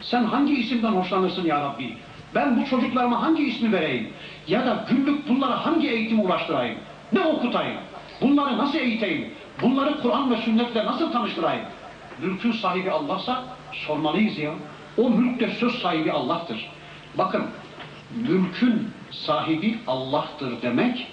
Sen 0.00 0.24
hangi 0.24 0.54
isimden 0.54 0.92
hoşlanırsın 0.92 1.44
ya 1.44 1.60
Rabbi? 1.60 1.96
Ben 2.34 2.60
bu 2.60 2.66
çocuklarıma 2.66 3.22
hangi 3.22 3.42
ismi 3.42 3.72
vereyim? 3.72 4.08
Ya 4.48 4.66
da 4.66 4.84
günlük 4.90 5.28
bunlara 5.28 5.66
hangi 5.66 5.88
eğitimi 5.88 6.22
ulaştırayım? 6.22 6.78
Ne 7.12 7.20
okutayım? 7.20 7.76
Bunları 8.20 8.58
nasıl 8.58 8.78
eğiteyim? 8.78 9.30
Bunları 9.62 10.02
Kur'an 10.02 10.30
ve 10.30 10.36
sünnetle 10.36 10.86
nasıl 10.86 11.12
tanıştırayım? 11.12 11.64
Mülkün 12.22 12.52
sahibi 12.52 12.90
Allah'sa 12.90 13.44
sormalıyız 13.72 14.38
ya. 14.38 14.50
O 14.98 15.10
mülkte 15.10 15.48
söz 15.48 15.74
sahibi 15.74 16.12
Allah'tır. 16.12 16.70
Bakın, 17.18 17.44
mülkün 18.16 18.88
sahibi 19.14 19.78
Allah'tır 19.86 20.62
demek, 20.62 21.06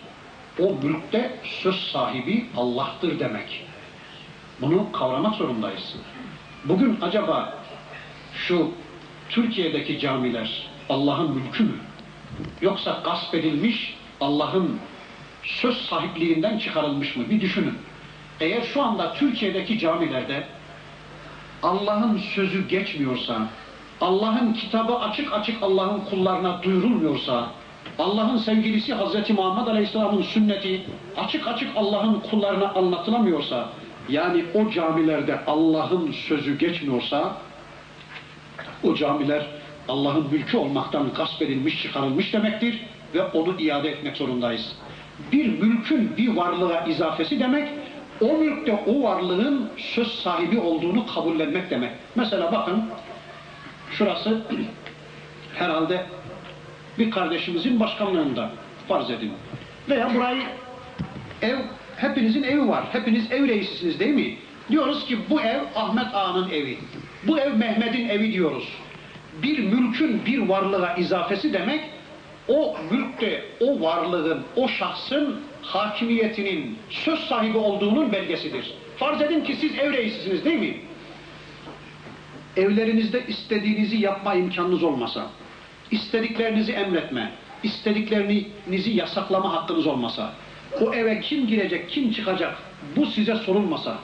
o 0.60 0.74
mülkte 0.84 1.39
söz 1.43 1.76
sahibi 1.76 2.45
Allah'tır 2.58 3.20
demek. 3.20 3.66
Bunu 4.62 4.91
kavramak 4.91 5.36
zorundayız. 5.36 5.95
Bugün 6.66 6.97
acaba 7.02 7.58
şu 8.34 8.72
Türkiye'deki 9.30 9.99
camiler 9.99 10.68
Allah'ın 10.89 11.32
mülkü 11.32 11.64
mü? 11.64 11.76
Yoksa 12.62 13.02
gasp 13.04 13.36
edilmiş 13.36 13.97
Allah'ın 14.22 14.80
söz 15.43 15.78
sahipliğinden 15.78 16.58
çıkarılmış 16.58 17.16
mı? 17.16 17.30
Bir 17.30 17.41
düşünün. 17.41 17.78
Eğer 18.39 18.62
şu 18.62 18.82
anda 18.82 19.14
Türkiye'deki 19.14 19.80
camilerde 19.80 20.47
Allah'ın 21.64 22.18
sözü 22.18 22.68
geçmiyorsa, 22.68 23.47
Allah'ın 24.02 24.54
kitabı 24.54 24.95
açık 24.95 25.34
açık 25.34 25.64
Allah'ın 25.64 25.99
kullarına 25.99 26.64
duyurulmuyorsa, 26.64 27.52
Allah'ın 27.99 28.38
sevgilisi 28.38 28.95
Hz. 28.95 29.29
Muhammed 29.29 29.67
Aleyhisselam'ın 29.67 30.21
sünneti 30.21 30.82
açık 31.17 31.47
açık 31.47 31.69
Allah'ın 31.75 32.19
kullarına 32.19 32.71
anlatılamıyorsa, 32.71 33.69
yani 34.09 34.43
o 34.53 34.69
camilerde 34.71 35.45
Allah'ın 35.47 36.11
sözü 36.11 36.57
geçmiyorsa, 36.57 37.38
o 38.84 38.95
camiler 38.95 39.45
Allah'ın 39.89 40.27
mülkü 40.32 40.57
olmaktan 40.57 41.13
gasp 41.13 41.41
edilmiş, 41.41 41.82
çıkarılmış 41.82 42.34
demektir 42.34 42.86
ve 43.13 43.23
onu 43.23 43.61
iade 43.61 43.89
etmek 43.89 44.17
zorundayız. 44.17 44.75
Bir 45.32 45.59
mülkün 45.59 46.17
bir 46.17 46.36
varlığa 46.36 46.86
izafesi 46.86 47.39
demek, 47.39 47.69
o 48.21 48.38
mülkte 48.38 48.84
o 48.88 49.03
varlığın 49.03 49.69
söz 49.77 50.07
sahibi 50.07 50.59
olduğunu 50.59 51.05
kabullenmek 51.05 51.69
demek. 51.69 51.91
Mesela 52.15 52.51
bakın, 52.51 52.84
şurası 53.91 54.41
herhalde 55.55 56.05
bir 56.97 57.11
kardeşimizin 57.11 57.79
başkanlığında 57.79 58.51
farz 58.87 59.09
edin. 59.09 59.31
Veya 59.89 60.15
burayı 60.15 60.41
ev, 61.41 61.57
hepinizin 61.97 62.43
evi 62.43 62.67
var. 62.67 62.83
Hepiniz 62.91 63.31
ev 63.31 63.47
reisisiniz 63.47 63.99
değil 63.99 64.13
mi? 64.13 64.35
Diyoruz 64.69 65.05
ki 65.05 65.17
bu 65.29 65.41
ev 65.41 65.59
Ahmet 65.75 66.07
Ağa'nın 66.13 66.49
evi. 66.49 66.77
Bu 67.27 67.39
ev 67.39 67.53
Mehmet'in 67.53 68.09
evi 68.09 68.33
diyoruz. 68.33 68.67
Bir 69.43 69.59
mülkün 69.59 70.25
bir 70.25 70.39
varlığa 70.39 70.95
izafesi 70.95 71.53
demek, 71.53 71.81
o 72.47 72.77
mülkte 72.91 73.43
o 73.59 73.81
varlığın, 73.81 74.41
o 74.55 74.67
şahsın 74.67 75.39
hakimiyetinin 75.61 76.77
söz 76.89 77.19
sahibi 77.19 77.57
olduğunun 77.57 78.11
belgesidir. 78.11 78.73
Farz 78.97 79.21
edin 79.21 79.43
ki 79.43 79.55
siz 79.55 79.79
ev 79.79 79.93
reisisiniz 79.93 80.45
değil 80.45 80.59
mi? 80.59 80.77
Evlerinizde 82.57 83.27
istediğinizi 83.27 83.97
yapma 83.97 84.33
imkanınız 84.33 84.83
olmasa, 84.83 85.27
istediklerinizi 85.91 86.71
emretme, 86.71 87.31
istediklerinizi 87.63 88.91
yasaklama 88.91 89.53
hakkınız 89.53 89.87
olmasa, 89.87 90.33
o 90.81 90.93
eve 90.93 91.19
kim 91.19 91.47
girecek, 91.47 91.89
kim 91.89 92.11
çıkacak 92.11 92.57
bu 92.95 93.05
size 93.05 93.35
sorulmasa, 93.35 93.97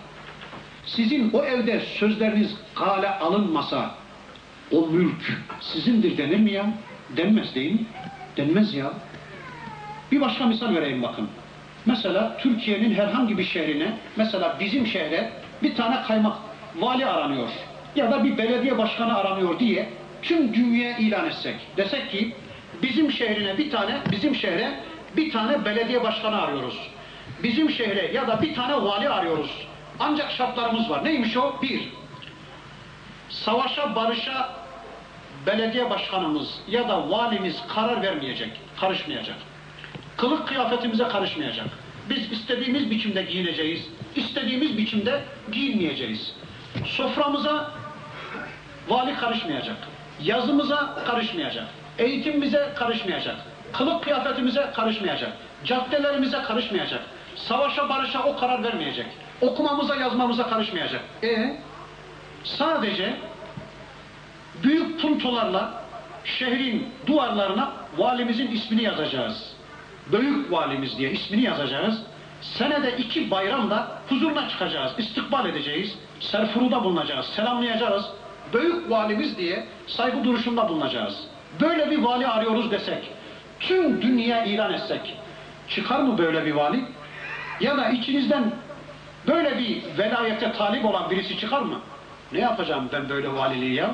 sizin 0.85 1.31
o 1.33 1.43
evde 1.43 1.79
sözleriniz 1.79 2.55
kale 2.75 3.09
alınmasa, 3.09 3.91
o 4.71 4.87
mülk 4.87 5.41
sizindir 5.59 6.17
denir 6.17 6.39
mi 6.39 6.51
ya? 6.51 6.65
Denmez 7.17 7.55
değil 7.55 7.71
mi? 7.71 7.79
Denmez 8.37 8.73
ya. 8.73 8.93
Bir 10.11 10.21
başka 10.21 10.45
misal 10.45 10.75
vereyim 10.75 11.03
bakın. 11.03 11.29
Mesela 11.85 12.37
Türkiye'nin 12.37 12.93
herhangi 12.93 13.37
bir 13.37 13.43
şehrine, 13.43 13.97
mesela 14.15 14.57
bizim 14.59 14.87
şehre 14.87 15.31
bir 15.63 15.75
tane 15.75 16.01
kaymak, 16.07 16.37
vali 16.79 17.05
aranıyor 17.05 17.49
ya 17.95 18.11
da 18.11 18.23
bir 18.23 18.37
belediye 18.37 18.77
başkanı 18.77 19.17
aranıyor 19.17 19.59
diye 19.59 19.89
tüm 20.27 20.53
dünyaya 20.53 20.97
ilan 20.97 21.25
etsek. 21.25 21.55
Desek 21.77 22.11
ki 22.11 22.35
bizim 22.81 23.11
şehrine 23.11 23.57
bir 23.57 23.71
tane, 23.71 23.97
bizim 24.11 24.35
şehre 24.35 24.79
bir 25.17 25.31
tane 25.31 25.65
belediye 25.65 26.03
başkanı 26.03 26.41
arıyoruz. 26.41 26.89
Bizim 27.43 27.69
şehre 27.69 28.11
ya 28.13 28.27
da 28.27 28.41
bir 28.41 28.55
tane 28.55 28.73
vali 28.83 29.09
arıyoruz. 29.09 29.51
Ancak 29.99 30.31
şartlarımız 30.31 30.89
var. 30.89 31.05
Neymiş 31.05 31.37
o? 31.37 31.61
Bir, 31.61 31.81
savaşa, 33.29 33.95
barışa 33.95 34.49
belediye 35.45 35.89
başkanımız 35.89 36.59
ya 36.67 36.89
da 36.89 37.09
valimiz 37.09 37.55
karar 37.67 38.01
vermeyecek, 38.01 38.49
karışmayacak. 38.79 39.37
Kılık 40.17 40.47
kıyafetimize 40.47 41.07
karışmayacak. 41.07 41.67
Biz 42.09 42.31
istediğimiz 42.31 42.91
biçimde 42.91 43.23
giyineceğiz, 43.23 43.87
istediğimiz 44.15 44.77
biçimde 44.77 45.23
giyinmeyeceğiz. 45.51 46.33
Soframıza 46.85 47.71
vali 48.87 49.15
karışmayacak, 49.15 49.77
yazımıza 50.21 50.95
karışmayacak, 51.07 51.65
eğitimimize 51.97 52.73
karışmayacak, 52.75 53.35
kılık 53.73 54.03
kıyafetimize 54.03 54.71
karışmayacak, 54.75 55.31
caddelerimize 55.63 56.41
karışmayacak, 56.41 57.01
savaşa 57.35 57.89
barışa 57.89 58.23
o 58.23 58.35
karar 58.37 58.63
vermeyecek, 58.63 59.05
okumamıza 59.41 59.95
yazmamıza 59.95 60.49
karışmayacak. 60.49 61.01
E 61.23 61.57
sadece 62.43 63.13
büyük 64.63 65.01
puntolarla 65.01 65.83
şehrin 66.25 66.87
duvarlarına 67.07 67.71
valimizin 67.97 68.47
ismini 68.47 68.83
yazacağız. 68.83 69.53
Büyük 70.11 70.51
valimiz 70.51 70.97
diye 70.97 71.11
ismini 71.11 71.41
yazacağız. 71.41 72.01
Senede 72.41 72.97
iki 72.97 73.31
bayramda 73.31 73.87
huzuruna 74.09 74.49
çıkacağız, 74.49 74.91
istikbal 74.97 75.45
edeceğiz, 75.45 75.97
serfuruda 76.19 76.83
bulunacağız, 76.83 77.25
selamlayacağız. 77.25 78.05
Büyük 78.53 78.91
valimiz 78.91 79.37
diye 79.37 79.65
saygı 79.87 80.23
duruşunda 80.23 80.69
bulunacağız. 80.69 81.27
Böyle 81.61 81.91
bir 81.91 81.99
vali 81.99 82.27
arıyoruz 82.27 82.71
desek, 82.71 83.11
tüm 83.59 84.01
dünya 84.01 84.45
ilan 84.45 84.73
etsek, 84.73 85.17
çıkar 85.69 85.99
mı 85.99 86.17
böyle 86.17 86.45
bir 86.45 86.51
vali? 86.51 86.83
Ya 87.59 87.77
da 87.77 87.89
içinizden 87.89 88.51
böyle 89.27 89.57
bir 89.57 89.83
velayete 89.97 90.51
talip 90.51 90.85
olan 90.85 91.09
birisi 91.09 91.39
çıkar 91.39 91.61
mı? 91.61 91.79
Ne 92.31 92.39
yapacağım 92.39 92.89
ben 92.93 93.09
böyle 93.09 93.33
valiliği 93.33 93.73
ya? 93.73 93.91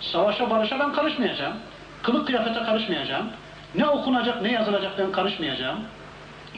Savaşa 0.00 0.50
barışa 0.50 0.78
ben 0.78 0.92
karışmayacağım. 0.92 1.54
Kılık 2.02 2.26
kıyafete 2.26 2.62
karışmayacağım. 2.62 3.26
Ne 3.74 3.86
okunacak 3.86 4.42
ne 4.42 4.52
yazılacak 4.52 4.92
ben 4.98 5.12
karışmayacağım. 5.12 5.78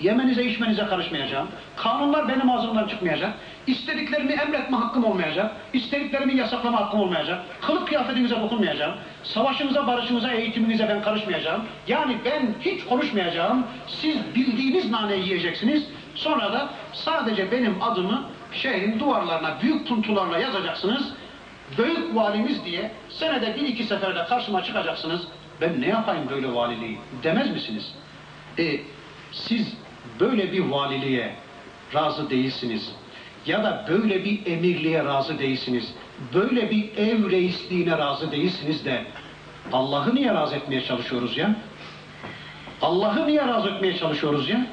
Yemenize 0.01 0.45
içmenize 0.45 0.87
karışmayacağım. 0.87 1.49
Kanunlar 1.77 2.29
benim 2.29 2.51
ağzımdan 2.51 2.89
çıkmayacak. 2.89 3.33
İstediklerimi 3.69 4.33
emretme 4.33 4.77
hakkım 4.77 5.05
olmayacak. 5.05 5.53
İstediklerimi 5.73 6.37
yasaklama 6.37 6.81
hakkım 6.81 7.01
olmayacak. 7.01 7.45
Kılık 7.61 7.89
kıyafetinize 7.89 8.41
dokunmayacağım. 8.41 8.95
Savaşınıza, 9.23 9.87
barışınıza, 9.87 10.33
eğitiminize 10.33 10.89
ben 10.89 11.03
karışmayacağım. 11.03 11.65
Yani 11.89 12.17
ben 12.25 12.55
hiç 12.61 12.85
konuşmayacağım. 12.85 13.67
Siz 13.87 14.17
bildiğiniz 14.35 14.91
naneyi 14.91 15.25
yiyeceksiniz. 15.25 15.85
Sonra 16.15 16.53
da 16.53 16.69
sadece 16.93 17.53
benim 17.53 17.83
adımı 17.83 18.25
şehrin 18.53 19.01
duvarlarına 19.01 19.57
büyük 19.63 19.89
puntularla 19.89 20.39
yazacaksınız. 20.39 21.13
Büyük 21.79 22.17
valimiz 22.17 22.65
diye 22.65 22.91
senede 23.09 23.55
bir 23.55 23.69
iki 23.69 23.85
seferde 23.85 24.25
karşıma 24.25 24.63
çıkacaksınız. 24.63 25.21
Ben 25.61 25.81
ne 25.81 25.87
yapayım 25.89 26.31
böyle 26.31 26.55
valiliği 26.55 26.99
demez 27.23 27.51
misiniz? 27.51 27.95
E, 28.59 28.81
siz 29.33 29.77
böyle 30.21 30.53
bir 30.53 30.61
valiliğe 30.61 31.35
razı 31.95 32.31
değilsiniz 32.31 32.93
ya 33.49 33.65
da 33.65 33.85
böyle 33.89 34.25
bir 34.25 34.47
emirliğe 34.47 35.05
razı 35.05 35.39
değilsiniz, 35.39 35.95
böyle 36.35 36.71
bir 36.71 36.97
ev 36.97 37.31
reisliğine 37.31 37.99
razı 37.99 38.33
değilsiniz 38.33 38.85
de 38.85 39.05
Allah'ı 39.73 40.15
niye 40.15 40.35
razı 40.35 40.57
etmeye 40.57 40.85
çalışıyoruz 40.85 41.37
ya? 41.37 41.55
Allah'ı 42.83 43.27
niye 43.27 43.47
razı 43.47 43.69
etmeye 43.69 43.97
çalışıyoruz 43.97 44.51
ya? 44.51 44.67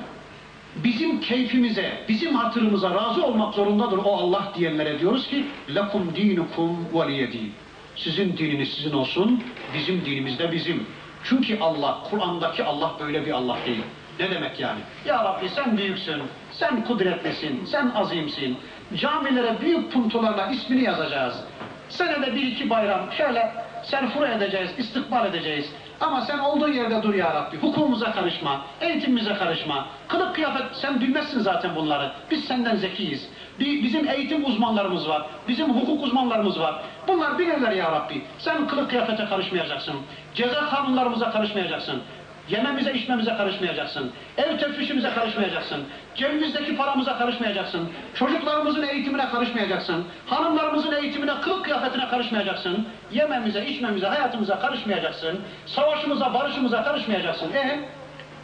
Bizim 0.76 1.20
keyfimize, 1.20 2.04
bizim 2.10 2.36
hatırımıza 2.36 2.96
razı 2.96 3.26
olmak 3.26 3.54
zorundadır 3.54 3.98
o 3.98 4.18
Allah 4.18 4.52
diyenlere 4.58 5.00
diyoruz 5.00 5.28
ki 5.28 5.46
lakum 5.70 6.16
dinukum 6.16 6.88
veliyedin. 6.94 7.54
Sizin 7.96 8.38
dininiz 8.38 8.74
sizin 8.74 8.94
olsun, 8.94 9.44
bizim 9.74 10.06
dinimiz 10.06 10.40
de 10.40 10.52
bizim. 10.52 10.88
Çünkü 11.24 11.60
Allah, 11.60 12.00
Kur'an'daki 12.10 12.64
Allah 12.64 12.92
böyle 13.00 13.26
bir 13.26 13.32
Allah 13.32 13.58
değil. 13.66 13.84
Ne 14.20 14.32
demek 14.32 14.60
yani? 14.60 14.80
Ya 15.06 15.24
Rabbi 15.24 15.50
sen 15.50 15.78
büyüksün, 15.78 16.22
sen 16.60 16.84
kudretlisin, 16.84 17.66
sen 17.66 17.91
azimsin. 17.95 18.58
Camilere 18.95 19.62
büyük 19.62 19.91
puntolarla 19.91 20.47
ismini 20.47 20.84
yazacağız. 20.84 21.43
Senede 21.89 22.36
bir 22.36 22.41
iki 22.41 22.70
bayram 22.70 23.12
şöyle 23.18 23.51
serfura 23.84 24.28
edeceğiz, 24.28 24.72
istikbal 24.78 25.26
edeceğiz. 25.26 25.74
Ama 26.01 26.22
sen 26.22 26.39
olduğun 26.39 26.74
yerde 26.74 27.03
dur 27.03 27.14
ya 27.14 27.34
Rabbi. 27.34 27.58
Hukukumuza 27.58 28.12
karışma, 28.12 28.62
eğitimimize 28.82 29.34
karışma. 29.34 29.88
Kılık 30.08 30.36
kıyafet 30.36 30.66
sen 30.74 31.01
bilmezsin 31.01 31.39
zaten 31.39 31.76
bunları. 31.76 32.12
Biz 32.32 32.45
senden 32.45 32.76
zekiyiz. 32.76 33.30
Bizim 33.60 34.10
eğitim 34.10 34.45
uzmanlarımız 34.45 35.10
var. 35.10 35.26
Bizim 35.47 35.70
hukuk 35.70 36.03
uzmanlarımız 36.03 36.60
var. 36.60 36.84
Bunlar 37.08 37.39
bilirler 37.39 37.72
ya 37.72 37.91
Rabbi. 37.91 38.22
Sen 38.38 38.68
kılık 38.68 38.89
kıyafete 38.89 39.26
karışmayacaksın. 39.26 39.95
Ceza 40.34 40.70
kanunlarımıza 40.70 41.32
karışmayacaksın. 41.32 42.01
Yememize 42.50 42.93
içmemize 42.93 43.38
karışmayacaksın. 43.38 44.12
Ev 44.38 44.58
tefrişimize 44.58 45.10
karışmayacaksın. 45.10 45.84
Cebimizdeki 46.16 46.78
paramıza 46.78 47.18
karışmayacaksın. 47.18 47.89
Çocuklarımızın 48.16 48.84
eğitimine 48.84 49.30
karışmayacaksın. 49.30 50.06
Hanımlarımızın 50.26 50.91
eğitimine, 50.91 51.41
kılık 51.41 51.64
kıyafetine 51.64 52.08
karışmayacaksın. 52.08 52.88
Yememize, 53.12 53.66
içmemize, 53.66 54.08
hayatımıza 54.08 54.60
karışmayacaksın. 54.60 55.39
Savaşımıza, 55.66 56.34
barışımıza 56.34 56.84
karışmayacaksın. 56.84 57.54
E 57.54 57.80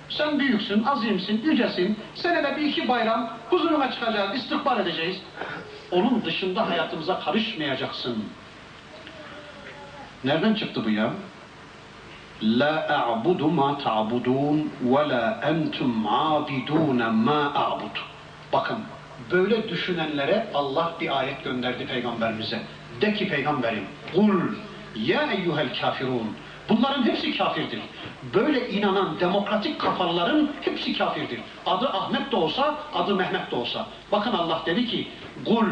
sen 0.10 0.40
büyüksün, 0.40 0.84
azimsin, 0.84 1.42
yücesin. 1.44 2.00
Senede 2.16 2.58
bir 2.58 2.62
iki 2.62 2.88
bayram 2.88 3.30
huzuruna 3.50 3.92
çıkacağız, 3.92 4.36
istikbal 4.36 4.80
edeceğiz. 4.80 5.22
Onun 5.92 6.26
dışında 6.26 6.70
hayatımıza 6.70 7.20
karışmayacaksın. 7.20 8.26
Nereden 10.24 10.54
çıktı 10.54 10.86
bu 10.86 10.90
ya? 10.90 11.14
La 12.44 12.88
a'budu 12.90 13.48
ma 13.48 13.78
ta'budun 13.78 14.72
ve 14.82 15.10
la 15.10 15.42
entum 15.44 16.08
abidun 16.08 17.14
ma 17.14 17.54
a'bud. 17.56 17.98
Bakın 18.54 18.78
böyle 19.32 19.70
düşünenlere 19.70 20.48
Allah 20.54 20.94
bir 21.02 21.20
ayet 21.20 21.44
gönderdi 21.44 21.86
peygamberimize. 21.86 22.60
De 23.02 23.14
ki 23.14 23.28
peygamberim 23.28 23.84
kul 24.16 24.34
Ya 24.96 25.32
eyyuhel 25.32 25.80
kafirun. 25.82 26.36
Bunların 26.70 27.04
hepsi 27.04 27.38
kafirdir. 27.38 27.80
Böyle 28.34 28.70
inanan 28.70 29.20
demokratik 29.20 29.80
kafalıların 29.80 30.50
hepsi 30.62 30.98
kafirdir. 30.98 31.40
Adı 31.66 31.90
Ahmet 31.90 32.32
de 32.32 32.36
olsa, 32.36 32.76
adı 32.94 33.16
Mehmet 33.16 33.52
de 33.52 33.56
olsa. 33.56 33.86
Bakın 34.12 34.32
Allah 34.32 34.62
dedi 34.66 34.88
ki, 34.88 35.08
Kul 35.46 35.66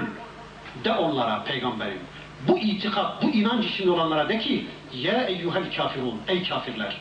de 0.84 0.92
onlara 0.92 1.44
peygamberim. 1.44 2.02
Bu 2.48 2.58
itikat, 2.58 3.24
bu 3.24 3.30
inanç 3.30 3.66
içinde 3.66 3.92
olanlara 3.92 4.30
de 4.30 4.40
ki, 4.40 4.68
Ya 4.94 5.24
eyyuhel 5.24 5.76
kafirun, 5.78 6.22
ey 6.28 6.44
kafirler. 6.44 6.98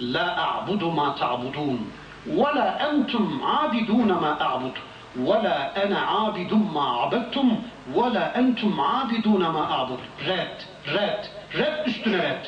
La 0.00 0.36
a'budu 0.36 0.92
ma 0.92 1.14
ta'budun. 1.14 1.92
Ve 2.26 2.58
la 2.58 2.78
entum 2.90 3.42
abidun 3.46 4.06
ma 4.06 4.38
a'bud. 4.40 4.76
Ve 5.16 5.44
la 5.44 5.72
ene 5.76 5.98
abidun 6.06 6.72
ma 6.72 7.02
abettum. 7.02 7.56
Ve 7.96 8.14
la 8.14 8.32
entum 8.36 8.80
abidun 8.80 9.40
ma 9.40 9.68
a'bud. 9.68 9.98
Red, 10.26 10.64
red, 10.94 11.24
red 11.58 11.86
üstüne 11.86 12.18
red. 12.18 12.46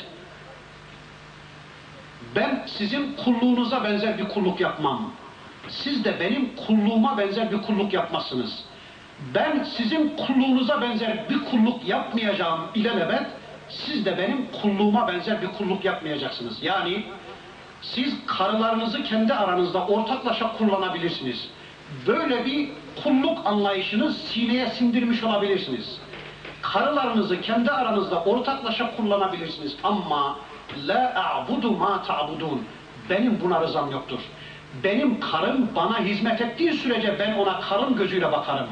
Ben 2.36 2.62
sizin 2.66 3.16
kulluğunuza 3.24 3.84
benzer 3.84 4.18
bir 4.18 4.28
kulluk 4.28 4.60
yapmam. 4.60 5.10
Siz 5.68 6.04
de 6.04 6.20
benim 6.20 6.56
kulluğuma 6.66 7.18
benzer 7.18 7.52
bir 7.52 7.62
kulluk 7.62 7.92
yapmazsınız. 7.92 8.64
Ben 9.34 9.64
sizin 9.64 10.16
kulluğunuza 10.16 10.80
benzer 10.80 11.28
bir 11.30 11.44
kulluk 11.44 11.88
yapmayacağım 11.88 12.60
ilelebet, 12.74 13.26
siz 13.68 14.06
de 14.06 14.18
benim 14.18 14.46
kulluğuma 14.62 15.08
benzer 15.08 15.42
bir 15.42 15.46
kulluk 15.46 15.84
yapmayacaksınız. 15.84 16.62
Yani 16.62 17.04
siz 17.82 18.26
karılarınızı 18.26 19.02
kendi 19.02 19.34
aranızda 19.34 19.86
ortaklaşa 19.86 20.52
kullanabilirsiniz. 20.52 21.48
Böyle 22.06 22.44
bir 22.46 22.68
kulluk 23.02 23.46
anlayışını 23.46 24.12
sineye 24.12 24.66
sindirmiş 24.66 25.24
olabilirsiniz. 25.24 26.00
Karılarınızı 26.62 27.40
kendi 27.40 27.70
aranızda 27.70 28.24
ortaklaşa 28.24 28.96
kullanabilirsiniz 28.96 29.76
ama 29.82 30.36
la 30.86 31.12
a'budu 31.14 31.70
ma 31.70 32.02
ta'budun. 32.02 32.64
Benim 33.10 33.40
buna 33.40 33.60
rızam 33.60 33.90
yoktur. 33.90 34.18
Benim 34.84 35.20
karım 35.20 35.68
bana 35.76 35.98
hizmet 35.98 36.40
ettiği 36.40 36.72
sürece 36.72 37.18
ben 37.18 37.32
ona 37.32 37.60
karım 37.60 37.96
gözüyle 37.96 38.32
bakarım. 38.32 38.68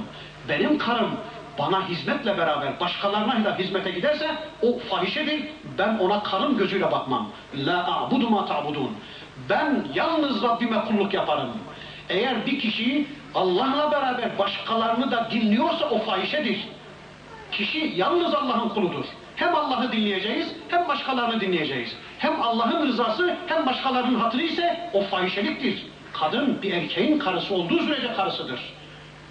Benim 0.51 0.79
karım 0.79 1.11
bana 1.59 1.89
hizmetle 1.89 2.39
beraber 2.39 2.81
başkalarına 2.81 3.45
da 3.45 3.59
hizmete 3.59 3.91
giderse 3.91 4.31
o 4.63 4.79
fahişedir. 4.79 5.45
Ben 5.79 5.99
ona 5.99 6.23
karım 6.23 6.59
gözüyle 6.59 6.93
bakmam. 6.93 7.29
La 7.55 7.87
a'budu 7.87 8.31
ma 8.31 8.47
ta'budun. 8.47 8.91
Ben 9.49 9.85
yalnız 9.95 10.43
Rabbime 10.43 10.85
kulluk 10.85 11.15
yaparım. 11.15 11.51
Eğer 12.09 12.47
bir 12.47 12.59
kişi 12.59 13.07
Allah'la 13.35 13.93
beraber 13.93 14.39
başkalarını 14.39 15.11
da 15.11 15.29
dinliyorsa 15.31 15.91
o 15.91 15.99
fahişedir. 15.99 16.69
Kişi 17.53 17.93
yalnız 17.97 18.35
Allah'ın 18.35 18.69
kuludur. 18.69 19.05
Hem 19.37 19.55
Allah'ı 19.55 19.93
dinleyeceğiz, 19.93 20.55
hem 20.69 20.89
başkalarını 20.89 21.41
dinleyeceğiz. 21.41 21.97
Hem 22.19 22.43
Allah'ın 22.43 22.87
rızası, 22.87 23.37
hem 23.47 23.67
başkalarının 23.67 24.21
hatırı 24.21 24.43
ise 24.43 24.91
o 24.93 25.03
fahişeliktir. 25.03 25.87
Kadın 26.13 26.63
bir 26.63 26.73
erkeğin 26.73 27.19
karısı 27.19 27.55
olduğu 27.55 27.79
sürece 27.79 28.13
karısıdır. 28.13 28.61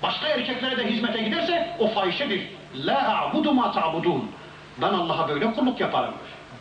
Başka 0.03 0.27
erkeklere 0.27 0.77
de 0.77 0.91
hizmete 0.91 1.21
giderse 1.21 1.75
o 1.79 1.87
fahişedir. 1.87 2.47
La 2.75 3.21
a'budu 3.21 3.53
ma 3.53 3.71
ta'budun. 3.71 4.31
Ben 4.81 4.93
Allah'a 4.93 5.29
böyle 5.29 5.53
kulluk 5.53 5.79
yaparım. 5.79 6.13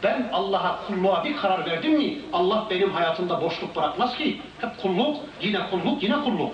Ben 0.03 0.31
Allah'a 0.33 0.87
kulluğa 0.87 1.25
bir 1.25 1.37
karar 1.37 1.67
verdim 1.67 1.93
mi 1.93 2.19
Allah 2.33 2.67
benim 2.71 2.93
hayatımda 2.93 3.43
boşluk 3.43 3.77
bırakmaz 3.77 4.17
ki. 4.17 4.41
Hep 4.61 4.83
kulluk, 4.83 5.17
yine 5.41 5.71
kulluk, 5.71 6.03
yine 6.03 6.21
kulluk. 6.21 6.53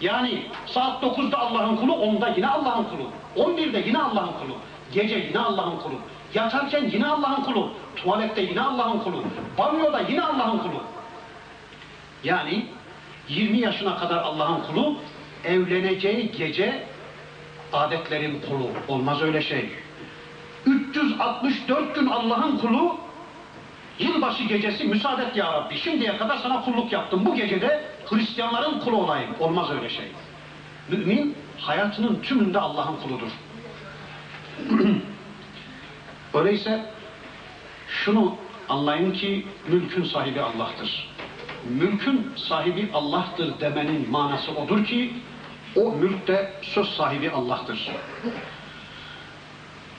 Yani 0.00 0.42
saat 0.66 1.02
9'da 1.02 1.38
Allah'ın 1.38 1.76
kulu, 1.76 1.92
10'da 1.92 2.28
yine 2.28 2.48
Allah'ın 2.48 2.84
kulu. 2.84 3.08
11'de 3.36 3.78
yine 3.86 3.98
Allah'ın 3.98 4.32
kulu. 4.32 4.56
Gece 4.92 5.18
yine 5.18 5.38
Allah'ın 5.38 5.78
kulu. 5.78 5.94
Yatarken 6.34 6.90
yine 6.92 7.06
Allah'ın 7.06 7.42
kulu. 7.42 7.70
Tuvalette 7.96 8.42
yine 8.42 8.60
Allah'ın 8.60 8.98
kulu. 8.98 9.24
Banyoda 9.58 10.00
yine 10.00 10.22
Allah'ın 10.22 10.58
kulu. 10.58 10.82
Yani 12.24 12.66
20 13.28 13.58
yaşına 13.58 13.96
kadar 13.96 14.16
Allah'ın 14.16 14.62
kulu, 14.62 14.96
evleneceği 15.44 16.32
gece 16.32 16.86
adetlerin 17.72 18.40
kulu. 18.48 18.70
Olmaz 18.88 19.22
öyle 19.22 19.42
şey. 19.42 19.70
364 20.66 21.94
gün 21.94 22.06
Allah'ın 22.06 22.58
kulu, 22.58 22.96
yılbaşı 23.98 24.44
gecesi 24.44 24.84
müsaade 24.84 25.22
et 25.22 25.36
ya 25.36 25.52
Rabbi. 25.52 25.76
Şimdiye 25.76 26.16
kadar 26.16 26.36
sana 26.36 26.64
kulluk 26.64 26.92
yaptım. 26.92 27.24
Bu 27.26 27.34
gecede 27.34 27.84
Hristiyanların 28.06 28.80
kulu 28.80 28.96
olayım. 28.96 29.30
Olmaz 29.40 29.70
öyle 29.70 29.88
şey. 29.88 30.06
Mümin 30.88 31.36
hayatının 31.60 32.22
tümünde 32.22 32.58
Allah'ın 32.58 32.96
kuludur. 32.96 33.30
Öyleyse 36.34 36.84
şunu 37.88 38.36
anlayın 38.68 39.12
ki 39.12 39.46
mülkün 39.68 40.04
sahibi 40.04 40.40
Allah'tır. 40.40 41.12
Mülkün 41.70 42.32
sahibi 42.36 42.88
Allah'tır 42.94 43.60
demenin 43.60 44.10
manası 44.10 44.52
odur 44.52 44.84
ki 44.84 45.14
o 45.76 45.92
mülkte 45.92 46.52
söz 46.62 46.88
sahibi 46.88 47.30
Allah'tır. 47.30 47.90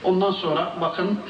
Ondan 0.04 0.30
sonra 0.30 0.72
bakın 0.80 1.20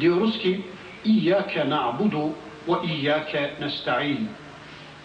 diyoruz 0.00 0.38
ki 0.38 0.66
İyyâke 1.04 1.70
na'budu 1.70 2.26
ve 2.68 2.86
iyyâke 2.86 3.54
nesta'in. 3.60 4.30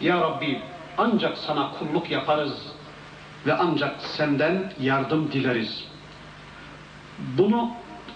Ya 0.01 0.21
Rabbi 0.21 0.61
ancak 0.97 1.37
sana 1.37 1.71
kulluk 1.71 2.11
yaparız 2.11 2.73
ve 3.45 3.53
ancak 3.53 4.01
senden 4.01 4.73
yardım 4.79 5.31
dileriz. 5.31 5.85
Bunu 7.19 7.71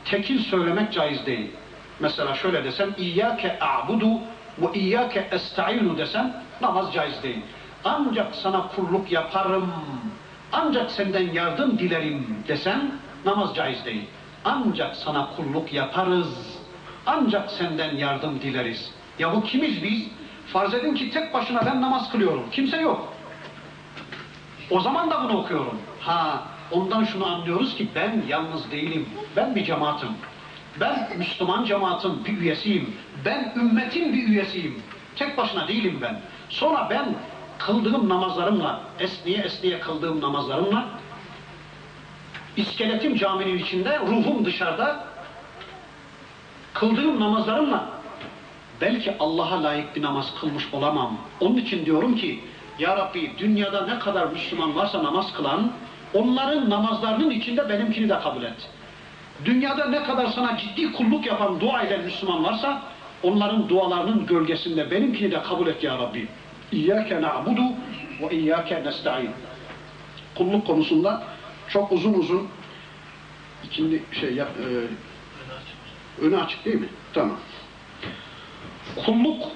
tekil 0.05 0.39
söylemek 0.39 0.93
caiz 0.93 1.25
değil. 1.25 1.51
Mesela 1.99 2.33
şöyle 2.33 2.63
desem 2.63 2.89
İyyâke 2.97 3.59
a'budu 3.61 4.19
ve 4.57 4.79
iyyâke 4.79 5.27
esta'inu 5.31 5.97
desem 5.97 6.43
namaz 6.61 6.93
caiz 6.93 7.23
değil. 7.23 7.41
Ancak 7.83 8.35
sana 8.35 8.67
kulluk 8.67 9.11
yaparım, 9.11 9.73
ancak 10.51 10.91
senden 10.91 11.33
yardım 11.33 11.79
dilerim 11.79 12.43
desem 12.47 12.91
namaz 13.25 13.55
caiz 13.55 13.85
değil. 13.85 14.05
Ancak 14.45 14.95
sana 14.95 15.29
kulluk 15.35 15.73
yaparız, 15.73 16.59
ancak 17.05 17.51
senden 17.51 17.95
yardım 17.95 18.41
dileriz. 18.41 18.91
Ya 19.19 19.35
bu 19.35 19.43
kimiz 19.43 19.83
biz? 19.83 20.07
Farz 20.47 20.73
edin 20.73 20.95
ki 20.95 21.11
tek 21.11 21.33
başına 21.33 21.65
ben 21.65 21.81
namaz 21.81 22.11
kılıyorum, 22.11 22.49
kimse 22.51 22.77
yok. 22.77 23.13
O 24.69 24.79
zaman 24.79 25.11
da 25.11 25.23
bunu 25.23 25.37
okuyorum. 25.37 25.79
Ha, 25.99 26.43
ondan 26.71 27.03
şunu 27.03 27.25
anlıyoruz 27.25 27.75
ki 27.75 27.87
ben 27.95 28.23
yalnız 28.27 28.71
değilim, 28.71 29.09
ben 29.35 29.55
bir 29.55 29.65
cemaatim. 29.65 30.09
Ben 30.79 31.09
Müslüman 31.17 31.65
cemaatin 31.65 32.25
bir 32.25 32.37
üyesiyim. 32.37 32.95
Ben 33.25 33.53
ümmetin 33.55 34.13
bir 34.13 34.27
üyesiyim. 34.27 34.83
Tek 35.15 35.37
başına 35.37 35.67
değilim 35.67 35.99
ben. 36.01 36.21
Sonra 36.49 36.87
ben 36.89 37.15
kıldığım 37.59 38.09
namazlarımla, 38.09 38.81
esniye 38.99 39.37
esniye 39.37 39.79
kıldığım 39.79 40.21
namazlarımla, 40.21 40.85
iskeletim 42.57 43.15
caminin 43.15 43.57
içinde, 43.57 43.99
ruhum 43.99 44.45
dışarıda, 44.45 45.03
kıldığım 46.73 47.19
namazlarımla 47.19 47.97
belki 48.81 49.15
Allah'a 49.19 49.63
layık 49.63 49.95
bir 49.95 50.01
namaz 50.01 50.33
kılmış 50.39 50.73
olamam. 50.73 51.17
Onun 51.39 51.57
için 51.57 51.85
diyorum 51.85 52.15
ki, 52.15 52.39
Ya 52.79 52.97
Rabbi 52.97 53.31
dünyada 53.37 53.85
ne 53.85 53.99
kadar 53.99 54.27
Müslüman 54.27 54.75
varsa 54.75 55.03
namaz 55.03 55.33
kılan, 55.33 55.71
onların 56.13 56.69
namazlarının 56.69 57.29
içinde 57.29 57.69
benimkini 57.69 58.09
de 58.09 58.19
kabul 58.19 58.43
et. 58.43 58.69
Dünyada 59.45 59.85
ne 59.85 60.03
kadar 60.03 60.27
sana 60.27 60.57
ciddi 60.57 60.91
kulluk 60.91 61.25
yapan 61.25 61.59
dua 61.59 61.81
eden 61.81 62.01
Müslüman 62.01 62.43
varsa, 62.43 62.81
onların 63.23 63.69
dualarının 63.69 64.25
gölgesinde 64.25 64.91
benimkini 64.91 65.31
de 65.31 65.41
kabul 65.41 65.67
et 65.67 65.83
Ya 65.83 65.97
Rabbi. 65.97 66.27
İyyâke 66.71 67.21
na'budu 67.21 67.63
ve 68.21 68.35
iyyâke 68.35 68.83
nesta'in. 68.83 69.31
Kulluk 70.35 70.67
konusunda 70.67 71.23
çok 71.69 71.91
uzun 71.91 72.13
uzun 72.13 72.47
ikindi 73.63 74.03
şey 74.19 74.33
yap, 74.33 74.49
e, 74.59 74.65
önü 76.25 76.37
açık 76.37 76.65
değil 76.65 76.79
mi? 76.79 76.89
Tamam. 77.13 77.37
Kulluk 79.05 79.47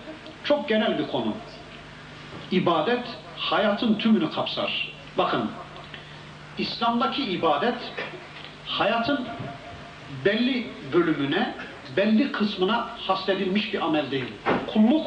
çok 0.44 0.70
genel 0.70 1.00
bir 1.00 1.08
konu. 1.08 1.34
İbadet 2.52 3.04
hayatın 3.38 3.96
tümünü 3.96 4.32
kapsar. 4.32 4.94
Bakın, 5.18 5.52
İslam'daki 6.58 7.24
ibadet 7.24 7.94
hayatın 8.66 9.28
belli 10.26 10.68
bölümüne, 10.94 11.56
belli 11.98 12.32
kısmına 12.32 12.90
hasledilmiş 13.08 13.74
bir 13.74 13.82
amel 13.82 14.12
değil. 14.12 14.34
Kulluk 14.68 15.06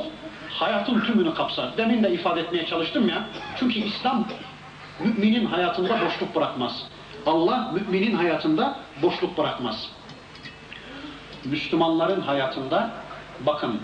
hayatın 0.51 1.01
tümünü 1.01 1.35
kapsar. 1.35 1.77
Demin 1.77 2.03
de 2.03 2.13
ifade 2.13 2.41
etmeye 2.41 2.67
çalıştım 2.67 3.09
ya. 3.09 3.25
Çünkü 3.59 3.79
İslam 3.79 4.29
müminin 5.01 5.47
hayatında 5.47 6.01
boşluk 6.07 6.35
bırakmaz. 6.35 6.87
Allah 7.27 7.73
müminin 7.73 8.15
hayatında 8.15 8.77
boşluk 9.03 9.39
bırakmaz. 9.39 9.91
Müslümanların 11.45 12.21
hayatında 12.21 12.91
bakın 13.41 13.81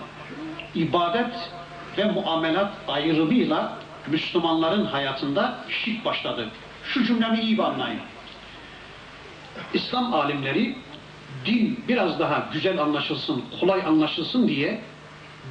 ibadet 0.74 1.50
ve 1.98 2.04
muamelat 2.04 2.72
ayrımıyla 2.88 3.72
Müslümanların 4.06 4.84
hayatında 4.84 5.54
şirk 5.68 6.04
başladı. 6.04 6.48
Şu 6.84 7.04
cümlemi 7.04 7.40
iyi 7.40 7.62
anlayın. 7.62 8.00
İslam 9.74 10.14
alimleri 10.14 10.76
din 11.46 11.84
biraz 11.88 12.18
daha 12.18 12.48
güzel 12.52 12.82
anlaşılsın, 12.82 13.44
kolay 13.60 13.82
anlaşılsın 13.82 14.48
diye 14.48 14.80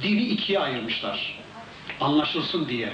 dini 0.02 0.22
ikiye 0.22 0.60
ayırmışlar. 0.60 1.40
Anlaşılsın 2.00 2.68
diye. 2.68 2.92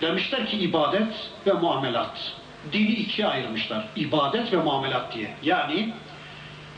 Demişler 0.00 0.46
ki 0.46 0.56
ibadet 0.56 1.30
ve 1.46 1.52
muamelat. 1.52 2.32
Dini 2.72 2.90
ikiye 2.90 3.28
ayırmışlar. 3.28 3.88
İbadet 3.96 4.52
ve 4.52 4.56
muamelat 4.56 5.14
diye. 5.14 5.30
Yani 5.42 5.92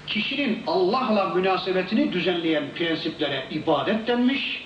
kişinin 0.07 0.63
Allah'la 0.67 1.29
münasebetini 1.29 2.13
düzenleyen 2.13 2.65
prensiplere 2.75 3.47
ibadet 3.51 4.07
denmiş, 4.07 4.65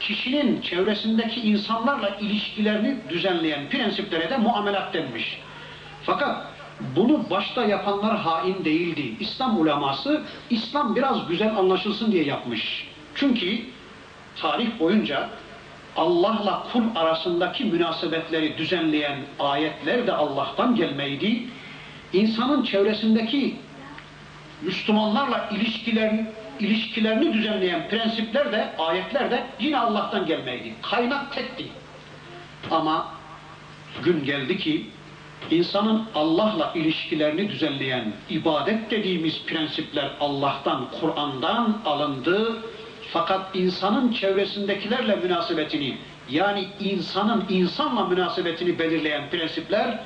kişinin 0.00 0.60
çevresindeki 0.60 1.40
insanlarla 1.40 2.08
ilişkilerini 2.20 2.96
düzenleyen 3.08 3.68
prensiplere 3.68 4.30
de 4.30 4.36
muamelat 4.36 4.94
denmiş. 4.94 5.40
Fakat 6.02 6.46
bunu 6.96 7.30
başta 7.30 7.64
yapanlar 7.64 8.16
hain 8.16 8.64
değildi. 8.64 9.14
İslam 9.20 9.60
uleması 9.60 10.22
İslam 10.50 10.96
biraz 10.96 11.28
güzel 11.28 11.56
anlaşılsın 11.56 12.12
diye 12.12 12.24
yapmış. 12.24 12.88
Çünkü 13.14 13.60
tarih 14.36 14.78
boyunca 14.80 15.28
Allah'la 15.96 16.66
kul 16.72 16.82
arasındaki 16.94 17.64
münasebetleri 17.64 18.58
düzenleyen 18.58 19.18
ayetler 19.38 20.06
de 20.06 20.12
Allah'tan 20.12 20.74
gelmeydi. 20.74 21.42
İnsanın 22.12 22.64
çevresindeki 22.64 23.56
Müslümanlarla 24.62 25.48
ilişkilerini, 25.52 26.26
ilişkilerini 26.60 27.32
düzenleyen 27.32 27.88
prensipler 27.88 28.52
de, 28.52 28.74
ayetler 28.78 29.30
de 29.30 29.46
yine 29.60 29.78
Allah'tan 29.78 30.26
gelmeydi. 30.26 30.74
Kaynak 30.82 31.32
tekti. 31.32 31.66
Ama 32.70 33.08
gün 34.02 34.24
geldi 34.24 34.58
ki 34.58 34.86
insanın 35.50 36.04
Allah'la 36.14 36.72
ilişkilerini 36.74 37.48
düzenleyen 37.48 38.12
ibadet 38.30 38.90
dediğimiz 38.90 39.42
prensipler 39.46 40.10
Allah'tan, 40.20 40.88
Kur'an'dan 41.00 41.78
alındı. 41.84 42.56
Fakat 43.12 43.56
insanın 43.56 44.12
çevresindekilerle 44.12 45.16
münasebetini 45.16 45.96
yani 46.30 46.68
insanın 46.80 47.44
insanla 47.48 48.04
münasebetini 48.04 48.78
belirleyen 48.78 49.30
prensipler 49.30 49.98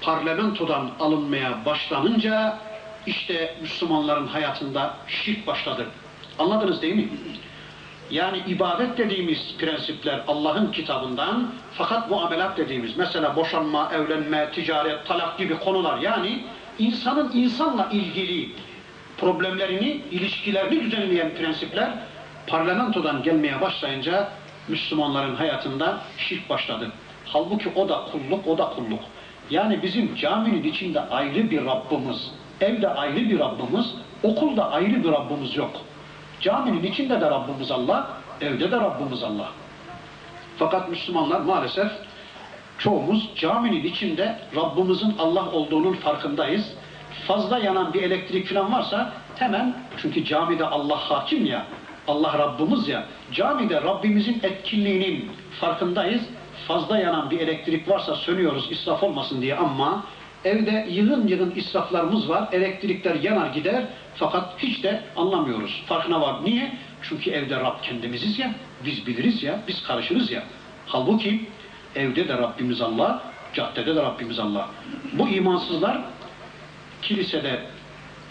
parlamentodan 0.00 0.90
alınmaya 1.00 1.64
başlanınca 1.66 2.58
işte 3.06 3.54
Müslümanların 3.62 4.26
hayatında 4.26 4.96
şirk 5.08 5.46
başladı. 5.46 5.86
Anladınız 6.38 6.82
değil 6.82 6.94
mi? 6.94 7.08
Yani 8.10 8.38
ibadet 8.46 8.98
dediğimiz 8.98 9.54
prensipler 9.58 10.20
Allah'ın 10.28 10.72
kitabından 10.72 11.50
fakat 11.72 12.10
muamelat 12.10 12.56
dediğimiz 12.56 12.96
mesela 12.96 13.36
boşanma, 13.36 13.90
evlenme, 13.94 14.50
ticaret, 14.50 15.06
talak 15.06 15.38
gibi 15.38 15.58
konular 15.58 15.98
yani 15.98 16.44
insanın 16.78 17.32
insanla 17.34 17.88
ilgili 17.92 18.48
problemlerini, 19.18 20.00
ilişkilerini 20.10 20.84
düzenleyen 20.84 21.34
prensipler 21.34 21.90
parlamentodan 22.46 23.22
gelmeye 23.22 23.60
başlayınca 23.60 24.28
Müslümanların 24.68 25.34
hayatında 25.34 25.98
şirk 26.18 26.50
başladı. 26.50 26.92
Halbuki 27.24 27.68
o 27.76 27.88
da 27.88 28.04
kulluk, 28.12 28.46
o 28.46 28.58
da 28.58 28.64
kulluk. 28.68 29.00
Yani 29.50 29.82
bizim 29.82 30.14
caminin 30.14 30.62
içinde 30.62 31.00
ayrı 31.00 31.50
bir 31.50 31.64
Rabbimiz, 31.64 32.30
evde 32.60 32.88
ayrı 32.88 33.16
bir 33.16 33.38
Rabbimiz, 33.38 33.94
okulda 34.22 34.70
ayrı 34.70 35.04
bir 35.04 35.12
Rabbimiz 35.12 35.56
yok. 35.56 35.70
Caminin 36.40 36.82
içinde 36.82 37.20
de 37.20 37.30
Rabbimiz 37.30 37.70
Allah, 37.70 38.10
evde 38.40 38.70
de 38.70 38.76
Rabbimiz 38.76 39.22
Allah. 39.22 39.48
Fakat 40.58 40.88
Müslümanlar 40.88 41.40
maalesef 41.40 41.90
çoğumuz 42.78 43.30
caminin 43.36 43.84
içinde 43.84 44.38
Rabbimizin 44.56 45.14
Allah 45.18 45.50
olduğunun 45.50 45.92
farkındayız. 45.92 46.74
Fazla 47.26 47.58
yanan 47.58 47.94
bir 47.94 48.02
elektrik 48.02 48.48
falan 48.48 48.72
varsa 48.72 49.12
hemen 49.36 49.76
çünkü 50.02 50.24
camide 50.24 50.66
Allah 50.66 50.96
hakim 50.96 51.46
ya, 51.46 51.66
Allah 52.08 52.38
Rabbimiz 52.38 52.88
ya, 52.88 53.04
camide 53.32 53.82
Rabbimizin 53.82 54.40
etkinliğinin 54.42 55.30
farkındayız. 55.60 56.22
Fazla 56.68 56.98
yanan 56.98 57.30
bir 57.30 57.40
elektrik 57.40 57.88
varsa 57.88 58.14
sönüyoruz 58.14 58.72
israf 58.72 59.02
olmasın 59.02 59.42
diye 59.42 59.56
ama 59.56 60.04
evde 60.46 60.86
yığın 60.90 61.26
yığın 61.26 61.52
israflarımız 61.56 62.28
var. 62.28 62.48
Elektrikler 62.52 63.14
yanar 63.14 63.46
gider 63.46 63.84
fakat 64.14 64.58
hiç 64.58 64.82
de 64.82 65.02
anlamıyoruz. 65.16 65.82
Farkına 65.86 66.20
var. 66.20 66.44
Niye? 66.44 66.72
Çünkü 67.02 67.30
evde 67.30 67.56
Rab 67.56 67.82
kendimiziz 67.82 68.38
ya, 68.38 68.54
biz 68.84 69.06
biliriz 69.06 69.42
ya, 69.42 69.60
biz 69.68 69.82
karışırız 69.82 70.30
ya. 70.30 70.42
Halbuki 70.86 71.48
evde 71.94 72.28
de 72.28 72.38
Rabbimiz 72.38 72.80
Allah, 72.80 73.22
caddede 73.54 73.96
de 73.96 74.02
Rabbimiz 74.02 74.38
Allah. 74.38 74.68
Bu 75.12 75.28
imansızlar 75.28 76.00
kilisede 77.02 77.60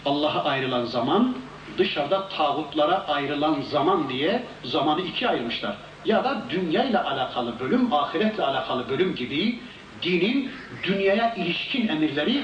Allah'a 0.04 0.44
ayrılan 0.44 0.84
zaman, 0.84 1.34
dışarıda 1.78 2.28
tağutlara 2.28 3.06
ayrılan 3.08 3.60
zaman 3.60 4.08
diye 4.08 4.42
zamanı 4.64 5.00
ikiye 5.00 5.30
ayırmışlar. 5.30 5.76
Ya 6.04 6.24
da 6.24 6.42
dünya 6.50 6.84
ile 6.84 6.98
alakalı 6.98 7.60
bölüm, 7.60 7.92
ahiretle 7.92 8.44
alakalı 8.44 8.88
bölüm 8.88 9.14
gibi 9.14 9.58
dinin 10.02 10.50
dünyaya 10.82 11.34
ilişkin 11.34 11.88
emirleri, 11.88 12.42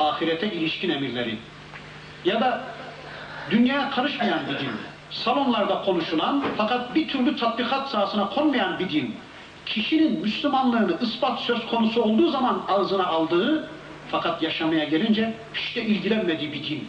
ahirete 0.00 0.52
ilişkin 0.52 0.90
emirleri. 0.90 1.38
Ya 2.24 2.40
da 2.40 2.64
dünyaya 3.50 3.90
karışmayan 3.90 4.40
bir 4.48 4.58
din. 4.58 4.70
Salonlarda 5.10 5.82
konuşulan 5.82 6.44
fakat 6.56 6.94
bir 6.94 7.08
türlü 7.08 7.36
tatbikat 7.36 7.90
sahasına 7.90 8.28
konmayan 8.28 8.78
bir 8.78 8.90
din. 8.90 9.14
Kişinin 9.66 10.20
Müslümanlığını 10.20 10.98
ispat 11.00 11.40
söz 11.40 11.66
konusu 11.66 12.02
olduğu 12.02 12.30
zaman 12.30 12.62
ağzına 12.68 13.06
aldığı 13.06 13.68
fakat 14.10 14.42
yaşamaya 14.42 14.84
gelince 14.84 15.34
işte 15.54 15.82
ilgilenmediği 15.82 16.52
bir 16.52 16.64
din. 16.64 16.88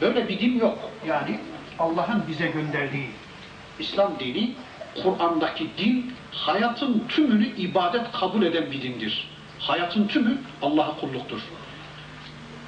Böyle 0.00 0.28
bir 0.28 0.40
din 0.40 0.58
yok. 0.58 0.78
Yani 1.06 1.40
Allah'ın 1.78 2.22
bize 2.28 2.46
gönderdiği 2.46 3.10
İslam 3.78 4.18
dini, 4.18 4.50
Kur'an'daki 5.02 5.70
din 5.78 6.12
hayatın 6.32 7.04
tümünü 7.08 7.46
ibadet 7.46 8.12
kabul 8.12 8.42
eden 8.42 8.70
bir 8.70 8.82
dindir. 8.82 9.28
Hayatın 9.58 10.06
tümü 10.06 10.38
Allah'a 10.62 11.00
kulluktur. 11.00 11.40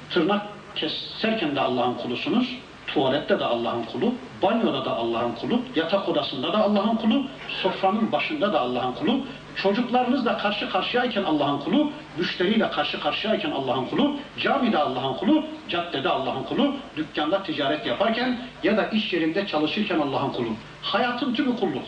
Tırnak 0.09 0.41
keserken 0.75 1.55
de 1.55 1.61
Allah'ın 1.61 1.93
kulusunuz, 1.93 2.55
tuvalette 2.87 3.39
de 3.39 3.45
Allah'ın 3.45 3.83
kulu, 3.83 4.13
banyoda 4.41 4.85
da 4.85 4.95
Allah'ın 4.95 5.31
kulu, 5.31 5.61
yatak 5.75 6.09
odasında 6.09 6.53
da 6.53 6.57
Allah'ın 6.57 6.95
kulu, 6.95 7.27
sofranın 7.63 8.11
başında 8.11 8.53
da 8.53 8.59
Allah'ın 8.59 8.93
kulu, 8.93 9.19
çocuklarınızla 9.55 10.37
karşı 10.37 10.69
karşıyayken 10.69 11.23
Allah'ın 11.23 11.59
kulu, 11.59 11.91
müşteriyle 12.17 12.71
karşı 12.71 12.99
karşıyayken 12.99 13.51
Allah'ın 13.51 13.85
kulu, 13.85 14.15
camide 14.39 14.77
Allah'ın 14.77 15.13
kulu, 15.13 15.43
caddede 15.69 16.09
Allah'ın 16.09 16.43
kulu, 16.43 16.75
dükkanda 16.97 17.43
ticaret 17.43 17.85
yaparken 17.85 18.39
ya 18.63 18.77
da 18.77 18.87
iş 18.87 19.13
yerinde 19.13 19.47
çalışırken 19.47 19.99
Allah'ın 19.99 20.29
kulu. 20.29 20.49
Hayatın 20.81 21.33
tümü 21.33 21.55
kulluk. 21.55 21.83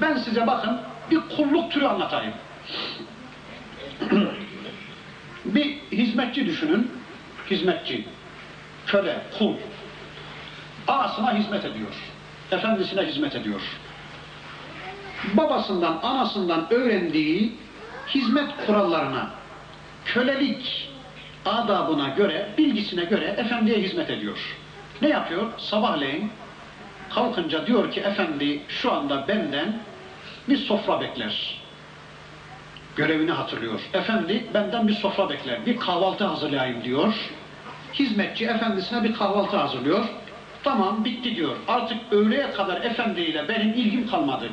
Ben 0.00 0.16
size 0.16 0.46
bakın 0.46 0.80
bir 1.10 1.20
kulluk 1.36 1.72
türü 1.72 1.86
anlatayım. 1.86 2.34
bir 5.44 5.76
hizmetçi 5.92 6.46
düşünün, 6.46 6.90
hizmetçi, 7.50 8.04
köle, 8.86 9.22
kul. 9.38 9.54
Anasına 10.88 11.34
hizmet 11.34 11.64
ediyor, 11.64 11.94
efendisine 12.50 13.02
hizmet 13.02 13.34
ediyor. 13.34 13.60
Babasından, 15.34 15.98
anasından 16.02 16.72
öğrendiği 16.72 17.52
hizmet 18.08 18.66
kurallarına, 18.66 19.30
kölelik 20.04 20.90
adabına 21.44 22.08
göre, 22.08 22.48
bilgisine 22.58 23.04
göre 23.04 23.24
efendiye 23.24 23.78
hizmet 23.78 24.10
ediyor. 24.10 24.38
Ne 25.02 25.08
yapıyor? 25.08 25.52
Sabahleyin 25.58 26.30
kalkınca 27.14 27.66
diyor 27.66 27.90
ki 27.90 28.00
efendi 28.00 28.60
şu 28.68 28.92
anda 28.92 29.28
benden 29.28 29.74
bir 30.48 30.56
sofra 30.56 31.00
bekler. 31.00 31.62
Görevini 32.96 33.30
hatırlıyor. 33.30 33.80
Efendi 33.94 34.46
benden 34.54 34.88
bir 34.88 34.94
sofra 34.94 35.30
bekler. 35.30 35.66
Bir 35.66 35.76
kahvaltı 35.76 36.24
hazırlayayım 36.24 36.84
diyor. 36.84 37.14
Hizmetçi 37.94 38.46
efendisine 38.46 39.04
bir 39.04 39.14
kahvaltı 39.14 39.56
hazırlıyor. 39.56 40.04
Tamam 40.64 41.04
bitti 41.04 41.36
diyor. 41.36 41.56
Artık 41.68 41.98
öğleye 42.10 42.50
kadar 42.50 42.82
efendiyle 42.82 43.48
benim 43.48 43.68
ilgim 43.68 44.08
kalmadı. 44.10 44.48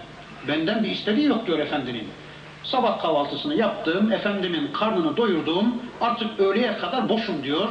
Benden 0.48 0.84
bir 0.84 0.90
istediği 0.90 1.26
yok 1.26 1.48
diyor 1.48 1.60
efendinin. 1.60 2.07
Sabah 2.64 3.02
kahvaltısını 3.02 3.56
yaptım, 3.56 4.11
efendimin 4.11 4.72
karnını 4.73 5.18
doyurdum, 5.18 5.76
artık 6.02 6.40
öğleye 6.40 6.77
kadar 6.77 7.10
boşum 7.10 7.44
diyor. 7.44 7.68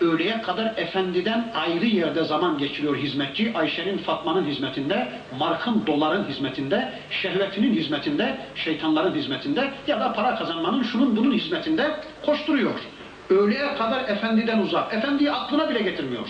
Öğleye 0.00 0.42
kadar 0.42 0.72
efendiden 0.76 1.52
ayrı 1.54 1.86
yerde 1.86 2.24
zaman 2.24 2.58
geçiriyor 2.58 2.96
hizmetçi. 2.96 3.52
Ayşe'nin, 3.54 3.98
Fatma'nın 3.98 4.46
hizmetinde, 4.46 5.08
Mark'ın, 5.38 5.86
doların 5.86 6.24
hizmetinde, 6.24 6.92
şehvetinin 7.10 7.74
hizmetinde, 7.74 8.36
şeytanların 8.54 9.14
hizmetinde 9.14 9.70
ya 9.86 10.00
da 10.00 10.12
para 10.12 10.34
kazanmanın 10.34 10.82
şunun 10.82 11.16
bunun 11.16 11.32
hizmetinde 11.32 11.90
koşturuyor. 12.26 12.80
Öğleye 13.30 13.74
kadar 13.74 14.08
efendiden 14.08 14.58
uzak. 14.58 14.94
Efendiyi 14.94 15.32
aklına 15.32 15.70
bile 15.70 15.82
getirmiyor. 15.82 16.28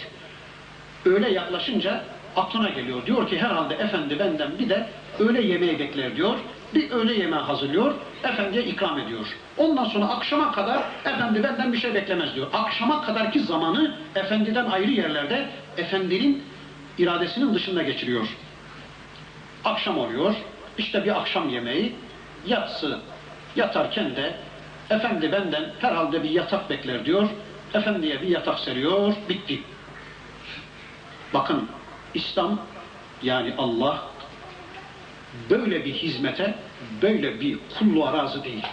Öğle 1.04 1.30
yaklaşınca 1.30 2.00
aklına 2.36 2.68
geliyor. 2.68 3.06
Diyor 3.06 3.28
ki 3.28 3.38
herhalde 3.38 3.74
efendi 3.74 4.18
benden 4.18 4.58
bir 4.58 4.68
de 4.68 4.86
öğle 5.18 5.42
yemeği 5.42 5.78
bekler 5.78 6.16
diyor. 6.16 6.34
Bir 6.74 6.90
öğle 6.90 7.14
yemeği 7.14 7.42
hazırlıyor. 7.42 7.94
Efendiye 8.24 8.64
ikram 8.64 8.98
ediyor. 8.98 9.26
Ondan 9.56 9.84
sonra 9.84 10.04
akşama 10.04 10.52
kadar 10.52 10.82
efendi 11.04 11.42
benden 11.42 11.72
bir 11.72 11.78
şey 11.78 11.94
beklemez 11.94 12.34
diyor. 12.34 12.46
Akşama 12.52 13.02
kadarki 13.02 13.40
zamanı 13.40 13.94
efendiden 14.14 14.66
ayrı 14.66 14.90
yerlerde 14.90 15.48
efendinin 15.76 16.42
iradesinin 16.98 17.54
dışında 17.54 17.82
geçiriyor. 17.82 18.26
Akşam 19.64 19.98
oluyor, 19.98 20.34
işte 20.78 21.04
bir 21.04 21.20
akşam 21.20 21.48
yemeği, 21.48 21.94
yatsı 22.46 23.00
yatarken 23.56 24.16
de 24.16 24.34
efendi 24.90 25.32
benden 25.32 25.64
herhalde 25.80 26.22
bir 26.22 26.30
yatak 26.30 26.70
bekler 26.70 27.04
diyor, 27.04 27.28
efendiye 27.74 28.22
bir 28.22 28.28
yatak 28.28 28.58
seriyor, 28.58 29.14
bitti. 29.28 29.62
Bakın 31.34 31.68
İslam 32.14 32.60
yani 33.22 33.54
Allah 33.58 34.09
böyle 35.50 35.84
bir 35.84 35.92
hizmete, 35.92 36.54
böyle 37.02 37.40
bir 37.40 37.58
kulluğa 37.78 38.12
razı 38.12 38.44
değil. 38.44 38.66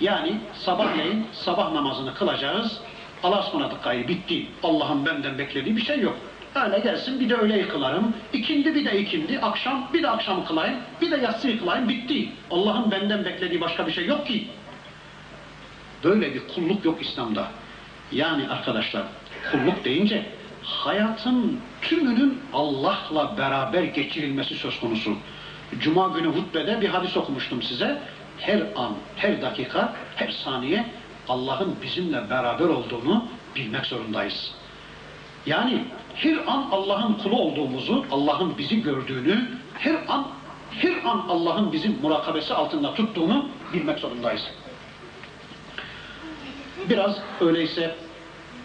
Yani 0.00 0.36
sabahleyin 0.54 1.26
sabah 1.32 1.72
namazını 1.72 2.14
kılacağız, 2.14 2.80
Allah'a 3.22 3.40
ısmarladık 3.40 3.84
gayı 3.84 4.08
bitti. 4.08 4.46
Allah'ın 4.62 5.06
benden 5.06 5.38
beklediği 5.38 5.76
bir 5.76 5.82
şey 5.82 6.00
yok. 6.00 6.16
Öyle 6.54 6.78
gelsin 6.78 7.20
bir 7.20 7.28
de 7.28 7.34
öğleyi 7.34 7.68
kılarım, 7.68 8.14
ikindi 8.32 8.74
bir 8.74 8.84
de 8.84 9.00
ikindi, 9.00 9.38
akşam 9.40 9.90
bir 9.94 10.02
de 10.02 10.10
akşam 10.10 10.46
kılayım, 10.46 10.76
bir 11.00 11.10
de 11.10 11.16
yatsıyı 11.16 11.58
kılayım, 11.58 11.88
bitti. 11.88 12.28
Allah'ın 12.50 12.90
benden 12.90 13.24
beklediği 13.24 13.60
başka 13.60 13.86
bir 13.86 13.92
şey 13.92 14.06
yok 14.06 14.26
ki. 14.26 14.48
Böyle 16.04 16.34
bir 16.34 16.42
kulluk 16.54 16.84
yok 16.84 17.02
İslam'da. 17.02 17.48
Yani 18.12 18.48
arkadaşlar 18.48 19.02
kulluk 19.52 19.84
deyince 19.84 20.26
hayatın 20.62 21.60
tümünün 21.82 22.38
Allah'la 22.52 23.38
beraber 23.38 23.82
geçirilmesi 23.82 24.54
söz 24.54 24.80
konusu. 24.80 25.16
Cuma 25.80 26.08
günü 26.08 26.28
hutbede 26.28 26.80
bir 26.80 26.88
hadis 26.88 27.16
okumuştum 27.16 27.62
size. 27.62 28.02
Her 28.38 28.60
an, 28.76 28.92
her 29.16 29.42
dakika, 29.42 29.92
her 30.16 30.28
saniye 30.28 30.86
Allah'ın 31.28 31.76
bizimle 31.82 32.30
beraber 32.30 32.64
olduğunu 32.64 33.24
bilmek 33.56 33.86
zorundayız. 33.86 34.54
Yani 35.46 35.84
her 36.14 36.36
an 36.46 36.68
Allah'ın 36.72 37.14
kulu 37.14 37.36
olduğumuzu, 37.40 38.06
Allah'ın 38.10 38.58
bizi 38.58 38.82
gördüğünü, 38.82 39.48
her 39.78 39.96
an 40.08 40.26
her 40.70 41.04
an 41.04 41.24
Allah'ın 41.28 41.72
bizim 41.72 41.98
murakabesi 42.02 42.54
altında 42.54 42.94
tuttuğunu 42.94 43.48
bilmek 43.72 43.98
zorundayız. 43.98 44.50
Biraz 46.88 47.18
öyleyse 47.40 47.96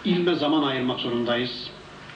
ilme 0.06 0.36
zaman 0.36 0.64
ayırmak 0.64 1.00
zorundayız. 1.00 1.70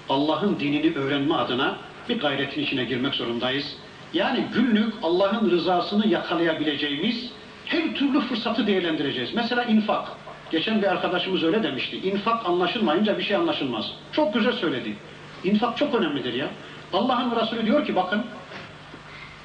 Allah'ın 0.09 0.59
dinini 0.59 0.95
öğrenme 0.95 1.35
adına 1.35 1.77
bir 2.09 2.19
gayretin 2.19 2.61
içine 2.61 2.83
girmek 2.83 3.15
zorundayız. 3.15 3.75
Yani 4.13 4.45
günlük 4.53 4.93
Allah'ın 5.03 5.51
rızasını 5.51 6.07
yakalayabileceğimiz 6.07 7.31
her 7.65 7.95
türlü 7.95 8.19
fırsatı 8.21 8.67
değerlendireceğiz. 8.67 9.33
Mesela 9.33 9.63
infak. 9.63 10.07
Geçen 10.51 10.81
bir 10.81 10.87
arkadaşımız 10.87 11.43
öyle 11.43 11.63
demişti. 11.63 11.97
İnfak 11.97 12.45
anlaşılmayınca 12.45 13.17
bir 13.17 13.23
şey 13.23 13.35
anlaşılmaz. 13.35 13.91
Çok 14.11 14.33
güzel 14.33 14.53
söyledi. 14.53 14.95
İnfak 15.43 15.77
çok 15.77 15.95
önemlidir 15.95 16.33
ya. 16.33 16.47
Allah'ın 16.93 17.35
Resulü 17.41 17.65
diyor 17.65 17.85
ki 17.85 17.95
bakın 17.95 18.25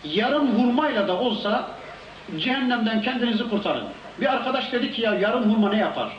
yarım 0.04 0.58
hurmayla 0.58 1.08
da 1.08 1.18
olsa 1.18 1.70
cehennemden 2.38 3.02
kendinizi 3.02 3.48
kurtarın. 3.48 3.84
Bir 4.20 4.32
arkadaş 4.32 4.72
dedi 4.72 4.92
ki 4.92 5.02
ya 5.02 5.14
yarım 5.14 5.54
hurma 5.54 5.70
ne 5.70 5.78
yapar? 5.78 6.12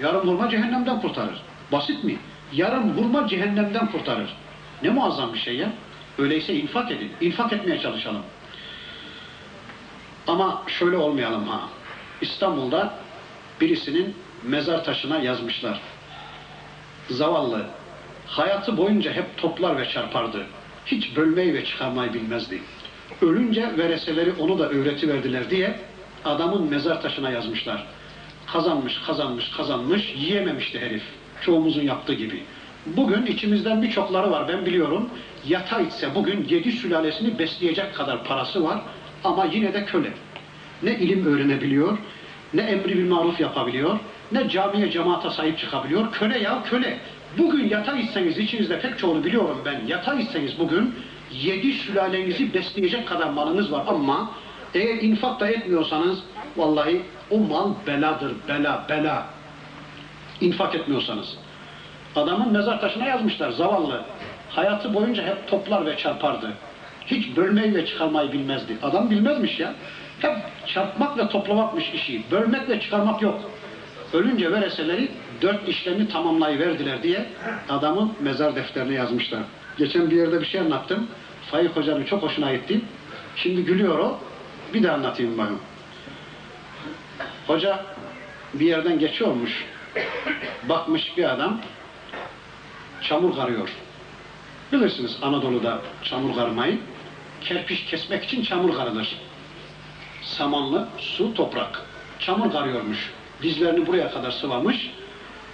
Yarım 0.00 0.28
hurma 0.28 0.48
cehennemden 0.48 1.00
kurtarır. 1.00 1.42
Basit 1.72 2.04
mi? 2.04 2.16
Yarım 2.52 2.96
hurma 2.96 3.28
cehennemden 3.28 3.86
kurtarır. 3.86 4.36
Ne 4.82 4.90
muazzam 4.90 5.34
bir 5.34 5.38
şey 5.38 5.56
ya. 5.56 5.68
Öyleyse 6.18 6.54
infak 6.54 6.90
edin. 6.90 7.12
İnfak 7.20 7.52
etmeye 7.52 7.80
çalışalım. 7.80 8.22
Ama 10.26 10.62
şöyle 10.66 10.96
olmayalım 10.96 11.48
ha. 11.48 11.68
İstanbul'da 12.20 12.94
birisinin 13.60 14.14
mezar 14.42 14.84
taşına 14.84 15.18
yazmışlar. 15.18 15.80
Zavallı. 17.10 17.66
Hayatı 18.26 18.76
boyunca 18.76 19.12
hep 19.12 19.36
toplar 19.36 19.78
ve 19.78 19.88
çarpardı. 19.88 20.46
Hiç 20.86 21.16
bölmeyi 21.16 21.54
ve 21.54 21.64
çıkarmayı 21.64 22.14
bilmezdi. 22.14 22.62
Ölünce 23.22 23.78
vereseleri 23.78 24.32
onu 24.32 24.58
da 24.58 24.68
öğretiverdiler 24.68 25.50
diye 25.50 25.80
adamın 26.24 26.70
mezar 26.70 27.02
taşına 27.02 27.30
yazmışlar. 27.30 27.86
Kazanmış, 28.46 28.98
kazanmış, 29.06 29.50
kazanmış, 29.50 30.14
yiyememişti 30.16 30.80
herif. 30.80 31.02
Çoğumuzun 31.40 31.82
yaptığı 31.82 32.14
gibi. 32.14 32.42
Bugün 32.86 33.26
içimizden 33.26 33.82
birçokları 33.82 34.30
var 34.30 34.48
ben 34.48 34.66
biliyorum. 34.66 35.10
Yata 35.48 35.80
içse 35.80 36.14
bugün 36.14 36.46
yedi 36.48 36.72
sülalesini 36.72 37.38
besleyecek 37.38 37.94
kadar 37.94 38.24
parası 38.24 38.64
var 38.64 38.80
ama 39.24 39.44
yine 39.44 39.74
de 39.74 39.84
köle. 39.84 40.12
Ne 40.82 40.94
ilim 40.94 41.26
öğrenebiliyor, 41.26 41.98
ne 42.54 42.62
emri 42.62 42.98
bil 42.98 43.08
maruf 43.08 43.40
yapabiliyor, 43.40 43.98
ne 44.32 44.48
camiye 44.48 44.90
cemaate 44.90 45.30
sahip 45.30 45.58
çıkabiliyor. 45.58 46.12
Köle 46.12 46.38
ya 46.38 46.62
köle. 46.62 46.98
Bugün 47.38 47.68
yata 47.68 47.96
içseniz 47.96 48.38
içinizde 48.38 48.80
pek 48.80 48.98
çoğunu 48.98 49.24
biliyorum 49.24 49.58
ben. 49.64 49.86
Yata 49.86 50.14
içseniz 50.14 50.58
bugün 50.58 50.94
yedi 51.32 51.72
sülalenizi 51.72 52.54
besleyecek 52.54 53.08
kadar 53.08 53.30
malınız 53.30 53.72
var 53.72 53.84
ama 53.88 54.30
eğer 54.74 55.02
infak 55.02 55.40
da 55.40 55.48
etmiyorsanız 55.48 56.18
vallahi 56.56 57.02
o 57.30 57.38
mal 57.38 57.72
beladır, 57.86 58.32
bela, 58.48 58.86
bela. 58.88 59.26
İnfak 60.40 60.74
etmiyorsanız. 60.74 61.36
Adamın 62.16 62.52
mezar 62.52 62.80
taşına 62.80 63.04
yazmışlar 63.04 63.50
zavallı. 63.50 64.04
Hayatı 64.50 64.94
boyunca 64.94 65.22
hep 65.22 65.48
toplar 65.48 65.86
ve 65.86 65.96
çarpardı. 65.96 66.52
Hiç 67.06 67.36
bölmeyi 67.36 67.74
ve 67.74 67.86
çıkarmayı 67.86 68.32
bilmezdi. 68.32 68.76
Adam 68.82 69.10
bilmezmiş 69.10 69.60
ya. 69.60 69.74
Hep 70.20 70.36
çarpmak 70.66 71.18
ve 71.18 71.28
toplamakmış 71.28 71.90
işi. 71.94 72.22
Bölmek 72.30 72.68
ve 72.68 72.80
çıkarmak 72.80 73.22
yok. 73.22 73.40
Ölünce 74.12 74.52
vereseleri 74.52 75.08
dört 75.42 75.68
işlemi 75.68 76.08
tamamlayıverdiler 76.08 77.02
diye 77.02 77.26
adamın 77.68 78.12
mezar 78.20 78.56
defterine 78.56 78.94
yazmışlar. 78.94 79.40
Geçen 79.78 80.10
bir 80.10 80.16
yerde 80.16 80.40
bir 80.40 80.46
şey 80.46 80.60
anlattım. 80.60 81.06
Faik 81.50 81.76
Hoca'nın 81.76 82.04
çok 82.04 82.22
hoşuna 82.22 82.54
gitti. 82.54 82.80
Şimdi 83.36 83.64
gülüyor 83.64 83.98
o. 83.98 84.18
Bir 84.74 84.82
de 84.82 84.90
anlatayım 84.90 85.38
bakın. 85.38 85.58
Hoca 87.46 87.84
bir 88.54 88.66
yerden 88.66 88.98
geçiyormuş. 88.98 89.64
Bakmış 90.68 91.16
bir 91.16 91.24
adam 91.24 91.60
çamur 93.08 93.36
karıyor. 93.36 93.68
Bilirsiniz 94.72 95.18
Anadolu'da 95.22 95.80
çamur 96.02 96.34
karmayı. 96.34 96.78
Kerpiç 97.40 97.84
kesmek 97.84 98.24
için 98.24 98.42
çamur 98.42 98.76
karılır. 98.76 99.16
Samanlı, 100.22 100.88
su, 100.98 101.34
toprak. 101.34 101.82
Çamur 102.18 102.52
karıyormuş. 102.52 103.12
Dizlerini 103.42 103.86
buraya 103.86 104.10
kadar 104.10 104.30
sıvamış. 104.30 104.90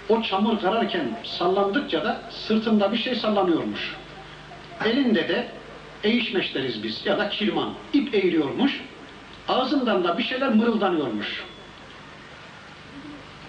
O 0.09 0.21
çamur 0.21 0.59
kararken 0.59 1.19
sallandıkça 1.23 2.03
da 2.03 2.21
sırtında 2.29 2.91
bir 2.91 2.97
şey 2.97 3.15
sallanıyormuş. 3.15 3.95
Elinde 4.85 5.29
de 5.29 5.47
eğişmeş 6.03 6.55
deriz 6.55 6.83
biz 6.83 7.05
ya 7.05 7.17
da 7.17 7.29
kirman. 7.29 7.73
ip 7.93 8.15
eğiliyormuş. 8.15 8.81
Ağzından 9.47 10.03
da 10.03 10.17
bir 10.17 10.23
şeyler 10.23 10.49
mırıldanıyormuş. 10.49 11.43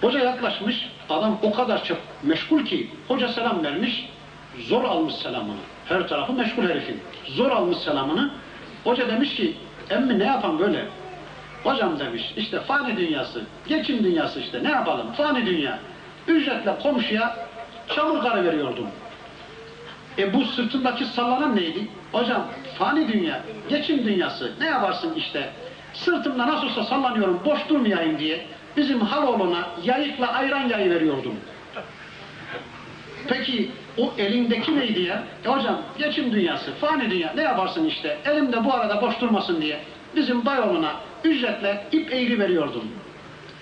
Hoca 0.01 0.19
yaklaşmış, 0.19 0.89
adam 1.09 1.37
o 1.41 1.53
kadar 1.53 1.83
çok 1.83 1.97
meşgul 2.23 2.65
ki, 2.65 2.89
hoca 3.07 3.27
selam 3.27 3.63
vermiş, 3.63 4.09
zor 4.59 4.83
almış 4.83 5.15
selamını. 5.15 5.59
Her 5.85 6.07
tarafı 6.07 6.33
meşgul 6.33 6.63
herifin. 6.63 7.01
Zor 7.25 7.51
almış 7.51 7.77
selamını. 7.77 8.31
Hoca 8.83 9.07
demiş 9.07 9.35
ki, 9.35 9.53
emmi 9.89 10.19
ne 10.19 10.25
yapan 10.25 10.59
böyle? 10.59 10.85
Hocam 11.63 11.99
demiş, 11.99 12.33
işte 12.37 12.59
fani 12.59 12.97
dünyası, 12.97 13.43
geçim 13.67 14.03
dünyası 14.03 14.39
işte, 14.39 14.63
ne 14.63 14.71
yapalım, 14.71 15.11
fani 15.11 15.45
dünya. 15.45 15.79
Ücretle 16.27 16.75
komşuya 16.83 17.35
çamur 17.95 18.21
karı 18.21 18.43
veriyordum. 18.43 18.87
E 20.17 20.33
bu 20.33 20.45
sırtındaki 20.45 21.05
sallanan 21.05 21.55
neydi? 21.55 21.87
Hocam 22.11 22.47
fani 22.77 23.13
dünya, 23.13 23.41
geçim 23.69 24.05
dünyası, 24.05 24.51
ne 24.59 24.65
yaparsın 24.65 25.13
işte, 25.15 25.49
sırtımda 25.93 26.47
nasıl 26.47 26.67
olsa 26.67 26.83
sallanıyorum, 26.83 27.39
boş 27.45 27.69
durmayayım 27.69 28.19
diye 28.19 28.45
bizim 28.77 28.99
Haloğlu'na 28.99 29.67
yayıkla 29.83 30.33
ayran 30.33 30.69
yayı 30.69 30.91
veriyordum. 30.91 31.33
Peki 33.27 33.71
o 33.97 34.13
elindeki 34.17 34.79
neydi 34.79 35.01
ya? 35.01 35.23
E 35.45 35.49
hocam 35.49 35.81
geçim 35.97 36.31
dünyası, 36.31 36.73
fani 36.73 37.11
dünya 37.11 37.33
ne 37.35 37.41
yaparsın 37.41 37.85
işte 37.85 38.17
elimde 38.25 38.65
bu 38.65 38.73
arada 38.73 39.01
boş 39.01 39.21
durmasın 39.21 39.61
diye 39.61 39.79
bizim 40.15 40.45
Bayoğlu'na 40.45 40.91
ücretle 41.23 41.83
ip 41.91 42.13
eğri 42.13 42.39
veriyordum. 42.39 42.83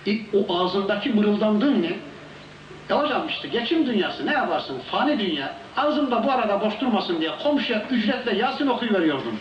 İp, 0.05 0.25
o 0.33 0.59
ağzındaki 0.59 1.09
mırıldandığın 1.09 1.81
ne? 1.81 1.91
E 2.89 2.93
hocam 2.93 3.27
işte 3.29 3.47
geçim 3.47 3.85
dünyası 3.85 4.25
ne 4.25 4.31
yaparsın? 4.31 4.79
Fani 4.91 5.19
dünya. 5.19 5.53
Ağzımda 5.77 6.23
bu 6.23 6.31
arada 6.31 6.61
boş 6.61 6.81
durmasın 6.81 7.21
diye 7.21 7.31
komşuya 7.43 7.81
ücretle 7.91 8.37
Yasin 8.37 8.67
okuyuveriyordum. 8.67 9.39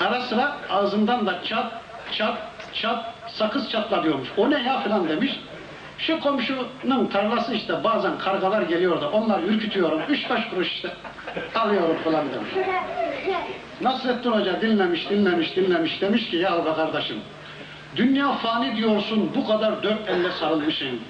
Ara 0.00 0.20
sıra 0.20 0.56
ağzımdan 0.70 1.26
da 1.26 1.44
çat 1.44 1.72
çat 2.12 2.38
çat 2.74 3.14
sakız 3.28 3.70
çatla 3.70 4.02
diyormuş. 4.02 4.28
O 4.36 4.50
ne 4.50 4.62
ya 4.62 4.80
falan 4.80 5.08
demiş. 5.08 5.40
Şu 5.98 6.20
komşunun 6.20 7.06
tarlası 7.12 7.54
işte 7.54 7.84
bazen 7.84 8.18
kargalar 8.18 8.62
geliyor 8.62 9.00
da 9.00 9.10
onlar 9.10 9.42
ürkütüyorum. 9.42 10.00
Üç 10.08 10.30
beş 10.30 10.48
kuruş 10.50 10.72
işte 10.72 10.88
alıyorum 11.54 11.96
falan 12.04 12.24
demiş. 12.32 12.68
Nasrettin 13.80 14.30
Hoca 14.30 14.60
dinlemiş 14.60 15.10
dinlemiş 15.10 15.56
dinlemiş 15.56 16.00
demiş 16.00 16.30
ki 16.30 16.36
ya 16.36 16.64
be 16.64 16.74
kardeşim 16.74 17.16
Dünya 17.96 18.32
fani 18.32 18.76
diyorsun, 18.76 19.30
bu 19.36 19.46
kadar 19.46 19.82
dört 19.82 20.08
elle 20.08 20.30
sarılmışsın. 20.30 21.00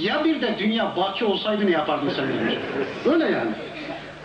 Ya 0.00 0.24
bir 0.24 0.40
de 0.40 0.58
dünya 0.58 0.96
baki 0.96 1.24
olsaydı 1.24 1.66
ne 1.66 1.70
yapardın 1.70 2.08
sen 2.08 2.28
demiş. 2.28 2.54
Öyle 3.04 3.24
yani. 3.24 3.50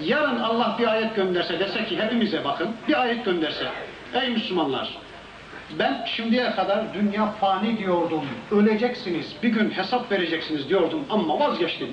Yarın 0.01 0.39
Allah 0.39 0.75
bir 0.79 0.87
ayet 0.87 1.15
gönderse, 1.15 1.59
dese 1.59 1.85
ki 1.85 2.01
hepimize 2.01 2.43
bakın, 2.43 2.67
bir 2.87 3.01
ayet 3.01 3.25
gönderse. 3.25 3.65
Ey 4.13 4.29
Müslümanlar, 4.29 4.97
ben 5.79 6.05
şimdiye 6.05 6.51
kadar 6.51 6.93
dünya 6.93 7.25
fani 7.25 7.77
diyordum, 7.77 8.25
öleceksiniz, 8.51 9.35
bir 9.43 9.49
gün 9.49 9.71
hesap 9.71 10.11
vereceksiniz 10.11 10.69
diyordum 10.69 11.05
ama 11.09 11.39
vazgeçtim. 11.39 11.89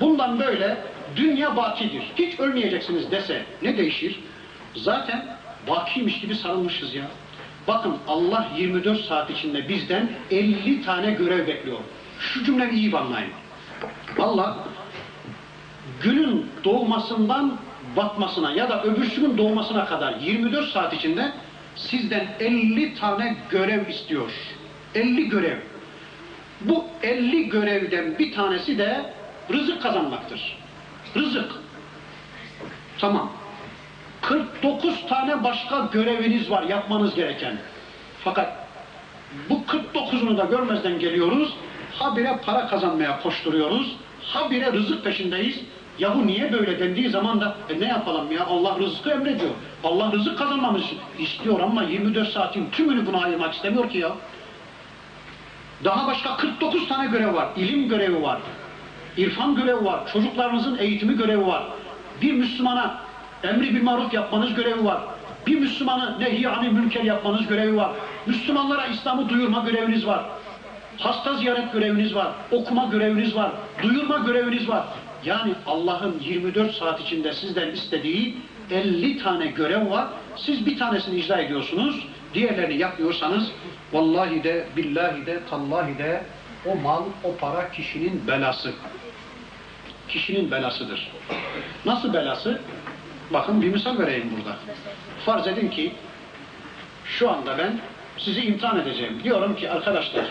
Bundan 0.00 0.40
böyle 0.40 0.76
dünya 1.16 1.56
bakidir, 1.56 2.12
hiç 2.18 2.40
ölmeyeceksiniz 2.40 3.10
dese 3.10 3.42
ne 3.62 3.78
değişir? 3.78 4.20
Zaten 4.74 5.26
bakiymiş 5.68 6.20
gibi 6.20 6.34
sarılmışız 6.34 6.94
ya. 6.94 7.04
Bakın 7.68 7.96
Allah 8.08 8.48
24 8.56 9.00
saat 9.00 9.30
içinde 9.30 9.68
bizden 9.68 10.08
50 10.30 10.82
tane 10.82 11.10
görev 11.10 11.46
bekliyor. 11.46 11.78
Şu 12.18 12.44
cümleyi 12.44 12.72
iyi 12.72 12.96
anlayın. 12.96 13.30
Allah 14.18 14.58
günün 16.02 16.46
doğmasından 16.64 17.58
batmasına 17.96 18.52
ya 18.52 18.68
da 18.68 18.84
öbürsünün 18.84 19.38
doğmasına 19.38 19.84
kadar 19.84 20.14
24 20.20 20.68
saat 20.68 20.92
içinde 20.92 21.32
sizden 21.76 22.26
50 22.40 22.94
tane 22.94 23.36
görev 23.50 23.88
istiyor. 23.88 24.30
50 24.94 25.28
görev. 25.28 25.58
Bu 26.60 26.84
50 27.02 27.48
görevden 27.48 28.18
bir 28.18 28.32
tanesi 28.32 28.78
de 28.78 29.12
rızık 29.52 29.82
kazanmaktır. 29.82 30.58
Rızık. 31.16 31.52
Tamam. 32.98 33.32
49 34.22 35.06
tane 35.08 35.44
başka 35.44 35.88
göreviniz 35.92 36.50
var 36.50 36.62
yapmanız 36.62 37.14
gereken. 37.14 37.58
Fakat 38.24 38.66
bu 39.50 39.64
49'unu 39.68 40.38
da 40.38 40.44
görmezden 40.44 40.98
geliyoruz. 40.98 41.54
Habire 41.94 42.38
para 42.46 42.66
kazanmaya 42.68 43.20
koşturuyoruz. 43.20 43.96
Habire 44.22 44.72
rızık 44.72 45.04
peşindeyiz. 45.04 45.60
Yahu 45.98 46.26
niye 46.26 46.52
böyle 46.52 46.80
dendiği 46.80 47.10
zaman 47.10 47.40
da 47.40 47.56
e 47.70 47.80
ne 47.80 47.88
yapalım 47.88 48.32
ya 48.32 48.46
Allah 48.46 48.78
rızkı 48.78 49.10
emrediyor. 49.10 49.50
Allah 49.84 50.12
rızık 50.12 50.38
kazanmamız 50.38 50.82
istiyor 51.18 51.60
ama 51.60 51.82
24 51.82 52.28
saatin 52.28 52.70
tümünü 52.70 53.06
buna 53.06 53.22
ayırmak 53.22 53.54
istemiyor 53.54 53.90
ki 53.90 53.98
ya. 53.98 54.12
Daha 55.84 56.06
başka 56.06 56.36
49 56.36 56.88
tane 56.88 57.06
görev 57.06 57.34
var. 57.34 57.48
İlim 57.56 57.88
görevi 57.88 58.22
var. 58.22 58.38
İrfan 59.16 59.54
görevi 59.54 59.84
var. 59.84 60.00
Çocuklarınızın 60.12 60.78
eğitimi 60.78 61.16
görevi 61.16 61.46
var. 61.46 61.62
Bir 62.22 62.32
Müslümana 62.32 62.98
emri 63.42 63.74
bir 63.74 63.82
maruf 63.82 64.14
yapmanız 64.14 64.54
görevi 64.54 64.84
var. 64.84 65.00
Bir 65.46 65.60
Müslümanı 65.60 66.20
nehi 66.20 66.48
anil 66.48 66.72
münker 66.72 67.02
yapmanız 67.02 67.46
görevi 67.46 67.76
var. 67.76 67.90
Müslümanlara 68.26 68.86
İslam'ı 68.86 69.28
duyurma 69.28 69.60
göreviniz 69.60 70.06
var. 70.06 70.24
Hasta 70.98 71.34
ziyaret 71.34 71.72
göreviniz 71.72 72.14
var. 72.14 72.28
Okuma 72.50 72.84
göreviniz 72.84 73.36
var. 73.36 73.50
Duyurma 73.82 74.18
göreviniz 74.18 74.68
var. 74.68 74.84
Yani 75.26 75.54
Allah'ın 75.66 76.20
24 76.20 76.74
saat 76.74 77.00
içinde 77.00 77.32
sizden 77.32 77.70
istediği 77.70 78.36
50 78.70 79.18
tane 79.18 79.46
görev 79.46 79.90
var. 79.90 80.08
Siz 80.36 80.66
bir 80.66 80.78
tanesini 80.78 81.20
icra 81.20 81.40
ediyorsunuz. 81.40 82.06
Diğerlerini 82.34 82.78
yapmıyorsanız 82.78 83.52
vallahi 83.92 84.44
de 84.44 84.66
billahi 84.76 85.26
de 85.26 85.40
tallahi 85.50 85.98
de 85.98 86.22
o 86.66 86.76
mal, 86.76 87.02
o 87.24 87.36
para 87.36 87.70
kişinin 87.70 88.22
belası. 88.26 88.72
Kişinin 90.08 90.50
belasıdır. 90.50 91.12
Nasıl 91.84 92.14
belası? 92.14 92.60
Bakın 93.32 93.62
bir 93.62 93.68
misal 93.72 93.98
vereyim 93.98 94.32
burada. 94.36 94.56
Farz 95.24 95.46
edin 95.46 95.68
ki 95.68 95.92
şu 97.04 97.30
anda 97.30 97.58
ben 97.58 97.80
sizi 98.18 98.40
imtihan 98.40 98.80
edeceğim. 98.80 99.20
Diyorum 99.24 99.56
ki 99.56 99.70
arkadaşlar 99.70 100.24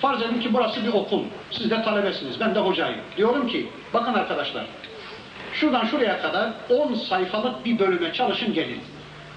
farz 0.00 0.22
edin 0.22 0.40
ki 0.40 0.54
burası 0.54 0.84
bir 0.84 0.92
okul. 0.92 1.22
Siz 1.50 1.70
de 1.70 1.82
talebesiniz. 1.82 2.40
Ben 2.40 2.54
de 2.54 2.58
hocayım. 2.60 3.00
Diyorum 3.16 3.48
ki 3.48 3.68
bakın 3.94 4.14
arkadaşlar 4.14 4.66
şuradan 5.52 5.84
şuraya 5.86 6.22
kadar 6.22 6.50
10 6.70 6.94
sayfalık 6.94 7.64
bir 7.64 7.78
bölüme 7.78 8.12
çalışın 8.12 8.54
gelin. 8.54 8.80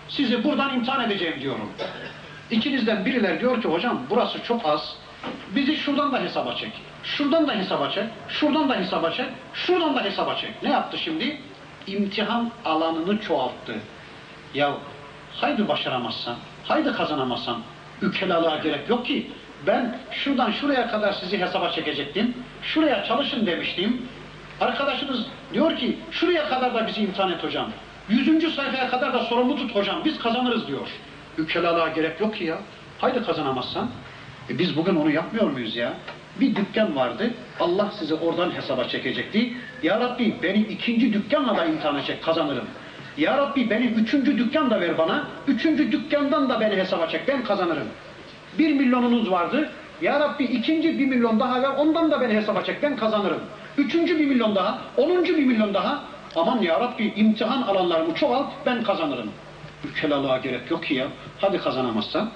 Sizi 0.10 0.44
buradan 0.44 0.74
imtihan 0.76 1.04
edeceğim 1.06 1.42
diyorum. 1.42 1.70
İkinizden 2.52 3.06
birileri 3.06 3.40
diyor 3.40 3.62
ki 3.62 3.68
hocam 3.68 4.02
burası 4.10 4.44
çok 4.44 4.66
az. 4.66 4.96
Bizi 5.56 5.76
şuradan 5.76 6.14
da 6.14 6.20
hesaba 6.20 6.56
çek. 6.56 6.72
Şuradan 7.04 7.48
da 7.48 7.56
hesaba 7.56 7.90
çek. 7.90 8.04
Şuradan 8.30 8.70
da 8.70 8.76
hesaba 8.76 9.12
çek. 9.12 9.26
Şuradan 9.54 9.96
da 9.96 10.04
hesaba 10.04 10.36
çek. 10.36 10.64
Ne 10.64 10.70
yaptı 10.70 10.98
şimdi? 10.98 11.42
İmtihan 11.88 12.52
alanını 12.66 13.22
çoğalttı. 13.22 13.76
Ya 14.54 14.74
haydi 15.36 15.68
başaramazsan, 15.68 16.36
haydi 16.68 16.92
kazanamazsan 16.94 17.62
ükelalığa 18.02 18.58
gerek 18.58 18.90
yok 18.90 19.06
ki. 19.06 19.32
Ben 19.68 19.96
şuradan 20.12 20.52
şuraya 20.52 20.88
kadar 20.88 21.14
sizi 21.14 21.40
hesaba 21.40 21.72
çekecektim. 21.72 22.34
Şuraya 22.64 23.04
çalışın 23.04 23.46
demiştim. 23.46 24.02
Arkadaşınız 24.62 25.26
diyor 25.54 25.78
ki 25.78 25.98
şuraya 26.12 26.50
kadar 26.50 26.74
da 26.76 26.88
bizi 26.88 27.02
imtihan 27.02 27.32
et 27.32 27.44
hocam. 27.44 27.70
Yüzüncü 28.10 28.52
sayfaya 28.52 28.90
kadar 28.90 29.14
da 29.14 29.20
sorumlu 29.20 29.56
tut 29.56 29.76
hocam. 29.76 30.02
Biz 30.06 30.20
kazanırız 30.20 30.68
diyor. 30.68 30.88
Ükelalığa 31.38 31.90
gerek 31.90 32.22
yok 32.22 32.36
ki 32.36 32.44
ya. 32.44 32.58
Haydi 33.00 33.24
kazanamazsan. 33.24 33.90
E 34.50 34.60
biz 34.60 34.78
bugün 34.78 34.96
onu 34.96 35.12
yapmıyor 35.12 35.52
muyuz 35.52 35.76
ya? 35.76 35.94
Bir 36.40 36.56
dükkan 36.56 36.96
vardı. 36.96 37.32
Allah 37.60 37.92
sizi 38.00 38.14
oradan 38.14 38.52
hesaba 38.52 38.88
çekecekti. 38.88 39.54
Ya 39.84 40.00
Rabbi 40.00 40.36
beni 40.44 40.60
ikinci 40.60 41.14
dükkanla 41.14 41.58
da 41.58 41.66
imtihana 41.66 42.04
çek 42.04 42.24
kazanırım. 42.24 42.66
Ya 43.18 43.38
Rabbi 43.38 43.70
beni 43.70 43.86
üçüncü 43.86 44.38
dükkan 44.38 44.70
da 44.70 44.82
ver 44.82 44.98
bana. 44.98 45.28
Üçüncü 45.48 45.92
dükkandan 45.92 46.50
da 46.50 46.60
beni 46.60 46.76
hesaba 46.76 47.08
çek. 47.08 47.28
Ben 47.28 47.44
kazanırım. 47.44 47.88
Bir 48.58 48.74
milyonunuz 48.74 49.32
vardı. 49.32 49.70
Ya 50.02 50.20
Rabbi 50.20 50.44
ikinci 50.44 51.00
bir 51.00 51.06
milyon 51.06 51.40
daha 51.40 51.62
ver. 51.62 51.70
Ondan 51.78 52.12
da 52.12 52.22
beni 52.22 52.34
hesaba 52.34 52.64
çek. 52.64 52.84
Ben 52.84 52.96
kazanırım. 52.96 53.40
Üçüncü 53.78 54.20
bir 54.20 54.26
milyon 54.26 54.56
daha. 54.56 54.82
Onuncu 54.98 55.38
bir 55.38 55.46
milyon 55.46 55.74
daha. 55.74 56.04
Aman 56.36 56.62
Ya 56.62 56.80
Rabbi 56.80 57.14
imtihan 57.16 57.62
alanlarımı 57.62 58.16
çoğalt. 58.16 58.48
Ben 58.66 58.84
kazanırım. 58.84 59.30
Ülkelalığa 59.90 60.38
gerek 60.38 60.72
yok 60.72 60.84
ki 60.86 60.94
ya. 60.94 61.08
Hadi 61.42 61.58
kazanamazsan. 61.58 62.30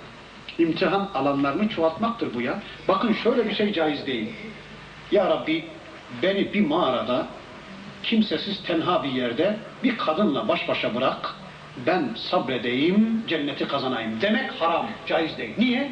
İmtihan 0.57 1.09
alanlarını 1.13 1.69
çoğaltmaktır 1.69 2.33
bu 2.33 2.41
ya. 2.41 2.59
Bakın 2.87 3.13
şöyle 3.13 3.49
bir 3.49 3.55
şey 3.55 3.73
caiz 3.73 4.07
değil. 4.07 4.29
Ya 5.11 5.29
Rabbi 5.29 5.65
beni 6.23 6.53
bir 6.53 6.67
mağarada 6.67 7.27
kimsesiz 8.03 8.63
tenha 8.63 9.03
bir 9.03 9.11
yerde 9.11 9.57
bir 9.83 9.97
kadınla 9.97 10.47
baş 10.47 10.67
başa 10.67 10.95
bırak. 10.95 11.35
Ben 11.85 12.09
sabredeyim, 12.15 13.23
cenneti 13.27 13.67
kazanayım. 13.67 14.21
Demek 14.21 14.51
haram, 14.51 14.87
caiz 15.07 15.37
değil. 15.37 15.53
Niye? 15.57 15.91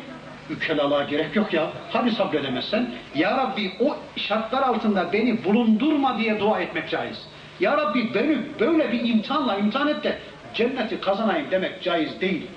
Ükelalığa 0.49 1.03
gerek 1.03 1.35
yok 1.35 1.53
ya. 1.53 1.67
Hadi 1.91 2.11
sabredemezsen. 2.11 2.89
Ya 3.15 3.37
Rabbi 3.37 3.71
o 3.79 3.95
şartlar 4.15 4.61
altında 4.61 5.13
beni 5.13 5.43
bulundurma 5.43 6.17
diye 6.17 6.39
dua 6.39 6.59
etmek 6.59 6.89
caiz. 6.89 7.27
Ya 7.59 7.77
Rabbi 7.77 8.13
beni 8.13 8.37
böyle 8.59 8.91
bir 8.91 9.09
imtihanla 9.09 9.55
imtihan 9.55 9.87
et 9.87 10.03
de 10.03 10.17
cenneti 10.53 11.01
kazanayım 11.01 11.47
demek 11.51 11.83
caiz 11.83 12.21
değil. 12.21 12.47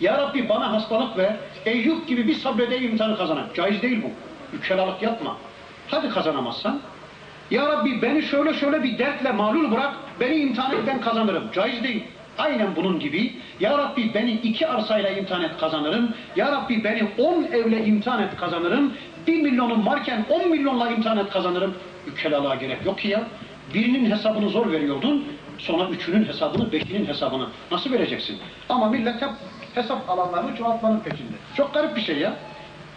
Ya 0.00 0.18
Rabbi 0.18 0.48
bana 0.48 0.72
hastalık 0.72 1.18
ver, 1.18 1.36
Eyüp 1.66 2.08
gibi 2.08 2.26
bir 2.26 2.34
sabredeyim 2.34 2.90
imtihanı 2.90 3.16
kazanayım. 3.16 3.48
Caiz 3.54 3.82
değil 3.82 4.02
bu. 4.02 4.10
Ükelalık 4.56 5.02
yapma. 5.02 5.36
Hadi 5.88 6.08
kazanamazsan. 6.08 6.80
Ya 7.50 7.68
Rabbi 7.68 8.02
beni 8.02 8.22
şöyle 8.22 8.54
şöyle 8.54 8.82
bir 8.82 8.98
dertle 8.98 9.32
mağlul 9.32 9.70
bırak, 9.70 9.94
beni 10.20 10.34
imtihan 10.34 10.72
et 10.72 10.78
ben 10.86 11.00
kazanırım. 11.00 11.52
Caiz 11.52 11.82
değil. 11.82 12.04
Aynen 12.40 12.76
bunun 12.76 13.00
gibi. 13.00 13.32
Ya 13.60 13.78
Rabbi 13.78 14.14
beni 14.14 14.32
iki 14.32 14.68
arsayla 14.68 15.10
imtihan 15.10 15.42
et 15.42 15.56
kazanırım. 15.60 16.14
Ya 16.36 16.52
Rabbi 16.52 16.84
beni 16.84 17.08
on 17.18 17.42
evle 17.42 17.84
imtihan 17.84 18.22
et 18.22 18.36
kazanırım. 18.36 18.92
Bir 19.26 19.42
milyonum 19.42 19.86
varken 19.86 20.24
on 20.30 20.50
milyonla 20.50 20.90
imtihan 20.90 21.18
et 21.18 21.30
kazanırım. 21.30 21.74
Ükelalığa 22.06 22.54
gerek 22.54 22.86
yok 22.86 22.98
ki 22.98 23.08
ya. 23.08 23.22
Birinin 23.74 24.10
hesabını 24.10 24.48
zor 24.48 24.72
veriyordun. 24.72 25.24
Sonra 25.58 25.88
üçünün 25.88 26.24
hesabını, 26.24 26.72
beşinin 26.72 27.06
hesabını 27.06 27.46
nasıl 27.70 27.92
vereceksin? 27.92 28.38
Ama 28.68 28.88
millet 28.88 29.22
hep 29.22 29.30
hesap 29.74 30.10
alanlarını 30.10 30.56
çoğaltmanın 30.56 31.00
peşinde. 31.00 31.32
Çok 31.56 31.74
garip 31.74 31.96
bir 31.96 32.00
şey 32.00 32.18
ya. 32.18 32.32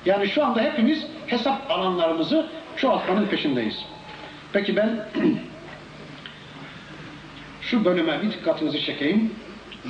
Yani 0.06 0.28
şu 0.28 0.46
anda 0.46 0.62
hepimiz 0.62 1.08
hesap 1.28 1.72
alanlarımızı 1.72 2.48
çoğaltmanın 2.78 3.26
peşindeyiz. 3.26 3.86
Peki 4.54 4.76
ben 4.76 5.00
şu 7.74 7.86
bölüme 7.86 8.22
bir 8.22 8.32
dikkatinizi 8.32 8.86
çekeyim. 8.86 9.32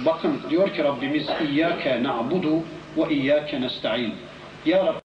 Bakın 0.05 0.39
diyor 0.49 0.73
ki 0.73 0.83
Rabbimiz 0.83 1.27
İyyâke 1.49 2.03
na'budu 2.03 2.55
ve 2.97 3.13
İyyâke 3.15 3.61
nesta'in. 3.61 4.13
Ya 4.65 4.85
Rabbi 4.85 4.99